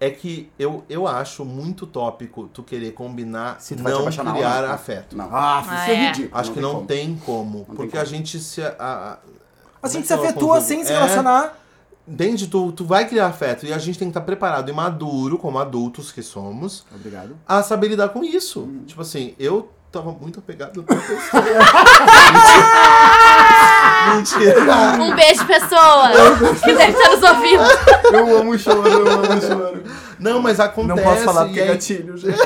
É 0.01 0.09
que 0.09 0.51
eu, 0.59 0.83
eu 0.89 1.07
acho 1.07 1.45
muito 1.45 1.85
tópico 1.85 2.49
tu 2.51 2.63
querer 2.63 2.91
combinar 2.91 3.61
Se 3.61 3.75
tu 3.75 3.83
não 3.83 4.03
criar 4.33 4.63
não. 4.63 4.71
afeto. 4.73 5.15
Não. 5.15 5.29
Ah, 5.31 5.59
Ah, 5.59 5.61
isso 5.61 5.91
é 5.91 5.93
é. 5.93 6.07
ridículo. 6.07 6.39
Acho 6.39 6.49
que 6.49 6.53
tem 6.55 6.63
não 6.63 6.73
como. 6.73 6.87
tem 6.87 7.21
como. 7.25 7.57
tem 7.65 7.75
porque 7.75 7.91
como. 7.91 8.01
a 8.01 8.05
gente 8.05 8.39
se. 8.39 8.61
A, 8.63 8.73
a- 8.79 9.13
A 9.13 9.17
como 9.81 9.93
gente 9.93 10.03
é 10.03 10.07
se 10.07 10.17
que 10.21 10.27
afetua 10.27 10.59
sem 10.59 10.83
se 10.83 10.91
É, 10.91 10.95
relacionar. 10.95 11.57
Entende? 12.07 12.47
Tu, 12.47 12.71
tu 12.71 12.83
vai 12.83 13.07
criar 13.07 13.27
afeto 13.27 13.63
e 13.65 13.71
a 13.71 13.77
gente 13.77 13.99
tem 13.99 14.07
que 14.07 14.11
estar 14.11 14.21
preparado 14.21 14.69
e 14.69 14.73
maduro, 14.73 15.37
como 15.37 15.59
adultos 15.59 16.11
que 16.11 16.23
somos, 16.23 16.83
Obrigado. 16.93 17.37
a 17.47 17.61
saber 17.61 17.89
lidar 17.89 18.09
com 18.09 18.23
isso. 18.23 18.67
Tipo 18.87 19.01
assim, 19.03 19.35
eu 19.39 19.71
tava 19.91 20.11
muito 20.11 20.39
apegado 20.39 20.77
na 20.77 20.83
pessoa. 20.95 21.31
Mentira! 24.15 24.93
Um 24.99 25.15
beijo, 25.15 25.45
pessoa! 25.45 26.09
que 26.63 26.73
deve 26.73 26.91
estar 26.91 27.09
nos 27.15 27.23
ouvindo. 27.23 27.63
Eu 28.13 28.37
amo 28.37 28.57
choro, 28.57 28.87
eu 28.87 29.11
amo 29.11 29.41
choro. 29.41 29.83
Não, 30.21 30.39
mas 30.39 30.59
acontece. 30.59 31.01
Não 31.01 31.03
posso 31.03 31.23
falar 31.23 31.45
porque 31.45 31.59
e 31.59 31.63
é 31.63 31.67
gatilho, 31.67 32.15
gente. 32.15 32.37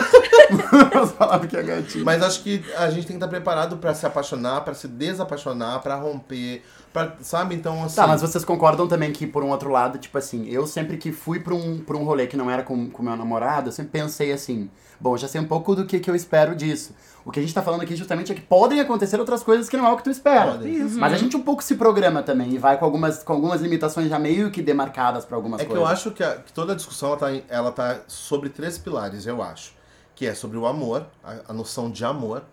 Eu 0.94 1.08
falava 1.08 1.46
que 1.46 1.58
é 1.58 1.62
gatinho. 1.64 2.06
Mas 2.06 2.24
acho 2.24 2.42
que 2.42 2.64
a 2.78 2.90
gente 2.90 3.06
tem 3.06 3.18
que 3.18 3.24
estar 3.24 3.28
preparado 3.28 3.78
pra 3.78 3.94
se 3.94 4.06
apaixonar, 4.06 4.62
pra 4.62 4.74
se 4.74 4.88
desapaixonar, 4.88 5.82
pra 5.82 5.96
romper, 5.96 6.62
pra, 6.94 7.16
sabe? 7.22 7.54
Então, 7.54 7.84
assim. 7.84 7.98
Tá, 7.98 8.08
mas 8.08 8.22
vocês 8.22 8.46
concordam 8.46 8.88
também 8.88 9.12
que, 9.12 9.28
por 9.28 9.44
um 9.44 9.50
outro 9.50 9.70
lado, 9.70 9.98
tipo 9.98 10.18
assim, 10.18 10.48
eu 10.48 10.66
sempre 10.66 10.96
que 10.96 11.12
fui 11.12 11.40
pra 11.42 11.54
um, 11.54 11.80
pra 11.80 11.98
um 11.98 12.06
rolê 12.06 12.28
que 12.28 12.38
não 12.38 12.50
era 12.50 12.64
com, 12.64 12.90
com 12.90 13.04
meu 13.04 13.18
namorado, 13.18 13.68
eu 13.68 13.74
sempre 13.74 13.92
pensei 13.92 14.32
assim, 14.32 14.70
bom, 15.06 15.16
já 15.18 15.28
sei 15.28 15.40
um 15.40 15.46
pouco 15.48 15.76
do 15.76 15.86
que, 15.86 16.00
que 16.00 16.10
eu 16.10 16.16
espero 16.16 16.56
disso. 16.56 16.94
O 17.24 17.32
que 17.32 17.40
a 17.40 17.42
gente 17.44 17.54
tá 17.54 17.62
falando 17.62 17.82
aqui 17.82 17.96
justamente 17.96 18.32
é 18.32 18.36
que 18.36 18.42
podem 18.42 18.80
acontecer 18.80 19.20
outras 19.20 19.44
coisas 19.44 19.70
que 19.70 19.78
não 19.78 19.86
é 19.86 19.92
o 19.92 19.98
que 19.98 20.04
tu 20.04 20.10
espera. 20.10 20.54
Podem. 20.54 20.80
Mas 20.80 21.14
a 21.14 21.18
gente 21.18 21.36
um 21.38 21.42
pouco 21.42 21.64
se 21.64 21.76
programa 21.76 22.22
também 22.24 22.52
e 22.54 22.58
vai 22.58 22.78
com 22.78 22.86
algumas, 22.86 23.24
com 23.24 23.34
algumas 23.34 23.62
limitações 23.62 24.10
já 24.10 24.18
meio 24.20 24.50
que 24.52 24.62
demarcadas 24.62 25.26
pra 25.26 25.36
algumas 25.36 25.62
É 25.62 25.64
que 25.64 25.70
coisas. 25.70 25.86
eu 25.88 25.92
acho 25.92 26.12
que, 26.12 26.24
a- 26.24 26.36
que 26.38 26.52
toda 26.54 26.74
a 26.74 26.76
discussão 26.76 27.10
ela 27.10 27.18
tá, 27.18 27.28
ela 27.50 27.72
tá 27.72 28.00
sobre 28.08 28.50
três 28.50 28.78
pilares, 28.78 29.26
eu 29.26 29.42
acho. 29.44 29.74
Que 30.16 30.26
é 30.28 30.34
sobre 30.34 30.58
o 30.58 30.66
amor, 30.66 31.06
a, 31.24 31.36
a 31.50 31.54
noção 31.54 31.90
de 31.92 32.04
amor, 32.06 32.44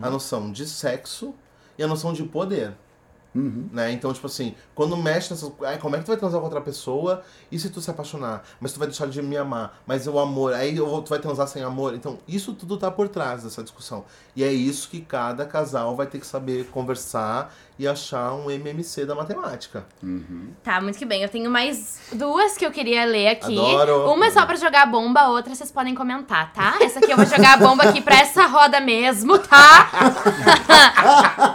a 0.00 0.08
noção 0.10 0.50
de 0.52 0.66
sexo 0.66 1.34
e 1.78 1.82
a 1.82 1.86
noção 1.86 2.12
de 2.12 2.22
poder. 2.24 2.72
Né? 3.34 3.92
Então, 3.92 4.12
tipo 4.12 4.26
assim, 4.26 4.54
quando 4.74 4.96
mexe 4.96 5.32
nessas. 5.32 5.50
Ai, 5.64 5.78
como 5.78 5.96
é 5.96 5.98
que 5.98 6.04
tu 6.04 6.08
vai 6.08 6.16
transar 6.16 6.38
com 6.38 6.44
outra 6.44 6.60
pessoa 6.60 7.22
e 7.50 7.58
se 7.58 7.70
tu 7.70 7.80
se 7.80 7.90
apaixonar? 7.90 8.44
Mas 8.60 8.72
tu 8.72 8.78
vai 8.78 8.88
deixar 8.88 9.06
de 9.06 9.22
me 9.22 9.36
amar. 9.36 9.80
Mas 9.86 10.06
o 10.06 10.18
amor, 10.18 10.52
aí 10.52 10.76
tu 10.76 11.06
vai 11.08 11.18
transar 11.18 11.48
sem 11.48 11.62
amor. 11.62 11.94
Então, 11.94 12.18
isso 12.28 12.52
tudo 12.52 12.76
tá 12.76 12.90
por 12.90 13.08
trás 13.08 13.42
dessa 13.42 13.62
discussão. 13.62 14.04
E 14.36 14.44
é 14.44 14.52
isso 14.52 14.88
que 14.88 15.00
cada 15.00 15.46
casal 15.46 15.96
vai 15.96 16.06
ter 16.06 16.18
que 16.18 16.26
saber 16.26 16.66
conversar 16.66 17.54
e 17.82 17.88
achar 17.88 18.32
um 18.34 18.48
MMC 18.48 19.04
da 19.04 19.12
matemática. 19.12 19.84
Tá, 20.62 20.80
muito 20.80 20.96
que 20.96 21.04
bem. 21.04 21.20
Eu 21.20 21.28
tenho 21.28 21.50
mais 21.50 21.98
duas 22.12 22.56
que 22.56 22.64
eu 22.64 22.70
queria 22.70 23.04
ler 23.04 23.26
aqui. 23.30 23.58
Adoro. 23.58 24.12
Uma 24.12 24.26
é 24.26 24.30
só 24.30 24.46
pra 24.46 24.54
jogar 24.54 24.82
a 24.82 24.86
bomba, 24.86 25.22
a 25.22 25.28
outra 25.28 25.52
vocês 25.52 25.72
podem 25.72 25.92
comentar, 25.92 26.52
tá? 26.52 26.76
Essa 26.80 27.00
aqui 27.00 27.10
eu 27.10 27.16
vou 27.16 27.26
jogar 27.26 27.54
a 27.54 27.56
bomba 27.56 27.82
aqui 27.82 28.00
pra 28.00 28.20
essa 28.20 28.46
roda 28.46 28.80
mesmo, 28.80 29.36
tá? 29.36 29.90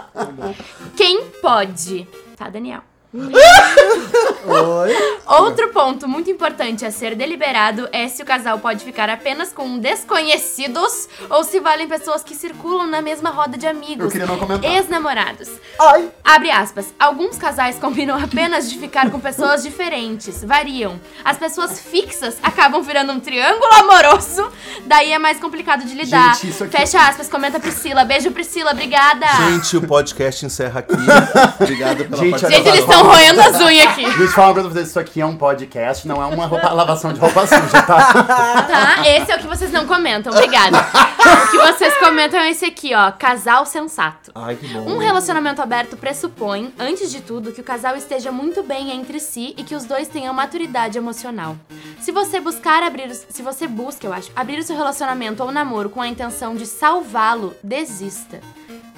Quem 0.94 1.30
pode? 1.40 2.06
Tá, 2.36 2.50
Daniel. 2.50 2.82
Oi. 3.14 4.96
Outro 5.26 5.68
ponto 5.70 6.06
muito 6.08 6.30
importante 6.30 6.84
a 6.84 6.90
ser 6.90 7.14
deliberado 7.14 7.88
é 7.92 8.06
se 8.08 8.22
o 8.22 8.24
casal 8.26 8.58
pode 8.58 8.84
ficar 8.84 9.08
apenas 9.08 9.52
com 9.52 9.78
desconhecidos 9.78 11.08
ou 11.30 11.42
se 11.44 11.60
valem 11.60 11.88
pessoas 11.88 12.22
que 12.22 12.34
circulam 12.34 12.86
na 12.86 13.00
mesma 13.02 13.30
roda 13.30 13.56
de 13.56 13.66
Eu 13.66 13.70
amigos. 13.70 14.12
queria 14.12 14.26
não 14.26 14.38
comentar. 14.38 14.70
Ex-namorados. 14.70 15.48
Ai. 15.80 16.10
Abre 16.24 16.50
aspas. 16.50 16.86
Alguns 16.98 17.36
casais 17.38 17.78
combinam 17.78 18.18
apenas 18.22 18.70
de 18.70 18.78
ficar 18.78 19.10
com 19.10 19.18
pessoas 19.20 19.62
diferentes. 19.62 20.42
Variam. 20.44 21.00
As 21.24 21.36
pessoas 21.38 21.80
fixas 21.80 22.36
acabam 22.42 22.82
virando 22.82 23.12
um 23.12 23.20
triângulo 23.20 23.72
amoroso. 23.74 24.50
Daí 24.86 25.12
é 25.12 25.18
mais 25.18 25.38
complicado 25.38 25.84
de 25.84 25.94
lidar. 25.94 26.34
Gente, 26.36 26.50
isso 26.50 26.64
aqui- 26.64 26.76
Fecha 26.76 27.00
aspas. 27.08 27.28
Comenta 27.28 27.58
Priscila. 27.60 28.04
Beijo, 28.04 28.30
Priscila. 28.30 28.72
Obrigada. 28.72 29.26
Gente, 29.50 29.76
o 29.76 29.86
podcast 29.86 30.44
encerra 30.44 30.80
aqui. 30.80 30.94
Obrigado 31.60 32.04
pela 32.04 32.16
Gente, 32.16 32.30
participação. 32.30 32.50
Gente, 32.50 32.68
eles 32.68 32.80
estão 32.80 32.97
roendo 33.02 33.40
as 33.40 33.60
unhas 33.60 33.86
aqui. 33.88 34.02
Deixa 34.04 34.22
eu 34.22 34.28
falar 34.28 34.48
uma 34.48 34.54
coisa 34.54 34.68
pra 34.68 34.74
vocês, 34.78 34.88
isso 34.90 34.98
aqui 35.00 35.20
é 35.20 35.26
um 35.26 35.36
podcast, 35.36 36.06
não 36.06 36.22
é 36.22 36.26
uma 36.26 36.46
roupa- 36.46 36.72
lavação 36.72 37.12
de 37.12 37.20
roupa 37.20 37.46
suja, 37.46 37.82
tá? 37.82 38.08
Tá? 38.68 39.06
Esse 39.08 39.32
é 39.32 39.36
o 39.36 39.38
que 39.38 39.46
vocês 39.46 39.72
não 39.72 39.86
comentam. 39.86 40.32
Obrigada. 40.32 40.78
o 40.78 41.50
que 41.50 41.56
vocês 41.58 41.96
comentam 41.98 42.38
é 42.40 42.50
esse 42.50 42.64
aqui, 42.64 42.94
ó. 42.94 43.10
Casal 43.12 43.64
sensato. 43.66 44.30
Ai, 44.34 44.56
que 44.56 44.66
bom. 44.68 44.80
Um 44.90 44.98
relacionamento 44.98 45.60
aberto 45.62 45.96
pressupõe, 45.96 46.72
antes 46.78 47.10
de 47.10 47.20
tudo, 47.20 47.52
que 47.52 47.60
o 47.60 47.64
casal 47.64 47.96
esteja 47.96 48.30
muito 48.30 48.62
bem 48.62 48.90
entre 48.92 49.18
si 49.20 49.54
e 49.56 49.62
que 49.64 49.74
os 49.74 49.84
dois 49.84 50.08
tenham 50.08 50.32
maturidade 50.34 50.98
emocional. 50.98 51.56
Se 52.00 52.12
você 52.12 52.40
buscar 52.40 52.82
abrir, 52.82 53.14
se 53.14 53.42
você 53.42 53.66
busca, 53.66 54.06
eu 54.06 54.12
acho, 54.12 54.30
abrir 54.36 54.58
o 54.58 54.62
seu 54.62 54.76
relacionamento 54.76 55.42
ou 55.42 55.50
namoro 55.50 55.88
com 55.90 56.00
a 56.00 56.08
intenção 56.08 56.54
de 56.54 56.66
salvá-lo, 56.66 57.54
desista. 57.62 58.40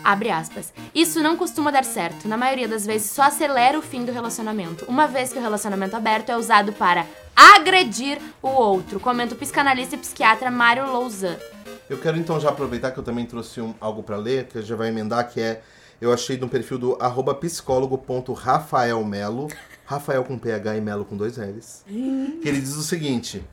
Abre 0.02 0.30
aspas. 0.30 0.72
Isso 0.94 1.22
não 1.22 1.36
costuma 1.36 1.70
dar 1.70 1.84
certo. 1.84 2.26
Na 2.26 2.36
maioria 2.36 2.66
das 2.66 2.84
vezes 2.86 3.10
só 3.10 3.22
acelera 3.22 3.78
o 3.78 3.82
fim 3.82 4.04
do 4.04 4.12
relacionamento, 4.12 4.84
uma 4.86 5.06
vez 5.06 5.32
que 5.32 5.38
o 5.38 5.42
relacionamento 5.42 5.94
aberto 5.96 6.30
é 6.30 6.36
usado 6.36 6.72
para 6.72 7.06
agredir 7.36 8.18
o 8.42 8.48
outro, 8.48 8.98
comenta 9.00 9.34
o 9.34 9.38
psicanalista 9.38 9.94
e 9.94 9.98
psiquiatra 9.98 10.50
Mário 10.50 10.90
Louzan. 10.90 11.36
Eu 11.88 11.98
quero 11.98 12.16
então 12.16 12.38
já 12.40 12.48
aproveitar 12.50 12.90
que 12.92 12.98
eu 12.98 13.02
também 13.02 13.26
trouxe 13.26 13.60
um- 13.60 13.74
algo 13.80 14.02
pra 14.02 14.16
ler, 14.16 14.46
que 14.46 14.62
já 14.62 14.76
vai 14.76 14.88
emendar, 14.88 15.28
que 15.28 15.40
é. 15.40 15.62
Eu 16.00 16.12
achei 16.12 16.36
no 16.38 16.48
perfil 16.48 16.78
do 16.78 16.96
arroba 17.00 17.34
psicólogo.rafaelmelo, 17.34 19.48
Rafael 19.84 20.24
com 20.24 20.38
PH 20.38 20.76
e 20.76 20.80
Melo 20.80 21.04
com 21.04 21.16
dois 21.16 21.36
L's. 21.36 21.82
Que 21.86 22.48
ele 22.48 22.60
diz 22.60 22.76
o 22.76 22.82
seguinte: 22.82 23.44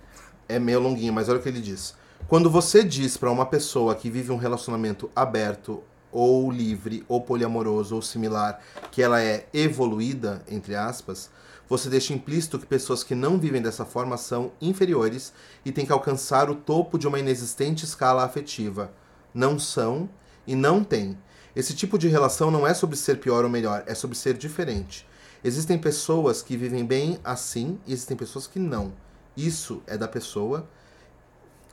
é 0.48 0.60
meio 0.60 0.80
longuinho, 0.80 1.12
mas 1.12 1.28
olha 1.30 1.40
o 1.40 1.42
que 1.42 1.50
ele 1.50 1.60
diz. 1.62 1.96
Quando 2.28 2.50
você 2.50 2.84
diz 2.84 3.18
pra 3.18 3.32
uma 3.32 3.46
pessoa 3.46 3.96
que 3.96 4.10
vive 4.10 4.32
um 4.32 4.38
relacionamento 4.38 5.10
aberto 5.16 5.84
ou 6.12 6.52
livre, 6.52 7.04
ou 7.08 7.22
poliamoroso, 7.22 7.96
ou 7.96 8.02
similar, 8.02 8.62
que 8.92 9.02
ela 9.02 9.22
é 9.22 9.48
evoluída, 9.54 10.42
entre 10.48 10.76
aspas, 10.76 11.30
você 11.70 11.90
deixa 11.90 12.14
implícito 12.14 12.58
que 12.58 12.66
pessoas 12.66 13.04
que 13.04 13.14
não 13.14 13.38
vivem 13.38 13.62
dessa 13.62 13.84
forma 13.84 14.16
são 14.16 14.52
inferiores 14.62 15.34
e 15.66 15.72
têm 15.72 15.86
que 15.86 15.92
alcançar 15.92 16.50
o 16.50 16.56
topo 16.56 16.98
de 16.98 17.08
uma 17.08 17.20
inexistente 17.20 17.84
escala 17.84 18.24
afetiva. 18.24 18.92
Não 19.34 19.60
são 19.60 20.10
e 20.46 20.56
não 20.56 20.82
têm. 20.84 21.18
Esse 21.54 21.74
tipo 21.74 21.98
de 21.98 22.08
relação 22.08 22.50
não 22.50 22.66
é 22.66 22.74
sobre 22.74 22.96
ser 22.96 23.20
pior 23.20 23.44
ou 23.44 23.50
melhor, 23.50 23.84
é 23.86 23.94
sobre 23.94 24.16
ser 24.16 24.38
diferente. 24.38 25.06
Existem 25.44 25.78
pessoas 25.78 26.42
que 26.42 26.56
vivem 26.56 26.86
bem 26.86 27.20
assim 27.24 27.78
e 27.86 27.92
existem 27.92 28.16
pessoas 28.16 28.48
que 28.48 28.60
não. 28.60 28.94
Isso 29.36 29.84
é 29.86 29.98
da 29.98 30.08
pessoa 30.08 30.68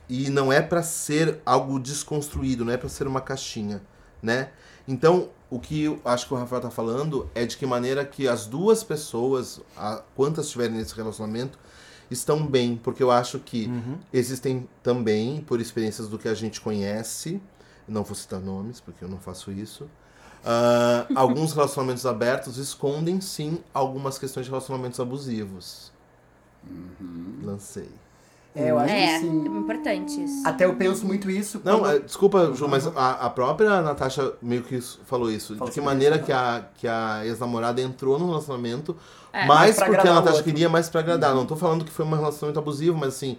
e 0.09 0.29
não 0.29 0.51
é 0.51 0.61
para 0.61 0.83
ser 0.83 1.39
algo 1.45 1.79
desconstruído, 1.79 2.65
não 2.65 2.73
é 2.73 2.77
para 2.77 2.89
ser 2.89 3.07
uma 3.07 3.21
caixinha, 3.21 3.81
né? 4.25 4.49
Então, 4.87 5.29
o 5.49 5.59
que 5.59 5.83
eu 5.83 6.01
acho 6.03 6.27
que 6.27 6.33
o 6.33 6.37
Rafael 6.37 6.61
tá 6.61 6.69
falando 6.69 7.29
é 7.33 7.45
de 7.45 7.55
que 7.55 7.65
maneira 7.65 8.03
que 8.03 8.27
as 8.27 8.45
duas 8.45 8.83
pessoas, 8.83 9.61
a, 9.77 10.01
quantas 10.15 10.45
estiverem 10.45 10.75
nesse 10.75 10.95
relacionamento, 10.95 11.57
estão 12.09 12.45
bem, 12.45 12.75
porque 12.75 13.01
eu 13.01 13.11
acho 13.11 13.39
que 13.39 13.67
existem 14.13 14.67
também, 14.83 15.41
por 15.41 15.59
experiências 15.59 16.07
do 16.07 16.19
que 16.19 16.27
a 16.27 16.33
gente 16.33 16.61
conhece, 16.61 17.41
não 17.87 18.03
vou 18.03 18.15
citar 18.15 18.39
nomes, 18.39 18.79
porque 18.79 19.03
eu 19.03 19.07
não 19.07 19.17
faço 19.17 19.51
isso, 19.51 19.89
ah, 20.45 21.07
alguns 21.15 21.53
relacionamentos 21.53 22.05
abertos 22.05 22.57
escondem 22.57 23.19
sim 23.19 23.59
algumas 23.73 24.19
questões 24.19 24.45
de 24.45 24.51
relacionamentos 24.51 24.99
abusivos. 24.99 25.91
Lancei. 27.43 27.89
É, 28.55 28.71
eu 28.71 28.79
acho 28.79 28.93
É, 28.93 29.19
que 29.19 29.25
sim. 29.25 29.45
importante 29.47 30.23
isso. 30.23 30.47
Até 30.47 30.63
eu 30.65 30.73
penso 30.75 31.05
muito 31.05 31.29
isso. 31.29 31.61
Não, 31.63 31.79
quando- 31.79 31.95
é, 31.95 31.99
desculpa, 31.99 32.53
Ju, 32.55 32.67
mas 32.69 32.87
a, 32.87 33.11
a 33.25 33.29
própria 33.29 33.81
Natasha 33.81 34.31
meio 34.41 34.63
que 34.63 34.75
isso- 34.75 34.99
falou 35.05 35.29
isso. 35.29 35.53
Falou 35.55 35.67
de 35.69 35.73
que 35.73 35.81
maneira 35.81 36.17
que 36.17 36.31
a, 36.31 36.63
que 36.77 36.87
a 36.87 37.25
ex-namorada 37.25 37.81
entrou 37.81 38.17
no 38.17 38.27
relacionamento 38.27 38.95
É. 39.33 39.45
mais 39.45 39.75
porque 39.75 40.07
a 40.07 40.13
Natasha 40.13 40.41
queria, 40.41 40.69
mais 40.69 40.87
pra 40.89 41.01
agradar. 41.01 41.35
Não 41.35 41.45
tô 41.45 41.55
falando 41.57 41.83
que 41.83 41.91
foi 41.91 42.05
um 42.05 42.09
relacionamento 42.11 42.57
abusivo, 42.57 42.97
mas 42.97 43.09
assim, 43.09 43.37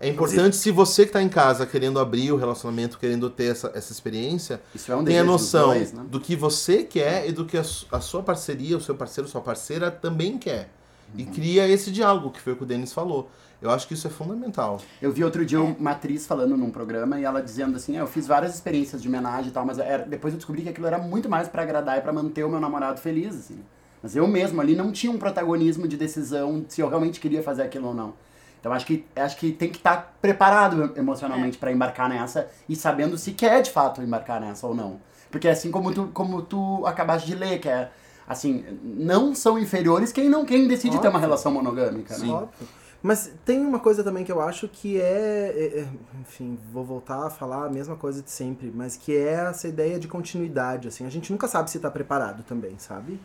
é 0.00 0.08
importante 0.08 0.56
se 0.56 0.72
você 0.72 1.06
que 1.06 1.12
tá 1.12 1.22
em 1.22 1.28
casa 1.28 1.64
querendo 1.64 2.00
abrir 2.00 2.32
o 2.32 2.36
relacionamento, 2.36 2.98
querendo 2.98 3.30
ter 3.30 3.52
essa, 3.52 3.70
essa 3.72 3.92
experiência, 3.92 4.60
Isso 4.74 4.90
é 4.90 4.96
um 4.96 5.04
tenha 5.04 5.22
noção 5.22 5.68
dois, 5.68 5.92
né? 5.92 6.02
do 6.08 6.18
que 6.18 6.34
você 6.34 6.82
quer 6.82 7.28
e 7.28 7.32
do 7.32 7.44
que 7.44 7.56
a, 7.56 7.64
a 7.92 8.00
sua 8.00 8.20
parceria, 8.22 8.76
o 8.76 8.80
seu 8.80 8.96
parceiro, 8.96 9.28
sua 9.30 9.40
parceira 9.40 9.92
também 9.92 10.36
quer. 10.38 10.70
E 11.16 11.22
Uhum. 11.22 11.30
cria 11.32 11.68
esse 11.68 11.92
diálogo, 11.92 12.30
que 12.30 12.40
foi 12.40 12.52
o 12.54 12.56
que 12.56 12.64
o 12.64 12.66
Denis 12.66 12.92
falou. 12.92 13.30
Eu 13.60 13.70
acho 13.70 13.88
que 13.88 13.94
isso 13.94 14.06
é 14.06 14.10
fundamental. 14.10 14.80
Eu 15.00 15.10
vi 15.10 15.24
outro 15.24 15.44
dia 15.44 15.60
uma 15.60 15.92
atriz 15.92 16.26
falando 16.26 16.56
num 16.56 16.70
programa 16.70 17.18
e 17.18 17.24
ela 17.24 17.40
dizendo 17.42 17.76
assim, 17.76 17.96
"É, 17.96 18.00
eu 18.00 18.06
fiz 18.06 18.26
várias 18.26 18.54
experiências 18.54 19.00
de 19.00 19.08
homenagem 19.08 19.48
e 19.48 19.52
tal, 19.52 19.64
mas 19.64 19.78
era- 19.78 20.04
depois 20.04 20.34
eu 20.34 20.38
descobri 20.38 20.62
que 20.62 20.68
aquilo 20.68 20.86
era 20.86 20.98
muito 20.98 21.28
mais 21.28 21.48
pra 21.48 21.62
agradar 21.62 21.96
e 21.96 22.00
pra 22.02 22.12
manter 22.12 22.44
o 22.44 22.50
meu 22.50 22.60
namorado 22.60 23.00
feliz, 23.00 23.34
assim. 23.34 23.58
Mas 24.02 24.14
eu 24.14 24.26
mesmo 24.28 24.60
ali 24.60 24.76
não 24.76 24.92
tinha 24.92 25.10
um 25.10 25.16
protagonismo 25.18 25.88
de 25.88 25.96
decisão 25.96 26.64
se 26.68 26.80
eu 26.82 26.88
realmente 26.88 27.18
queria 27.18 27.42
fazer 27.42 27.62
aquilo 27.62 27.88
ou 27.88 27.94
não. 27.94 28.12
Então 28.60 28.72
acho 28.72 28.84
que 28.84 29.06
acho 29.16 29.36
que 29.38 29.52
tem 29.52 29.70
que 29.70 29.78
estar 29.78 30.16
preparado 30.20 30.92
emocionalmente 30.96 31.56
pra 31.56 31.72
embarcar 31.72 32.08
nessa 32.08 32.48
e 32.68 32.76
sabendo 32.76 33.16
se 33.16 33.32
quer 33.32 33.62
de 33.62 33.70
fato 33.70 34.02
embarcar 34.02 34.40
nessa 34.40 34.66
ou 34.66 34.74
não. 34.74 35.00
Porque 35.30 35.48
assim 35.48 35.70
como 35.70 35.92
tu 35.92 36.08
como 36.12 36.42
tu 36.42 36.84
acabaste 36.86 37.26
de 37.26 37.34
ler, 37.34 37.58
que 37.58 37.68
é 37.68 37.90
assim, 38.28 38.64
não 38.82 39.34
são 39.34 39.58
inferiores 39.58 40.12
quem 40.12 40.28
não 40.28 40.44
quem 40.44 40.66
decide 40.68 40.96
ter 40.98 41.06
uma 41.08 41.14
Óbvio. 41.14 41.20
relação 41.20 41.52
monogâmica, 41.52 42.16
né? 42.18 42.28
Óbvio. 42.28 42.68
Mas 43.02 43.30
tem 43.44 43.60
uma 43.64 43.78
coisa 43.78 44.02
também 44.02 44.24
que 44.24 44.32
eu 44.32 44.40
acho 44.40 44.68
que 44.68 45.00
é, 45.00 45.52
é- 45.54 45.80
é- 45.80 45.88
Enfim, 46.20 46.58
vou 46.72 46.84
voltar 46.84 47.26
a 47.26 47.30
falar 47.30 47.66
a 47.66 47.70
mesma 47.70 47.94
coisa 47.96 48.20
de 48.22 48.30
sempre, 48.30 48.72
mas 48.74 48.96
que 48.96 49.16
é 49.16 49.32
essa 49.48 49.68
ideia 49.68 49.98
de 49.98 50.08
continuidade, 50.08 50.88
assim. 50.88 51.06
A 51.06 51.10
gente 51.10 51.30
nunca 51.30 51.46
sabe 51.46 51.70
se 51.70 51.78
tá 51.78 51.90
preparado 51.90 52.42
também, 52.42 52.74
sabe? 52.78 53.20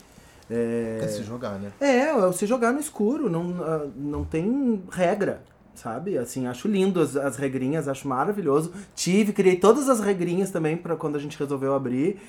É 0.49 1.07
se 1.07 1.24
jogar, 1.24 1.57
né? 1.59 1.72
É, 1.80 2.09
é 2.09 2.32
se 2.34 2.45
jogar 2.45 2.74
no 2.74 2.80
escuro, 2.80 3.30
não, 3.30 3.55
ah, 3.63 3.88
não 3.95 4.26
tem 4.26 4.84
regra, 4.91 5.41
sabe? 5.74 6.17
Assim, 6.17 6.45
acho 6.45 6.67
lindo 6.67 6.99
as, 6.99 7.15
as 7.15 7.38
regrinhas, 7.38 7.88
acho 7.88 8.05
maravilhoso. 8.07 8.74
Tive, 8.93 9.32
criei 9.32 9.55
todas 9.55 9.88
as 9.88 9.99
regrinhas 10.01 10.51
também 10.51 10.76
para 10.76 10.95
quando 10.97 11.15
a 11.15 11.19
gente 11.19 11.39
resolveu 11.39 11.74
abrir, 11.74 12.19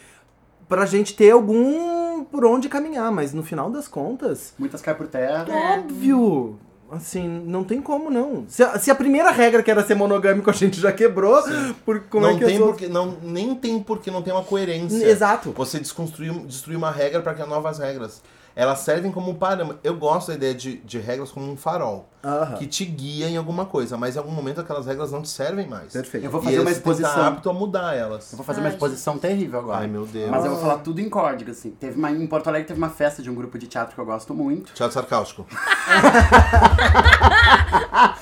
pra 0.69 0.87
gente 0.87 1.15
ter 1.17 1.33
algum 1.33 2.25
por 2.25 2.45
onde 2.45 2.69
caminhar, 2.69 3.11
mas 3.11 3.35
no 3.35 3.43
final 3.43 3.69
das 3.71 3.89
contas, 3.89 4.55
Muitas 4.59 4.81
caem 4.81 4.97
por 4.97 5.09
terra. 5.09 5.45
óbvio. 5.51 6.59
Assim, 6.93 7.27
não 7.27 7.65
tem 7.65 7.81
como 7.81 8.11
não. 8.11 8.45
Se 8.49 8.63
a, 8.63 8.79
se 8.79 8.91
a 8.91 8.95
primeira 8.95 9.31
regra 9.31 9.63
que 9.63 9.71
era 9.71 9.83
ser 9.83 9.95
monogâmico 9.95 10.51
a 10.51 10.53
gente 10.53 10.79
já 10.79 10.93
quebrou, 10.93 11.43
por 11.87 12.01
como 12.03 12.27
não 12.27 12.35
é 12.35 12.39
que 12.39 12.45
tem 12.45 12.59
porque 12.59 12.87
não 12.87 13.17
nem 13.23 13.55
tem 13.55 13.83
porque 13.83 14.11
não 14.11 14.21
tem 14.21 14.31
uma 14.31 14.45
coerência. 14.45 15.03
Exato. 15.07 15.53
Você 15.53 15.81
desconstruir, 15.81 16.33
destruir 16.41 16.77
uma 16.77 16.91
regra 16.91 17.23
para 17.23 17.33
criar 17.33 17.47
novas 17.47 17.79
regras. 17.79 18.21
Elas 18.55 18.81
servem 18.81 19.11
como 19.11 19.35
parâmetro. 19.35 19.79
Eu 19.83 19.97
gosto 19.97 20.29
da 20.29 20.35
ideia 20.35 20.55
de, 20.55 20.77
de 20.79 20.99
regras 20.99 21.31
como 21.31 21.51
um 21.51 21.57
farol 21.57 22.09
Aham. 22.23 22.57
que 22.57 22.67
te 22.67 22.85
guia 22.85 23.29
em 23.29 23.37
alguma 23.37 23.65
coisa, 23.67 23.97
mas 23.97 24.15
em 24.15 24.19
algum 24.19 24.31
momento 24.31 24.61
aquelas 24.61 24.87
regras 24.87 25.11
não 25.11 25.23
te 25.23 25.29
servem 25.29 25.67
mais. 25.67 25.93
Perfeito. 25.93 26.25
Eu 26.25 26.31
vou 26.31 26.41
E 26.43 26.45
fazer 26.45 26.59
uma 26.61 26.65
que 26.67 26.71
estar 26.77 26.91
exposição. 26.91 27.25
apto 27.25 27.51
a 27.51 27.53
mudar 27.53 27.95
elas. 27.97 28.31
Eu 28.33 28.37
vou 28.37 28.45
fazer 28.47 28.61
uma 28.61 28.69
Ai, 28.69 28.75
exposição 28.75 29.19
terrível 29.19 29.61
agora. 29.61 29.79
Ai, 29.79 29.87
meu 29.87 30.07
Deus. 30.07 30.31
Mas 30.31 30.45
eu 30.45 30.53
vou 30.53 30.61
falar 30.61 30.79
tudo 30.79 31.01
em 31.01 31.09
código, 31.09 31.51
assim. 31.51 31.71
Teve 31.71 31.99
uma, 31.99 32.11
em 32.11 32.27
Porto 32.27 32.49
Alegre 32.49 32.69
teve 32.69 32.79
uma 32.79 32.91
festa 32.91 33.23
de 33.23 33.31
um 33.31 33.35
grupo 33.35 33.59
de 33.59 33.67
teatro 33.67 33.95
que 33.95 34.01
eu 34.01 34.05
gosto 34.05 34.35
muito. 34.35 34.73
Teatro 34.75 34.95
sarcástico. 34.95 35.47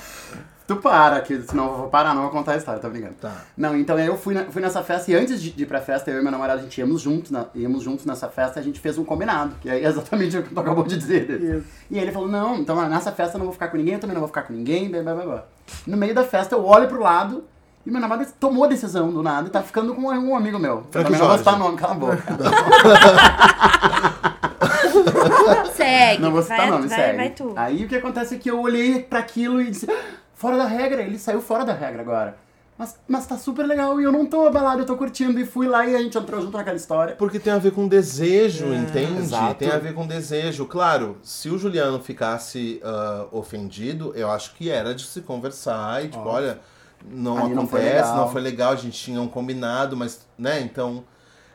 Tu 0.67 0.75
para, 0.77 1.19
que 1.21 1.41
senão 1.41 1.65
eu 1.67 1.77
vou 1.79 1.87
parar, 1.89 2.13
não 2.13 2.21
vou 2.21 2.31
contar 2.31 2.53
a 2.53 2.57
história, 2.57 2.79
tá 2.79 2.87
brincando. 2.87 3.15
Tá. 3.19 3.33
Não, 3.57 3.75
então 3.75 3.99
eu 3.99 4.15
fui, 4.17 4.33
na- 4.33 4.45
fui 4.45 4.61
nessa 4.61 4.81
festa 4.81 5.11
e 5.11 5.15
antes 5.15 5.41
de, 5.41 5.51
de 5.51 5.63
ir 5.63 5.65
pra 5.65 5.81
festa, 5.81 6.09
eu 6.09 6.19
e 6.19 6.23
meu 6.23 6.31
namorado, 6.31 6.59
a 6.59 6.63
gente 6.63 6.77
íamos 6.79 7.01
juntos, 7.01 7.29
na- 7.29 7.45
íamos 7.53 7.83
juntos 7.83 8.05
nessa 8.05 8.29
festa, 8.29 8.59
a 8.59 8.63
gente 8.63 8.79
fez 8.79 8.97
um 8.97 9.03
combinado, 9.03 9.53
que 9.59 9.69
é 9.69 9.83
exatamente 9.83 10.37
o 10.37 10.43
que 10.43 10.53
tu 10.53 10.59
acabou 10.59 10.85
de 10.85 10.97
dizer. 10.97 11.29
Isso. 11.41 11.65
E 11.89 11.99
ele 11.99 12.11
falou, 12.11 12.29
não, 12.29 12.55
então 12.55 12.75
nessa 12.87 13.11
festa 13.11 13.35
eu 13.35 13.39
não 13.39 13.45
vou 13.47 13.53
ficar 13.53 13.67
com 13.67 13.75
ninguém, 13.77 13.95
eu 13.95 13.99
também 13.99 14.13
não 14.13 14.21
vou 14.21 14.27
ficar 14.29 14.43
com 14.43 14.53
ninguém, 14.53 14.89
blá, 14.89 15.01
blá, 15.03 15.13
blá, 15.15 15.25
blá. 15.25 15.43
No 15.85 15.97
meio 15.97 16.13
da 16.15 16.23
festa 16.23 16.55
eu 16.55 16.63
olho 16.65 16.87
pro 16.87 17.01
lado 17.01 17.43
e 17.85 17.91
meu 17.91 17.99
namorado 17.99 18.29
tomou 18.39 18.63
a 18.63 18.67
decisão 18.67 19.11
do 19.11 19.21
nada 19.23 19.47
e 19.47 19.51
tá 19.51 19.61
ficando 19.61 19.93
com 19.95 20.01
um 20.03 20.35
amigo 20.35 20.57
meu. 20.59 20.83
Também 20.91 21.11
não 21.19 21.27
vou 21.27 21.37
citar 21.37 21.57
nome, 21.59 21.75
cala 21.77 21.93
a 21.93 21.95
boca. 21.97 22.23
Segue. 25.75 26.21
Não 26.21 26.31
vou 26.31 26.41
citar 26.41 26.57
vai, 26.57 26.69
nome, 26.69 26.87
vai, 26.87 26.97
segue. 26.99 27.17
vai 27.17 27.29
tu. 27.31 27.53
Aí 27.55 27.83
o 27.85 27.87
que 27.87 27.95
acontece 27.95 28.35
é 28.35 28.37
que 28.37 28.49
eu 28.49 28.59
olhei 28.61 29.01
pra 29.01 29.19
aquilo 29.19 29.61
e 29.61 29.69
disse, 29.71 29.87
"Ah, 29.89 29.95
fora 30.41 30.57
da 30.57 30.65
regra, 30.65 31.01
ele 31.03 31.19
saiu 31.19 31.39
fora 31.41 31.63
da 31.63 31.73
regra 31.73 32.01
agora. 32.01 32.37
Mas, 32.77 32.99
mas 33.07 33.27
tá 33.27 33.37
super 33.37 33.63
legal 33.63 34.01
e 34.01 34.03
eu 34.05 34.11
não 34.11 34.25
tô 34.25 34.47
abalado, 34.47 34.81
eu 34.81 34.85
tô 34.87 34.97
curtindo. 34.97 35.39
E 35.39 35.45
fui 35.45 35.67
lá 35.67 35.85
e 35.85 35.95
a 35.95 36.01
gente 36.01 36.17
entrou 36.17 36.41
junto 36.41 36.57
naquela 36.57 36.75
história. 36.75 37.15
Porque 37.15 37.37
tem 37.37 37.53
a 37.53 37.59
ver 37.59 37.71
com 37.73 37.87
desejo, 37.87 38.73
entende? 38.73 39.19
exato. 39.19 39.55
Tem 39.55 39.69
a 39.69 39.77
ver 39.77 39.93
com 39.93 40.07
desejo. 40.07 40.65
Claro, 40.65 41.17
se 41.21 41.47
o 41.49 41.59
Juliano 41.59 41.99
ficasse 42.01 42.81
ah, 42.83 43.27
ofendido, 43.31 44.13
eu 44.15 44.31
acho 44.31 44.55
que 44.55 44.71
era 44.71 44.95
de 44.95 45.05
se 45.05 45.21
conversar 45.21 46.03
e, 46.03 46.07
tipo, 46.09 46.27
olha, 46.27 46.59
não 47.07 47.45
Ali 47.45 47.53
não 47.53 47.67
foi 47.67 47.81
acontece, 47.81 48.15
não 48.15 48.27
foi 48.31 48.41
legal, 48.41 48.71
a 48.73 48.75
gente 48.75 48.97
tinha 48.99 49.21
um 49.21 49.27
combinado, 49.27 49.95
mas, 49.95 50.25
né, 50.37 50.59
então. 50.61 51.03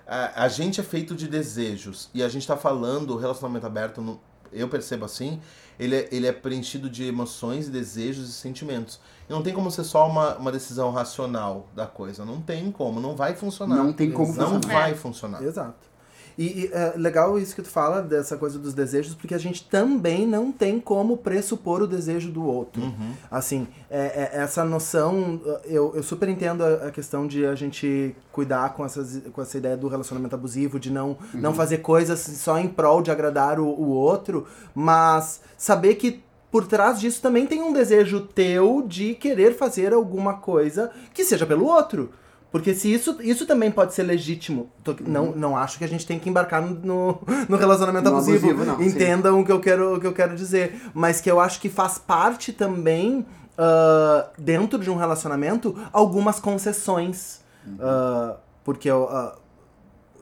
A, 0.06 0.44
a 0.44 0.48
gente 0.48 0.80
é 0.80 0.84
feito 0.84 1.12
de 1.16 1.26
desejos. 1.26 2.08
E 2.14 2.22
a 2.22 2.28
gente 2.28 2.46
tá 2.46 2.56
falando, 2.56 3.14
o 3.14 3.16
relacionamento 3.16 3.66
aberto, 3.66 4.00
no- 4.00 4.20
eu 4.52 4.68
percebo 4.68 5.04
assim, 5.04 5.40
ele 5.78 5.96
é, 5.96 6.08
ele 6.10 6.26
é 6.26 6.32
preenchido 6.32 6.88
de 6.88 7.04
emoções, 7.04 7.68
desejos 7.68 8.28
e 8.28 8.32
sentimentos. 8.32 9.00
E 9.28 9.32
não 9.32 9.42
tem 9.42 9.52
como 9.52 9.70
ser 9.70 9.84
só 9.84 10.08
uma, 10.08 10.36
uma 10.36 10.52
decisão 10.52 10.90
racional 10.90 11.66
da 11.74 11.86
coisa. 11.86 12.24
Não 12.24 12.40
tem 12.40 12.70
como, 12.70 13.00
não 13.00 13.16
vai 13.16 13.34
funcionar. 13.34 13.76
Não 13.76 13.92
tem 13.92 14.10
como 14.10 14.32
Não 14.34 14.50
funcionar. 14.52 14.80
vai 14.80 14.94
funcionar. 14.94 15.42
Exato. 15.42 15.95
E, 16.38 16.68
é 16.72 16.92
legal 16.96 17.38
isso 17.38 17.54
que 17.54 17.62
tu 17.62 17.68
fala 17.68 18.02
dessa 18.02 18.36
coisa 18.36 18.58
dos 18.58 18.74
desejos, 18.74 19.14
porque 19.14 19.34
a 19.34 19.38
gente 19.38 19.64
também 19.64 20.26
não 20.26 20.52
tem 20.52 20.78
como 20.78 21.16
pressupor 21.16 21.80
o 21.82 21.86
desejo 21.86 22.30
do 22.30 22.44
outro. 22.44 22.82
Uhum. 22.82 23.12
Assim, 23.30 23.66
é- 23.90 24.30
é- 24.34 24.42
essa 24.42 24.62
noção, 24.64 25.40
eu, 25.64 25.92
eu 25.94 26.02
super 26.02 26.28
entendo 26.28 26.62
a, 26.62 26.88
a 26.88 26.90
questão 26.90 27.26
de 27.26 27.46
a 27.46 27.54
gente 27.54 28.14
cuidar 28.30 28.74
com, 28.74 28.84
essas, 28.84 29.22
com 29.32 29.40
essa 29.40 29.56
ideia 29.56 29.76
do 29.76 29.88
relacionamento 29.88 30.34
abusivo, 30.34 30.78
de 30.78 30.90
não, 30.90 31.16
não 31.32 31.54
fazer 31.54 31.78
coisas 31.78 32.20
só 32.20 32.58
em 32.58 32.68
prol 32.68 33.00
de 33.00 33.10
agradar 33.10 33.58
o, 33.58 33.66
o 33.66 33.88
outro, 33.88 34.46
mas 34.74 35.40
saber 35.56 35.94
que 35.94 36.22
por 36.50 36.66
trás 36.66 37.00
disso 37.00 37.20
também 37.22 37.46
tem 37.46 37.62
um 37.62 37.72
desejo 37.72 38.20
teu 38.20 38.82
de 38.86 39.14
querer 39.14 39.54
fazer 39.56 39.92
alguma 39.92 40.34
coisa 40.34 40.90
que 41.14 41.24
seja 41.24 41.46
pelo 41.46 41.64
outro. 41.66 42.10
Porque 42.56 42.74
se 42.74 42.90
isso, 42.90 43.18
isso 43.20 43.44
também 43.44 43.70
pode 43.70 43.92
ser 43.92 44.02
legítimo. 44.02 44.70
Tô- 44.82 44.96
não, 45.06 45.32
não 45.32 45.54
acho 45.56 45.76
que 45.76 45.84
a 45.84 45.88
gente 45.88 46.06
tem 46.06 46.18
que 46.18 46.30
embarcar 46.30 46.62
no, 46.62 47.18
no 47.50 47.56
relacionamento 47.58 48.08
No 48.08 48.16
abusivo. 48.16 48.48
abusivo, 48.50 48.64
não, 48.64 48.78
sim. 48.78 48.86
Entendam 48.86 49.38
o 49.40 49.44
que, 49.44 49.52
eu 49.52 49.60
quero, 49.60 49.96
o 49.96 50.00
que 50.00 50.06
eu 50.06 50.12
quero 50.14 50.34
dizer. 50.34 50.80
Mas 50.94 51.20
que 51.20 51.30
eu 51.30 51.38
acho 51.38 51.60
que 51.60 51.68
faz 51.68 51.98
parte 51.98 52.54
também, 52.54 53.26
ah, 53.58 54.28
dentro 54.38 54.78
de 54.78 54.88
um 54.90 54.96
relacionamento, 54.96 55.76
algumas 55.92 56.40
concessões. 56.40 57.40
Uhum. 57.66 57.76
Ah, 57.78 58.36
porque 58.64 58.88
eu 58.90 59.06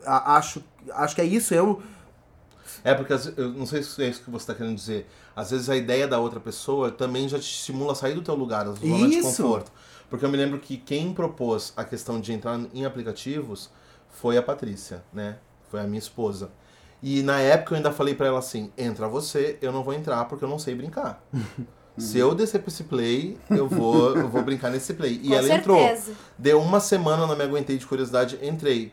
a- 0.05 0.37
acho, 0.37 0.61
acho 0.93 1.15
que 1.15 1.21
é 1.21 1.25
isso. 1.25 1.55
Eu, 1.55 1.81
É, 2.85 2.93
porque 2.95 3.15
eu 3.39 3.49
não 3.49 3.65
sei 3.65 3.83
se 3.83 4.03
é 4.03 4.09
isso 4.09 4.23
que 4.23 4.31
você 4.31 4.43
está 4.43 4.55
querendo 4.55 4.77
dizer. 4.77 5.09
Às 5.35 5.51
vezes 5.51 5.71
a 5.71 5.77
ideia 5.77 6.07
da 6.07 6.19
outra 6.19 6.39
pessoa 6.39 6.91
também 6.91 7.27
já 7.27 7.39
te 7.39 7.51
estimula 7.51 7.93
a 7.93 7.95
sair 7.95 8.15
do 8.15 8.21
teu 8.21 8.35
lugar, 8.35 8.67
da 8.67 8.73
zona 8.73 9.09
de 9.09 9.15
Isso. 9.17 9.23
conforto. 9.23 9.73
Porque 10.11 10.25
eu 10.25 10.29
me 10.29 10.37
lembro 10.37 10.59
que 10.59 10.77
quem 10.77 11.15
propôs 11.15 11.73
a 11.77 11.83
questão 11.83 12.21
de 12.21 12.33
entrar 12.33 12.61
em 12.75 12.85
aplicativos 12.85 13.71
foi 14.11 14.37
a 14.37 14.43
Patrícia, 14.43 15.03
né? 15.13 15.39
Foi 15.71 15.81
a 15.81 15.85
minha 15.85 15.99
esposa. 15.99 16.53
E 17.03 17.23
na 17.23 17.41
época 17.41 17.73
eu 17.73 17.77
ainda 17.79 17.91
falei 17.91 18.15
pra 18.15 18.27
ela 18.27 18.39
assim: 18.39 18.71
entra 18.77 19.09
você, 19.09 19.59
eu 19.63 19.73
não 19.73 19.83
vou 19.83 19.95
entrar 19.95 20.27
porque 20.27 20.45
eu 20.45 20.49
não 20.49 20.59
sei 20.59 20.75
brincar. 20.75 21.25
Se 21.97 22.19
eu 22.19 22.35
descer 22.35 22.61
pra 22.61 22.69
esse 22.69 22.85
play, 22.85 23.39
eu 23.49 23.69
vou, 23.69 24.17
eu 24.17 24.29
vou 24.29 24.43
brincar 24.43 24.69
nesse 24.69 24.95
play. 24.95 25.21
E 25.23 25.29
Com 25.29 25.35
ela 25.35 25.47
certeza. 25.47 26.11
entrou. 26.11 26.17
Deu 26.37 26.61
uma 26.61 26.81
semana, 26.81 27.25
não 27.25 27.37
me 27.37 27.45
aguentei 27.45 27.79
de 27.79 27.87
curiosidade, 27.87 28.37
entrei. 28.43 28.93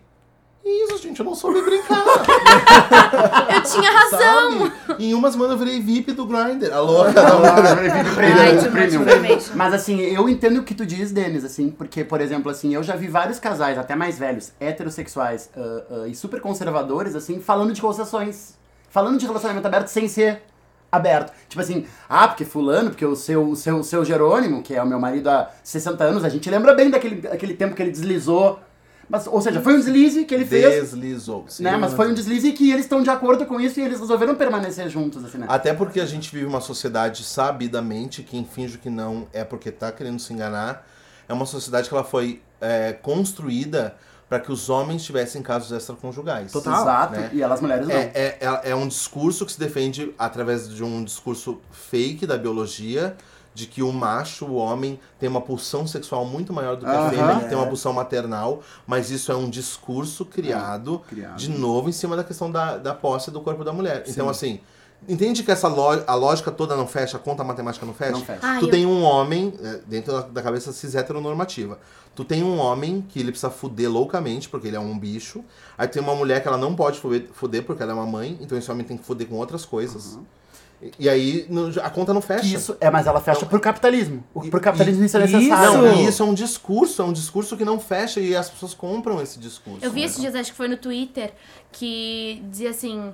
Isso, 0.64 0.98
gente, 1.00 1.20
eu 1.20 1.26
não 1.26 1.34
soube 1.34 1.62
brincar. 1.62 2.04
Eu 3.54 3.64
tinha 3.64 3.92
razão! 3.92 4.22
sabe? 4.68 5.04
Em 5.04 5.14
uma 5.14 5.32
semana 5.32 5.54
eu 5.54 5.58
virei 5.58 5.80
VIP 5.82 6.12
do 6.14 6.26
Grindr. 6.26 6.72
A 6.72 6.80
louca 6.80 7.14
da. 7.14 7.32
Mas 9.56 9.74
assim, 9.74 10.00
eu 10.00 10.30
entendo 10.30 10.60
o 10.60 10.64
que 10.64 10.74
tu 10.74 10.86
diz, 10.86 11.12
Denis, 11.12 11.44
assim, 11.44 11.70
porque, 11.70 12.04
por 12.04 12.22
exemplo, 12.22 12.52
assim, 12.52 12.74
eu 12.74 12.84
já 12.84 12.96
vi 12.96 13.08
vários 13.08 13.40
casais, 13.40 13.78
até 13.78 13.96
mais 13.96 14.18
velhos, 14.18 14.52
heterossexuais 14.60 15.50
ah, 15.56 15.84
ah, 15.90 16.08
e 16.08 16.16
super 16.16 16.40
conservadores, 16.40 17.16
assim, 17.16 17.40
falando 17.40 17.74
de 17.74 17.82
concessões. 17.82 18.60
Falando 18.90 19.18
de 19.18 19.26
relacionamento 19.26 19.66
aberto 19.66 19.88
sem 19.88 20.08
ser 20.08 20.42
aberto. 20.92 21.32
Tipo 21.48 21.62
assim, 21.62 21.86
ah, 22.10 22.28
porque 22.28 22.44
fulano, 22.44 22.90
porque 22.90 23.06
o 23.06 23.16
seu, 23.16 23.50
o 23.50 23.56
seu, 23.56 23.78
o 23.78 23.84
seu 23.84 24.04
Jerônimo, 24.04 24.62
que 24.62 24.76
é 24.76 24.84
o 24.84 24.86
meu 24.86 25.00
marido 25.00 25.30
há 25.30 25.50
60 25.64 26.04
anos, 26.04 26.24
a 26.26 26.30
gente 26.30 26.50
lembra 26.50 26.74
bem 26.74 26.90
daquele, 26.90 27.22
daquele 27.22 27.54
tempo 27.54 27.74
que 27.74 27.82
ele 27.82 27.92
deslizou. 27.92 28.60
Mas, 29.12 29.28
ou 29.28 29.42
seja, 29.42 29.60
foi 29.60 29.74
um 29.76 29.80
deslize 29.80 30.24
que 30.24 30.34
ele 30.34 30.46
fez. 30.46 30.92
Deslizou. 30.92 31.44
sim. 31.50 31.64
Né? 31.64 31.76
Mas 31.76 31.94
foi 31.94 32.10
um 32.10 32.14
deslize 32.14 32.52
que 32.54 32.72
eles 32.72 32.86
estão 32.86 33.04
de 33.04 33.10
acordo 33.10 33.46
com 33.46 33.60
isso 33.60 33.78
e 33.80 33.84
eles 33.84 34.00
resolveram 34.00 34.36
permanecer 34.36 34.88
juntos, 34.90 35.26
assim, 35.26 35.40
né? 35.40 35.48
Até 35.50 35.74
porque 35.74 36.00
a 36.00 36.06
gente 36.06 36.32
vive 36.34 36.46
uma 36.46 36.62
sociedade 36.62 37.24
sabidamente, 37.26 38.24
quem 38.24 38.46
finge 38.46 38.78
que 38.78 38.90
não 38.90 39.28
é 39.34 39.44
porque 39.44 39.70
tá 39.70 39.92
querendo 39.92 40.20
se 40.20 40.32
enganar. 40.34 40.88
É 41.28 41.34
uma 41.34 41.46
sociedade 41.46 41.90
que 41.90 41.94
ela 41.94 42.06
foi 42.06 42.42
é, 42.62 42.94
construída 42.94 43.96
para 44.30 44.40
que 44.40 44.50
os 44.50 44.70
homens 44.70 45.04
tivessem 45.04 45.42
casos 45.42 45.74
extraconjugais. 45.74 46.54
Total. 46.54 46.82
Exato. 46.82 47.14
né? 47.20 47.30
E 47.34 47.42
elas 47.42 47.60
mulheres 47.60 47.86
não. 47.86 47.94
É, 47.94 48.12
é, 48.16 48.38
é, 48.40 48.70
é 48.70 48.76
um 48.76 48.88
discurso 48.88 49.46
que 49.46 49.52
se 49.52 49.60
defende 49.60 50.16
através 50.18 50.74
de 50.74 50.82
um 50.82 51.04
discurso 51.04 51.60
fake 51.70 52.26
da 52.26 52.38
biologia, 52.38 53.18
de 53.62 53.68
que 53.68 53.84
o 53.84 53.92
macho, 53.94 54.46
o 54.46 54.56
homem, 54.56 55.00
tem 55.20 55.30
uma 55.30 55.40
pulsão 55.42 55.86
sexual 55.86 56.26
muito 56.26 56.52
maior 56.52 56.76
do 56.76 56.86
que 56.86 56.92
a 56.92 57.10
fêmea, 57.10 57.40
que 57.42 57.46
tem 57.50 57.56
uma 57.58 57.66
É. 57.66 57.70
pulsão 57.70 57.94
maternal, 57.94 58.62
mas 58.88 59.12
isso 59.12 59.32
é 59.32 59.36
um 59.36 59.50
discurso 59.50 60.26
criado, 60.26 61.00
criado. 61.08 61.38
de 61.38 61.50
novo 61.50 61.88
em 61.88 61.92
cima 61.92 62.16
da 62.16 62.24
questão 62.24 62.52
da, 62.52 62.78
da 62.78 62.94
posse 62.94 63.30
do 63.30 63.40
corpo 63.42 63.64
da 63.64 63.72
mulher. 63.72 64.04
Então, 64.08 64.28
assim, 64.28 64.60
entende 65.08 65.44
que 65.44 65.52
essa 65.52 65.68
lo- 65.68 66.04
a 66.08 66.16
lógica 66.16 66.52
toda 66.52 66.76
não 66.76 66.88
fecha, 66.88 67.18
a 67.18 67.20
conta 67.20 67.44
matemática 67.44 67.86
não 67.86 67.94
fecha? 67.94 68.12
Não 68.12 68.22
fecha. 68.22 68.40
Ai, 68.42 68.60
tu 68.60 68.66
eu- 68.66 68.72
tem 68.72 68.86
um 68.86 69.04
homem, 69.04 69.54
é, 69.62 69.80
dentro 69.88 70.24
da- 70.24 70.42
cabeça 70.42 70.72
cis 70.72 70.96
heteronormativa, 70.96 71.78
tu 72.16 72.24
tem 72.26 72.44
um 72.44 72.58
homem 72.58 73.06
que 73.08 73.20
ele 73.20 73.32
precisa 73.32 73.50
fuder 73.52 73.90
loucamente, 73.92 74.50
porque 74.50 74.68
ele 74.68 74.76
é 74.76 74.80
um 74.80 74.98
bicho. 74.98 75.44
Aí 75.78 75.88
tem 75.88 76.02
uma 76.02 76.16
mulher 76.16 76.42
que 76.42 76.48
ela 76.48 76.58
não 76.58 76.76
pode 76.76 77.00
fuder, 77.00 77.28
fuder 77.34 77.64
porque 77.64 77.82
ela 77.84 77.92
é 77.92 77.96
uma 77.96 78.06
mãe, 78.06 78.38
então 78.42 78.58
esse 78.58 78.70
homem 78.72 78.86
tem 78.86 78.98
que 78.98 79.04
fuder 79.06 79.28
com 79.28 79.36
outras 79.36 79.66
coisas. 79.66 80.16
E, 80.16 80.41
e 80.98 81.08
aí 81.08 81.48
a 81.84 81.90
conta 81.90 82.14
não 82.14 82.22
fecha. 82.22 82.46
Isso, 82.56 82.76
é, 82.80 82.90
mas 82.90 83.06
ela 83.06 83.22
fecha 83.22 83.46
pro 83.46 83.60
capitalismo. 83.60 84.24
O, 84.34 84.42
pro 84.50 84.60
capitalismo 84.60 85.04
isso 85.04 85.18
é 85.18 85.26
isso- 85.26 85.38
necessário. 85.38 85.78
Não, 85.78 85.88
Isso. 85.92 86.02
e 86.02 86.06
isso 86.08 86.24
é 86.24 86.26
um 86.26 86.34
discurso, 86.34 87.02
é 87.02 87.06
um 87.06 87.14
discurso 87.14 87.56
que 87.56 87.64
não 87.64 87.80
fecha 87.80 88.20
e 88.20 88.36
as 88.36 88.50
pessoas 88.50 88.74
compram 88.74 89.22
esse 89.22 89.38
discurso. 89.40 89.86
Eu 89.86 89.92
vi 89.92 90.02
né? 90.02 90.06
esses 90.08 90.20
dias, 90.20 90.34
acho 90.34 90.52
que 90.52 90.58
foi 90.58 90.68
no 90.68 90.78
Twitter, 90.78 91.34
que 91.72 92.42
dizia 92.50 92.72
assim: 92.72 93.14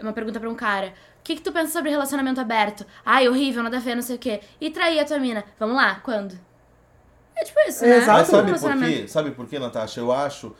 uma 0.00 0.12
pergunta 0.12 0.40
pra 0.40 0.48
um 0.48 0.54
cara. 0.54 0.92
O 1.20 1.22
que, 1.28 1.36
que 1.36 1.42
tu 1.42 1.52
pensa 1.52 1.72
sobre 1.72 1.90
relacionamento 1.90 2.40
aberto? 2.40 2.86
Ai, 3.04 3.28
horrível, 3.28 3.62
nada 3.62 3.76
a 3.76 3.80
ver, 3.80 3.94
não 3.94 4.02
sei 4.02 4.16
o 4.16 4.18
quê. 4.18 4.40
E 4.60 4.70
trair 4.70 4.98
a 4.98 5.04
tua 5.04 5.18
mina? 5.18 5.44
Vamos 5.58 5.76
lá, 5.76 5.96
quando? 6.02 6.38
É 7.36 7.44
tipo 7.44 7.60
isso, 7.68 7.84
né? 7.84 7.98
Exato. 7.98 8.18
Mas 8.18 8.28
sabe 8.28 8.58
por 8.58 8.78
quê? 8.78 9.08
Sabe 9.08 9.30
por 9.32 9.46
quê, 9.46 9.58
Natasha? 9.58 10.00
Eu 10.00 10.10
acho, 10.10 10.54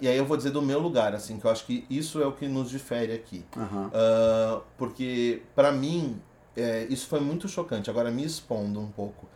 e 0.00 0.08
aí 0.08 0.16
eu 0.16 0.24
vou 0.24 0.36
dizer 0.36 0.50
do 0.50 0.62
meu 0.62 0.78
lugar, 0.78 1.14
assim, 1.14 1.38
que 1.38 1.44
eu 1.44 1.50
acho 1.50 1.64
que 1.66 1.84
isso 1.90 2.22
é 2.22 2.26
o 2.26 2.32
que 2.32 2.46
nos 2.46 2.70
difere 2.70 3.12
aqui. 3.12 3.44
Aham. 3.56 3.90
Ah, 3.92 4.60
porque, 4.78 5.42
pra 5.54 5.72
mim, 5.72 6.20
é, 6.56 6.86
isso 6.88 7.06
foi 7.06 7.20
muito 7.20 7.48
chocante. 7.48 7.90
Agora, 7.90 8.10
me 8.10 8.24
expondo 8.24 8.80
um 8.80 8.90
pouco. 8.90 9.28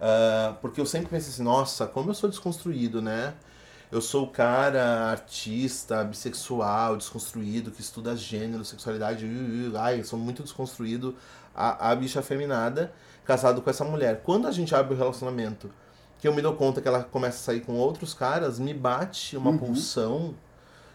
Ah, 0.00 0.56
porque 0.60 0.80
eu 0.80 0.86
sempre 0.86 1.08
pensei 1.08 1.30
assim, 1.30 1.42
nossa, 1.42 1.86
como 1.86 2.10
eu 2.10 2.14
sou 2.14 2.28
desconstruído, 2.28 3.00
né? 3.00 3.34
Eu 3.90 4.00
sou 4.00 4.24
o 4.24 4.28
cara 4.28 5.10
artista, 5.10 6.02
bissexual, 6.02 6.96
desconstruído, 6.96 7.70
que 7.70 7.80
estuda 7.80 8.16
gênero, 8.16 8.64
sexualidade. 8.64 9.24
uh, 9.24 9.70
uh, 9.70 9.78
ai, 9.78 10.00
eu 10.00 10.04
sou 10.04 10.18
muito 10.18 10.42
desconstruído, 10.42 11.14
a, 11.54 11.90
a 11.90 11.94
bicha 11.94 12.18
afeminada, 12.18 12.92
casado 13.24 13.62
com 13.62 13.70
essa 13.70 13.84
mulher. 13.84 14.22
Quando 14.24 14.48
a 14.48 14.50
gente 14.50 14.74
abre 14.74 14.94
o 14.94 14.96
relacionamento, 14.96 15.70
que 16.24 16.28
eu 16.28 16.32
me 16.32 16.40
dou 16.40 16.54
conta 16.54 16.80
que 16.80 16.88
ela 16.88 17.04
começa 17.04 17.36
a 17.36 17.40
sair 17.42 17.60
com 17.60 17.74
outros 17.74 18.14
caras, 18.14 18.58
me 18.58 18.72
bate 18.72 19.36
uma 19.36 19.52
pulsão 19.58 20.34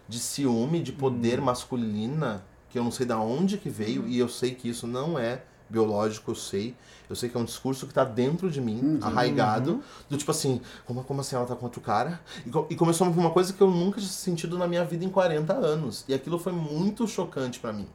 de 0.08 0.18
ciúme, 0.18 0.82
de 0.82 0.92
poder 0.92 1.40
masculina, 1.40 2.44
que 2.68 2.80
eu 2.80 2.84
não 2.84 2.90
sei 2.90 3.06
da 3.06 3.20
onde 3.20 3.60
que 3.60 3.70
veio, 3.70 4.08
e 4.08 4.18
eu 4.18 4.28
sei 4.28 4.56
que 4.56 4.68
isso 4.68 4.88
não 4.88 5.20
é 5.20 5.44
biológico, 5.70 6.32
eu 6.32 6.36
sei. 6.36 6.76
Eu 7.08 7.16
sei 7.16 7.30
que 7.30 7.38
é 7.38 7.40
um 7.40 7.46
discurso 7.46 7.86
que 7.86 7.94
tá 7.94 8.04
dentro 8.04 8.50
de 8.50 8.60
mim, 8.60 8.98
arraigado, 9.04 9.84
do 10.10 10.18
tipo 10.18 10.32
assim, 10.32 10.62
como, 10.84 11.04
como 11.04 11.22
assim 11.22 11.36
ela 11.36 11.46
tá 11.46 11.56
com 11.56 11.66
outro 11.66 11.80
cara? 11.80 12.20
E, 12.44 12.74
e 12.74 12.76
começou 12.76 13.06
uma 13.08 13.30
coisa 13.30 13.54
que 13.54 13.62
eu 13.62 13.70
nunca 13.70 14.00
tinha 14.00 14.12
sentido 14.12 14.58
na 14.58 14.68
minha 14.68 14.84
vida 14.84 15.06
em 15.06 15.10
40 15.10 15.54
anos. 15.54 16.06
E 16.08 16.14
aquilo 16.16 16.40
foi 16.40 16.54
muito 16.54 17.08
chocante 17.08 17.60
pra 17.60 17.72
mim. 17.72 17.88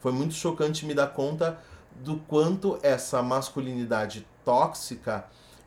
Foi 0.00 0.12
muito 0.12 0.34
chocante 0.34 0.84
me 0.84 0.92
dar 0.92 1.06
conta 1.06 1.58
do 2.04 2.16
quanto 2.28 2.78
essa 2.82 3.22
masculinidade 3.22 4.26
tóxica, 4.44 5.24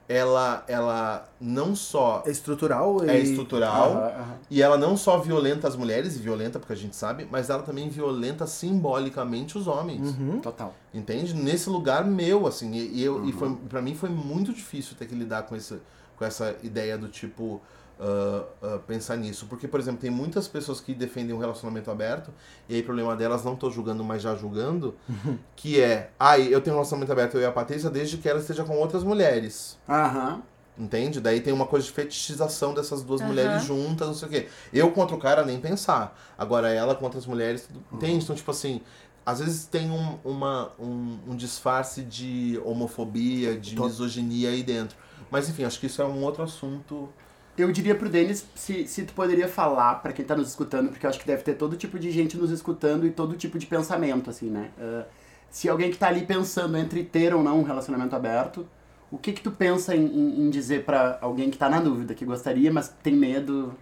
ela, 0.10 0.64
ela 0.68 1.28
não 1.40 1.76
só 1.76 2.24
É 2.26 2.32
estrutural 2.32 3.04
e... 3.06 3.10
é 3.10 3.20
estrutural, 3.20 3.92
Aham, 3.92 4.06
aham. 4.06 4.36
e 4.50 4.62
ela 4.62 4.78
não 4.78 4.96
só 4.96 5.18
violenta 5.20 5.68
as 5.68 5.76
mulheres, 5.76 6.16
e 6.16 6.20
violenta 6.20 6.60
porque 6.60 6.74
a 6.74 6.78
gente 6.78 6.96
sabe, 6.96 7.28
mas 7.30 7.50
ela 7.50 7.62
também 7.62 7.90
violenta 7.90 8.48
simbolicamente 8.48 9.58
os 9.58 9.68
homens. 9.68 10.16
Uhum. 10.18 10.40
Total. 10.40 10.74
Entende? 10.94 11.34
Nesse 11.34 11.70
lugar 11.70 12.06
meu, 12.06 12.48
assim. 12.48 12.72
E, 12.74 13.00
e 13.00 13.04
eu, 13.04 13.26
e 13.28 13.34
foi, 13.34 13.54
pra 13.70 13.82
mim 13.82 13.96
foi 13.96 14.10
muito 14.10 14.54
difícil 14.54 14.96
ter 14.98 15.08
que 15.08 15.16
lidar 15.16 15.44
com, 15.44 15.56
esse, 15.56 15.78
com 16.16 16.24
essa 16.24 16.56
ideia 16.64 16.98
do 16.98 17.08
tipo. 17.10 17.62
Ah, 18.00 18.44
ah, 18.62 18.80
pensar 18.86 19.16
nisso. 19.18 19.46
Porque, 19.48 19.68
por 19.68 19.80
exemplo, 19.80 20.00
tem 20.02 20.10
muitas 20.10 20.48
pessoas 20.48 20.80
que 20.80 20.94
defendem 20.94 21.36
um 21.36 21.40
relacionamento 21.40 21.90
aberto, 21.92 22.32
e 22.70 22.76
aí 22.76 22.82
o 22.82 22.84
problema 22.84 23.16
delas, 23.16 23.44
não 23.44 23.56
tô 23.56 23.70
julgando, 23.72 24.04
mas 24.04 24.22
já 24.22 24.36
julgando, 24.36 24.96
que 25.56 25.82
é, 25.82 26.12
ai, 26.20 26.48
eu 26.54 26.62
tenho 26.62 26.76
um 26.76 26.80
relacionamento 26.80 27.12
aberto, 27.12 27.36
eu 27.36 27.42
e 27.42 27.46
a 27.46 27.52
Patrícia, 27.52 27.90
desde 27.90 28.18
que 28.18 28.28
ela 28.30 28.40
esteja 28.40 28.64
com 28.64 28.78
outras 28.78 29.04
mulheres. 29.04 29.78
Aham. 29.88 30.42
Entende? 30.80 31.20
Daí 31.20 31.42
tem 31.42 31.52
uma 31.52 31.66
coisa 31.66 31.88
de 31.88 31.92
fetichização 31.92 32.72
dessas 32.72 33.02
duas 33.02 33.20
Aham. 33.20 33.30
mulheres 33.30 33.64
juntas, 33.64 34.08
não 34.08 34.14
sei 34.14 34.28
o 34.28 34.32
quê. 34.32 34.48
Eu 34.72 34.92
contra 34.92 35.16
o 35.16 35.20
cara 35.20 35.44
nem 35.44 35.60
pensar. 35.60 36.16
Agora 36.38 36.70
ela 36.72 36.94
contra 36.94 37.18
as 37.18 37.26
mulheres, 37.26 37.64
tudo- 37.66 37.84
entende? 37.92 38.24
Então, 38.24 38.36
tipo 38.36 38.52
assim, 38.52 38.82
às 39.26 39.40
vezes 39.40 39.66
tem 39.66 39.90
um, 39.90 40.20
uma, 40.24 40.72
um, 40.80 41.18
um 41.30 41.36
disfarce 41.36 42.04
de 42.04 42.62
homofobia, 42.64 43.58
de 43.58 43.76
misoginia 43.80 44.50
aí 44.50 44.62
dentro. 44.62 44.96
Mas 45.32 45.50
enfim, 45.50 45.64
acho 45.64 45.80
que 45.80 45.88
isso 45.88 46.00
é 46.00 46.06
um 46.06 46.24
outro 46.24 46.44
assunto. 46.44 47.10
Eu 47.58 47.72
diria 47.72 47.96
pro 47.96 48.08
Denis 48.08 48.46
se, 48.56 48.88
se 48.88 49.04
tu 49.04 49.14
poderia 49.14 49.48
falar 49.48 49.96
pra 49.96 50.14
quem 50.14 50.24
tá 50.24 50.36
nos 50.36 50.50
escutando, 50.50 50.90
porque 50.90 51.06
eu 51.06 51.10
acho 51.10 51.20
que 51.20 51.26
deve 51.26 51.42
ter 51.42 51.56
todo 51.56 51.76
tipo 51.76 51.98
de 51.98 52.12
gente 52.12 52.38
nos 52.38 52.52
escutando 52.52 53.06
e 53.08 53.12
todo 53.12 53.36
tipo 53.36 53.58
de 53.58 53.66
pensamento, 53.66 54.30
assim, 54.30 54.50
né? 54.50 54.70
Ah, 54.80 55.06
se 55.50 55.68
alguém 55.68 55.90
que 55.90 55.98
tá 55.98 56.08
ali 56.08 56.26
pensando 56.26 56.78
entre 56.78 57.04
ter 57.04 57.34
ou 57.34 57.42
não 57.42 57.60
um 57.60 57.64
relacionamento 57.64 58.16
aberto, 58.16 58.68
o 59.10 59.18
que 59.18 59.32
que 59.34 59.42
tu 59.42 59.50
pensa 59.52 59.96
em, 59.96 60.06
em- 60.06 60.42
em 60.42 60.50
dizer 60.52 60.84
pra 60.86 61.18
alguém 61.22 61.50
que 61.50 61.58
tá 61.58 61.68
na 61.70 61.80
dúvida, 61.80 62.14
que 62.14 62.26
gostaria, 62.26 62.72
mas 62.72 62.94
tem 63.02 63.16
medo? 63.16 63.74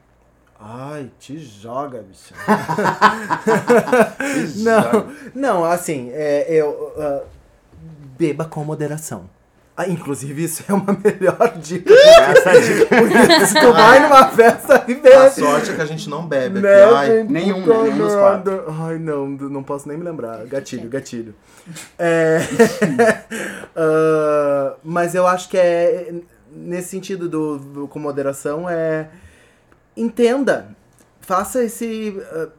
Ai, 0.58 1.12
te 1.20 1.38
joga, 1.38 2.02
bicho. 2.02 2.34
não, 4.64 5.12
não, 5.34 5.66
assim, 5.66 6.10
é, 6.14 6.46
eu, 6.50 6.94
ah, 6.98 7.24
beba 8.18 8.46
com 8.46 8.64
moderação. 8.64 9.30
Ah, 9.78 9.90
inclusive, 9.90 10.42
isso 10.46 10.64
é 10.70 10.74
uma 10.74 10.96
melhor 11.04 11.58
dica. 11.58 11.94
Essa 11.94 12.50
é 12.52 12.58
a 12.58 12.62
dica. 12.62 12.86
Porque 12.96 13.46
se 13.46 13.60
tu 13.60 13.74
vai 13.74 14.00
numa 14.00 14.28
festa 14.30 14.86
e 14.88 14.94
A 14.94 14.96
bebe. 14.96 15.30
sorte 15.32 15.72
é 15.72 15.76
que 15.76 15.82
a 15.82 15.84
a 15.84 15.88
gente 15.88 16.10
não 16.10 16.26
bebe 16.26 16.60
aqui. 16.60 16.62
Bebe, 16.62 16.94
Ai, 16.96 17.24
nenhum, 17.24 17.60
né? 17.66 17.84
Nenhum 17.84 17.98
dos 17.98 18.16
quatro. 18.16 18.64
Ai, 18.84 18.98
não, 19.00 19.28
não 19.28 19.62
posso 19.64 19.88
nem 19.90 19.98
me 19.98 20.04
lembrar. 20.06 20.46
Gatilho, 20.46 20.90
gatilho. 20.90 21.36
É... 22.00 22.40
Ah, 23.76 24.76
mas 24.84 25.14
eu 25.16 25.28
acho 25.28 25.50
que 25.50 25.58
é 25.58 26.14
nesse 26.50 26.88
sentido 26.90 27.28
do, 27.28 27.58
do- 27.58 27.88
com 27.90 28.00
moderação 28.00 28.70
é 28.70 29.10
entenda, 29.98 30.70
faça 31.20 31.64
esse 31.64 32.18
uh, 32.34 32.50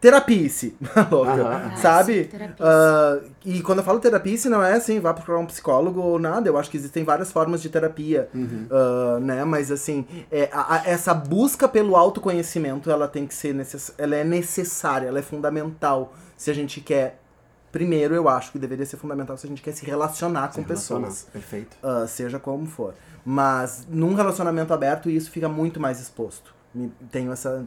terapia-se, 0.00 0.76
louca, 1.10 1.30
Aham. 1.32 1.76
sabe? 1.76 2.28
Ah, 2.60 3.18
e 3.44 3.62
quando 3.62 3.78
eu 3.78 3.84
falo 3.84 3.98
terapia-se, 3.98 4.48
não 4.48 4.62
é 4.62 4.74
assim, 4.74 5.00
vá 5.00 5.12
procurar 5.14 5.38
um 5.38 5.46
psicólogo 5.46 6.00
ou 6.00 6.18
nada. 6.18 6.48
Eu 6.48 6.56
acho 6.58 6.70
que 6.70 6.76
existem 6.76 7.02
várias 7.04 7.32
formas 7.32 7.62
de 7.62 7.68
terapia, 7.68 8.28
ah, 8.70 9.18
né? 9.20 9.44
Mas 9.44 9.70
assim, 9.70 10.06
é, 10.30 10.48
a- 10.52 10.76
a- 10.76 10.82
essa 10.86 11.14
busca 11.14 11.66
pelo 11.68 11.96
autoconhecimento, 11.96 12.90
ela 12.90 13.08
tem 13.08 13.26
que 13.26 13.34
ser 13.34 13.54
necess... 13.54 13.92
ela 13.98 14.14
é 14.16 14.24
necessária, 14.24 15.08
ela 15.08 15.18
é 15.18 15.22
fundamental 15.22 16.12
se 16.36 16.50
a 16.50 16.54
gente 16.54 16.80
quer. 16.80 17.20
Primeiro, 17.72 18.14
eu 18.14 18.26
acho 18.28 18.52
que 18.52 18.58
deveria 18.58 18.86
ser 18.86 18.96
fundamental 18.96 19.36
se 19.36 19.46
a 19.46 19.48
gente 19.50 19.60
quer 19.60 19.72
se 19.72 19.84
relacionar 19.84 20.48
com 20.52 20.62
pessoas. 20.62 21.26
Perfeito. 21.32 21.76
Ah, 21.82 22.06
seja 22.06 22.38
como 22.38 22.64
for. 22.66 22.94
Mas 23.24 23.86
num 23.90 24.14
relacionamento 24.14 24.72
aberto, 24.72 25.10
isso 25.10 25.30
fica 25.30 25.48
muito 25.48 25.78
mais 25.80 26.00
exposto. 26.00 26.54
Me- 26.74 26.92
Tenho 27.10 27.32
essa 27.32 27.66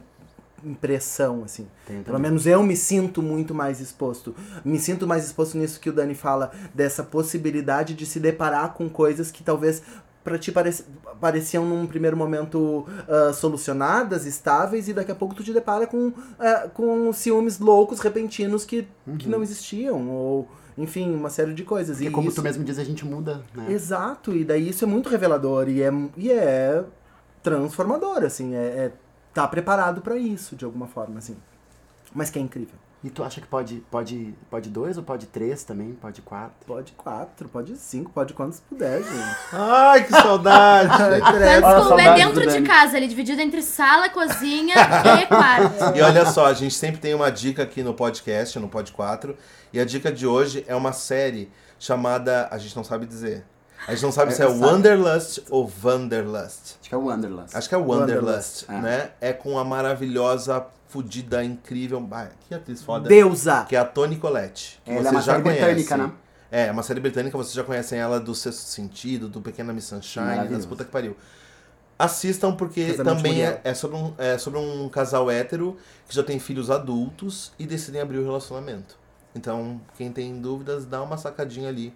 impressão, 0.64 1.44
assim. 1.44 1.68
Pelo 2.06 2.20
menos 2.20 2.46
eu 2.46 2.62
me 2.64 2.76
sinto 2.76 3.22
muito 3.22 3.54
mais 3.54 3.80
exposto. 3.80 4.36
Me 4.64 4.80
sinto 4.80 5.06
mais 5.08 5.26
exposto 5.26 5.58
nisso 5.58 5.80
que 5.80 5.90
o 5.90 5.94
Dani 5.94 6.16
fala, 6.16 6.52
dessa 6.74 7.04
possibilidade 7.04 7.94
de 7.94 8.06
se 8.06 8.20
deparar 8.20 8.74
com 8.74 8.90
coisas 8.90 9.32
que 9.32 9.44
talvez 9.44 9.82
pra 10.24 10.38
ti 10.38 10.52
pareci- 10.52 10.84
pareciam 11.20 11.66
num 11.66 11.88
primeiro 11.88 12.16
momento 12.18 12.86
ah, 13.08 13.32
solucionadas, 13.34 14.26
estáveis, 14.26 14.88
e 14.90 14.94
daqui 14.94 15.12
a 15.12 15.16
pouco 15.16 15.34
tu 15.34 15.44
te 15.44 15.54
depara 15.54 15.88
com, 15.88 16.12
ah, 16.38 16.68
com 16.74 17.12
ciúmes 17.14 17.58
loucos, 17.60 18.00
repentinos 18.00 18.66
que, 18.66 18.88
que 19.18 19.28
não 19.30 19.42
existiam, 19.42 20.10
ou 20.10 20.48
enfim, 20.78 21.14
uma 21.14 21.30
série 21.30 21.54
de 21.54 21.64
coisas. 21.64 21.98
Porque 21.98 22.10
e 22.10 22.12
como 22.12 22.28
isso- 22.28 22.36
tu 22.36 22.44
mesmo 22.44 22.64
diz, 22.64 22.78
a 22.78 22.84
gente 22.84 23.06
muda, 23.06 23.42
né? 23.56 23.68
Exato, 23.72 24.36
e 24.36 24.44
daí 24.46 24.70
isso 24.70 24.84
é 24.86 24.88
muito 24.88 25.10
revelador 25.10 25.68
e 25.70 25.82
é, 25.82 25.92
e 26.18 26.32
é 26.32 26.84
transformador, 27.42 28.24
assim, 28.24 28.54
é, 28.56 28.60
é 28.60 28.92
tá 29.34 29.48
preparado 29.48 30.02
pra 30.02 30.18
isso, 30.18 30.56
de 30.56 30.66
alguma 30.66 30.88
forma, 30.88 31.20
assim. 31.20 31.38
Mas 32.14 32.30
que 32.30 32.40
é 32.40 32.42
incrível. 32.42 32.76
E 33.02 33.10
tu 33.10 33.24
acha 33.24 33.40
que 33.40 33.48
pode, 33.48 33.82
pode, 33.90 34.36
pode 34.50 34.70
dois 34.70 34.98
ou 34.98 35.04
pode 35.04 35.28
três 35.28 35.64
também? 35.64 35.94
Pode 35.94 36.22
quatro? 36.22 36.54
Pode 36.68 36.92
quatro, 36.92 37.48
pode 37.48 37.78
cinco, 37.78 38.12
pode 38.12 38.34
quantos 38.34 38.60
puder, 38.60 39.02
gente. 39.02 39.38
Ai, 39.54 40.04
que 40.04 40.12
saudade! 40.12 40.90
Quantos 40.90 41.22
couber 41.32 41.62
saudade 41.62 42.26
dentro 42.26 42.52
de 42.52 42.62
casa, 42.64 42.98
ele 42.98 43.08
dividido 43.08 43.42
entre 43.42 43.62
sala, 43.62 44.10
cozinha 44.10 44.76
e 44.76 45.26
quarto. 45.28 45.96
E 45.96 46.02
olha 46.02 46.26
só, 46.26 46.48
a 46.48 46.54
gente 46.54 46.74
sempre 46.74 47.00
tem 47.00 47.14
uma 47.14 47.32
dica 47.32 47.64
aqui 47.64 47.82
no 47.82 47.94
podcast, 47.94 48.60
no 48.60 48.68
Pod 48.68 48.92
4. 48.92 49.34
E 49.72 49.80
a 49.80 49.86
dica 49.86 50.12
de 50.12 50.28
hoje 50.28 50.66
é 50.68 50.76
uma 50.76 50.92
série 50.92 51.50
chamada. 51.80 52.50
A 52.52 52.58
gente 52.58 52.76
não 52.76 52.84
sabe 52.84 53.06
dizer. 53.06 53.46
A 53.88 53.92
gente 53.94 54.04
não 54.04 54.12
sabe 54.12 54.32
É, 54.32 54.36
se 54.36 54.44
é 54.44 54.48
sabe. 54.48 54.60
Wanderlust 54.60 55.40
ou 55.50 55.72
Wanderlust. 55.84 56.76
Acho 56.80 56.90
que 56.90 56.96
é 56.96 56.98
Wanderlust. 56.98 57.56
Acho 57.56 57.70
que 57.70 57.76
é 57.76 57.78
Wanderlust, 57.78 58.66
Wanderlust, 58.68 58.70
é. 58.70 58.82
né? 58.82 59.12
É 59.22 59.34
com 59.34 59.58
a 59.58 59.64
maravilhosa, 59.64 60.66
fudida, 60.88 61.44
incrível. 61.44 62.06
Ai, 62.12 62.30
que 62.48 62.54
atriz 62.54 62.82
foda. 62.84 63.08
Deusa! 63.08 63.66
Que 63.68 63.76
é 63.76 63.80
a 63.80 63.86
Toni 63.86 64.18
Collette. 64.18 64.80
Que 64.84 64.92
Ela 64.92 65.00
é 65.00 65.04
você 65.04 65.10
uma 65.10 65.22
já 65.22 65.32
série 65.32 65.44
conhece. 65.44 65.62
britânica, 65.62 65.98
né? 65.98 66.12
É, 66.52 66.66
é 66.68 66.72
uma 66.72 66.84
série 66.84 67.00
britânica, 67.00 67.38
vocês 67.38 67.54
já 67.54 67.64
conhecem 67.64 68.00
ela 68.00 68.20
do 68.20 68.34
Sexto 68.34 68.62
Sentido, 68.62 69.30
do 69.30 69.40
Pequena 69.40 69.72
Miss 69.72 69.86
Sunshine, 69.86 70.48
das 70.50 70.66
puta 70.66 70.84
que 70.84 70.90
pariu. 70.92 71.16
Assistam 71.98 72.56
porque 72.56 72.94
Casamento 72.94 73.16
também 73.18 73.44
é, 73.44 73.60
é 73.64 73.74
sobre 73.74 73.98
um, 73.98 74.14
é 74.18 74.38
sobre 74.38 74.58
um 74.58 74.88
casal 74.90 75.30
hétero 75.30 75.78
que 76.08 76.16
já 76.16 76.24
tem 76.24 76.40
filhos 76.40 76.72
adultos 76.72 77.52
e 77.60 77.68
decidem 77.68 78.02
abrir 78.02 78.18
o 78.20 78.24
relacionamento. 78.24 78.98
Então, 79.36 79.80
quem 79.98 80.12
tem 80.12 80.40
dúvidas, 80.42 80.86
dá 80.86 81.04
uma 81.04 81.18
sacadinha 81.18 81.70
ali. 81.70 81.94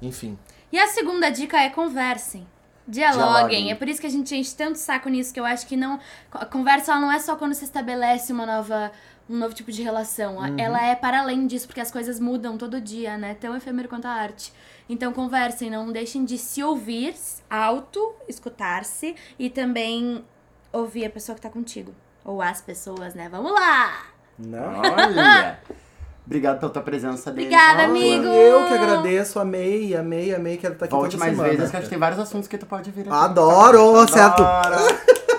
Enfim. 0.00 0.38
E 0.72 0.78
a 0.78 0.86
segunda 0.86 1.30
dica 1.30 1.58
é 1.60 1.70
conversem. 1.70 2.46
Dialoguem. 2.86 3.26
Dialoguem. 3.26 3.70
É 3.70 3.74
por 3.74 3.88
isso 3.88 4.00
que 4.00 4.06
a 4.06 4.10
gente 4.10 4.34
enche 4.34 4.54
tanto 4.56 4.76
saco 4.76 5.08
nisso, 5.08 5.32
que 5.32 5.38
eu 5.38 5.44
acho 5.44 5.66
que 5.66 5.76
não. 5.76 6.00
A 6.32 6.46
conversa 6.46 6.92
ela 6.92 7.00
não 7.00 7.12
é 7.12 7.18
só 7.18 7.36
quando 7.36 7.54
se 7.54 7.64
estabelece 7.64 8.32
uma 8.32 8.46
nova. 8.46 8.90
Um 9.28 9.36
novo 9.36 9.54
tipo 9.54 9.70
de 9.70 9.82
relação. 9.82 10.38
Ela 10.58 10.82
é 10.86 10.94
para 10.94 11.20
além 11.20 11.46
disso, 11.46 11.66
porque 11.66 11.82
as 11.82 11.90
coisas 11.90 12.18
mudam 12.18 12.56
todo 12.56 12.80
dia, 12.80 13.18
né? 13.18 13.34
Tão 13.34 13.54
efêmero 13.54 13.86
quanto 13.86 14.06
a 14.06 14.10
arte. 14.10 14.54
Então 14.88 15.12
conversem, 15.12 15.68
não 15.68 15.92
deixem 15.92 16.24
de 16.24 16.38
se 16.38 16.62
ouvir, 16.62 17.14
auto, 17.50 18.14
escutar-se 18.26 19.14
e 19.38 19.50
também 19.50 20.24
ouvir 20.72 21.04
a 21.04 21.10
pessoa 21.10 21.36
que 21.36 21.42
tá 21.42 21.50
contigo. 21.50 21.94
Ou 22.24 22.40
as 22.40 22.62
pessoas, 22.62 23.14
né? 23.14 23.28
Vamos 23.28 23.52
lá! 23.52 24.06
Não. 24.38 24.80
Olha! 24.80 25.60
Obrigado 26.28 26.60
pela 26.60 26.70
tua 26.70 26.82
presença, 26.82 27.30
Denis. 27.32 27.46
Obrigada, 27.46 27.84
amigo! 27.84 28.26
Eu 28.26 28.66
que 28.66 28.74
agradeço, 28.74 29.40
amei, 29.40 29.96
amei, 29.96 30.34
amei, 30.34 30.58
quero 30.58 30.74
estar 30.74 30.84
aqui 30.84 30.94
Volte 30.94 31.12
toda 31.12 31.24
mais 31.24 31.34
semana. 31.34 31.54
vezes, 31.54 31.70
que 31.70 31.76
a 31.78 31.80
gente 31.80 31.88
tem 31.88 31.98
vários 31.98 32.20
assuntos 32.20 32.46
que 32.46 32.58
tu 32.58 32.66
pode 32.66 32.90
vir 32.90 33.00
aqui. 33.00 33.10
Adoro, 33.10 34.06
certo? 34.06 34.42
Adoro. 34.42 34.94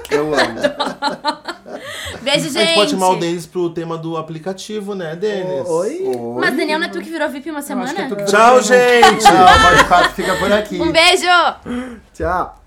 Eu 0.10 0.34
amo. 0.34 0.60
Beijo, 2.24 2.48
A 2.48 2.50
gente! 2.50 2.54
gente 2.66 2.74
pode 2.76 2.90
chamar 2.92 3.10
o 3.10 3.16
Denis 3.18 3.46
pro 3.46 3.70
tema 3.70 3.98
do 4.00 4.18
aplicativo, 4.18 4.96
né, 4.96 5.16
Denis? 5.16 5.68
Oi? 5.70 6.02
Mas 6.40 6.58
Daniel, 6.58 6.80
não 6.80 6.88
é 6.88 6.90
tu 6.90 7.00
que 7.00 7.10
virou 7.12 7.30
VIP 7.30 7.52
uma 7.52 7.60
que 7.60 7.66
é 7.66 7.68
semana? 7.68 8.10
tu 8.10 8.16
que- 8.16 8.26
Tchau, 8.26 8.60
gente! 8.62 9.20
Tchau, 9.20 9.88
pode 9.90 10.10
fica 10.16 10.36
por 10.38 10.52
aqui. 10.52 10.82
Um 10.82 10.92
beijo! 10.92 11.28
Tchau. 12.16 12.59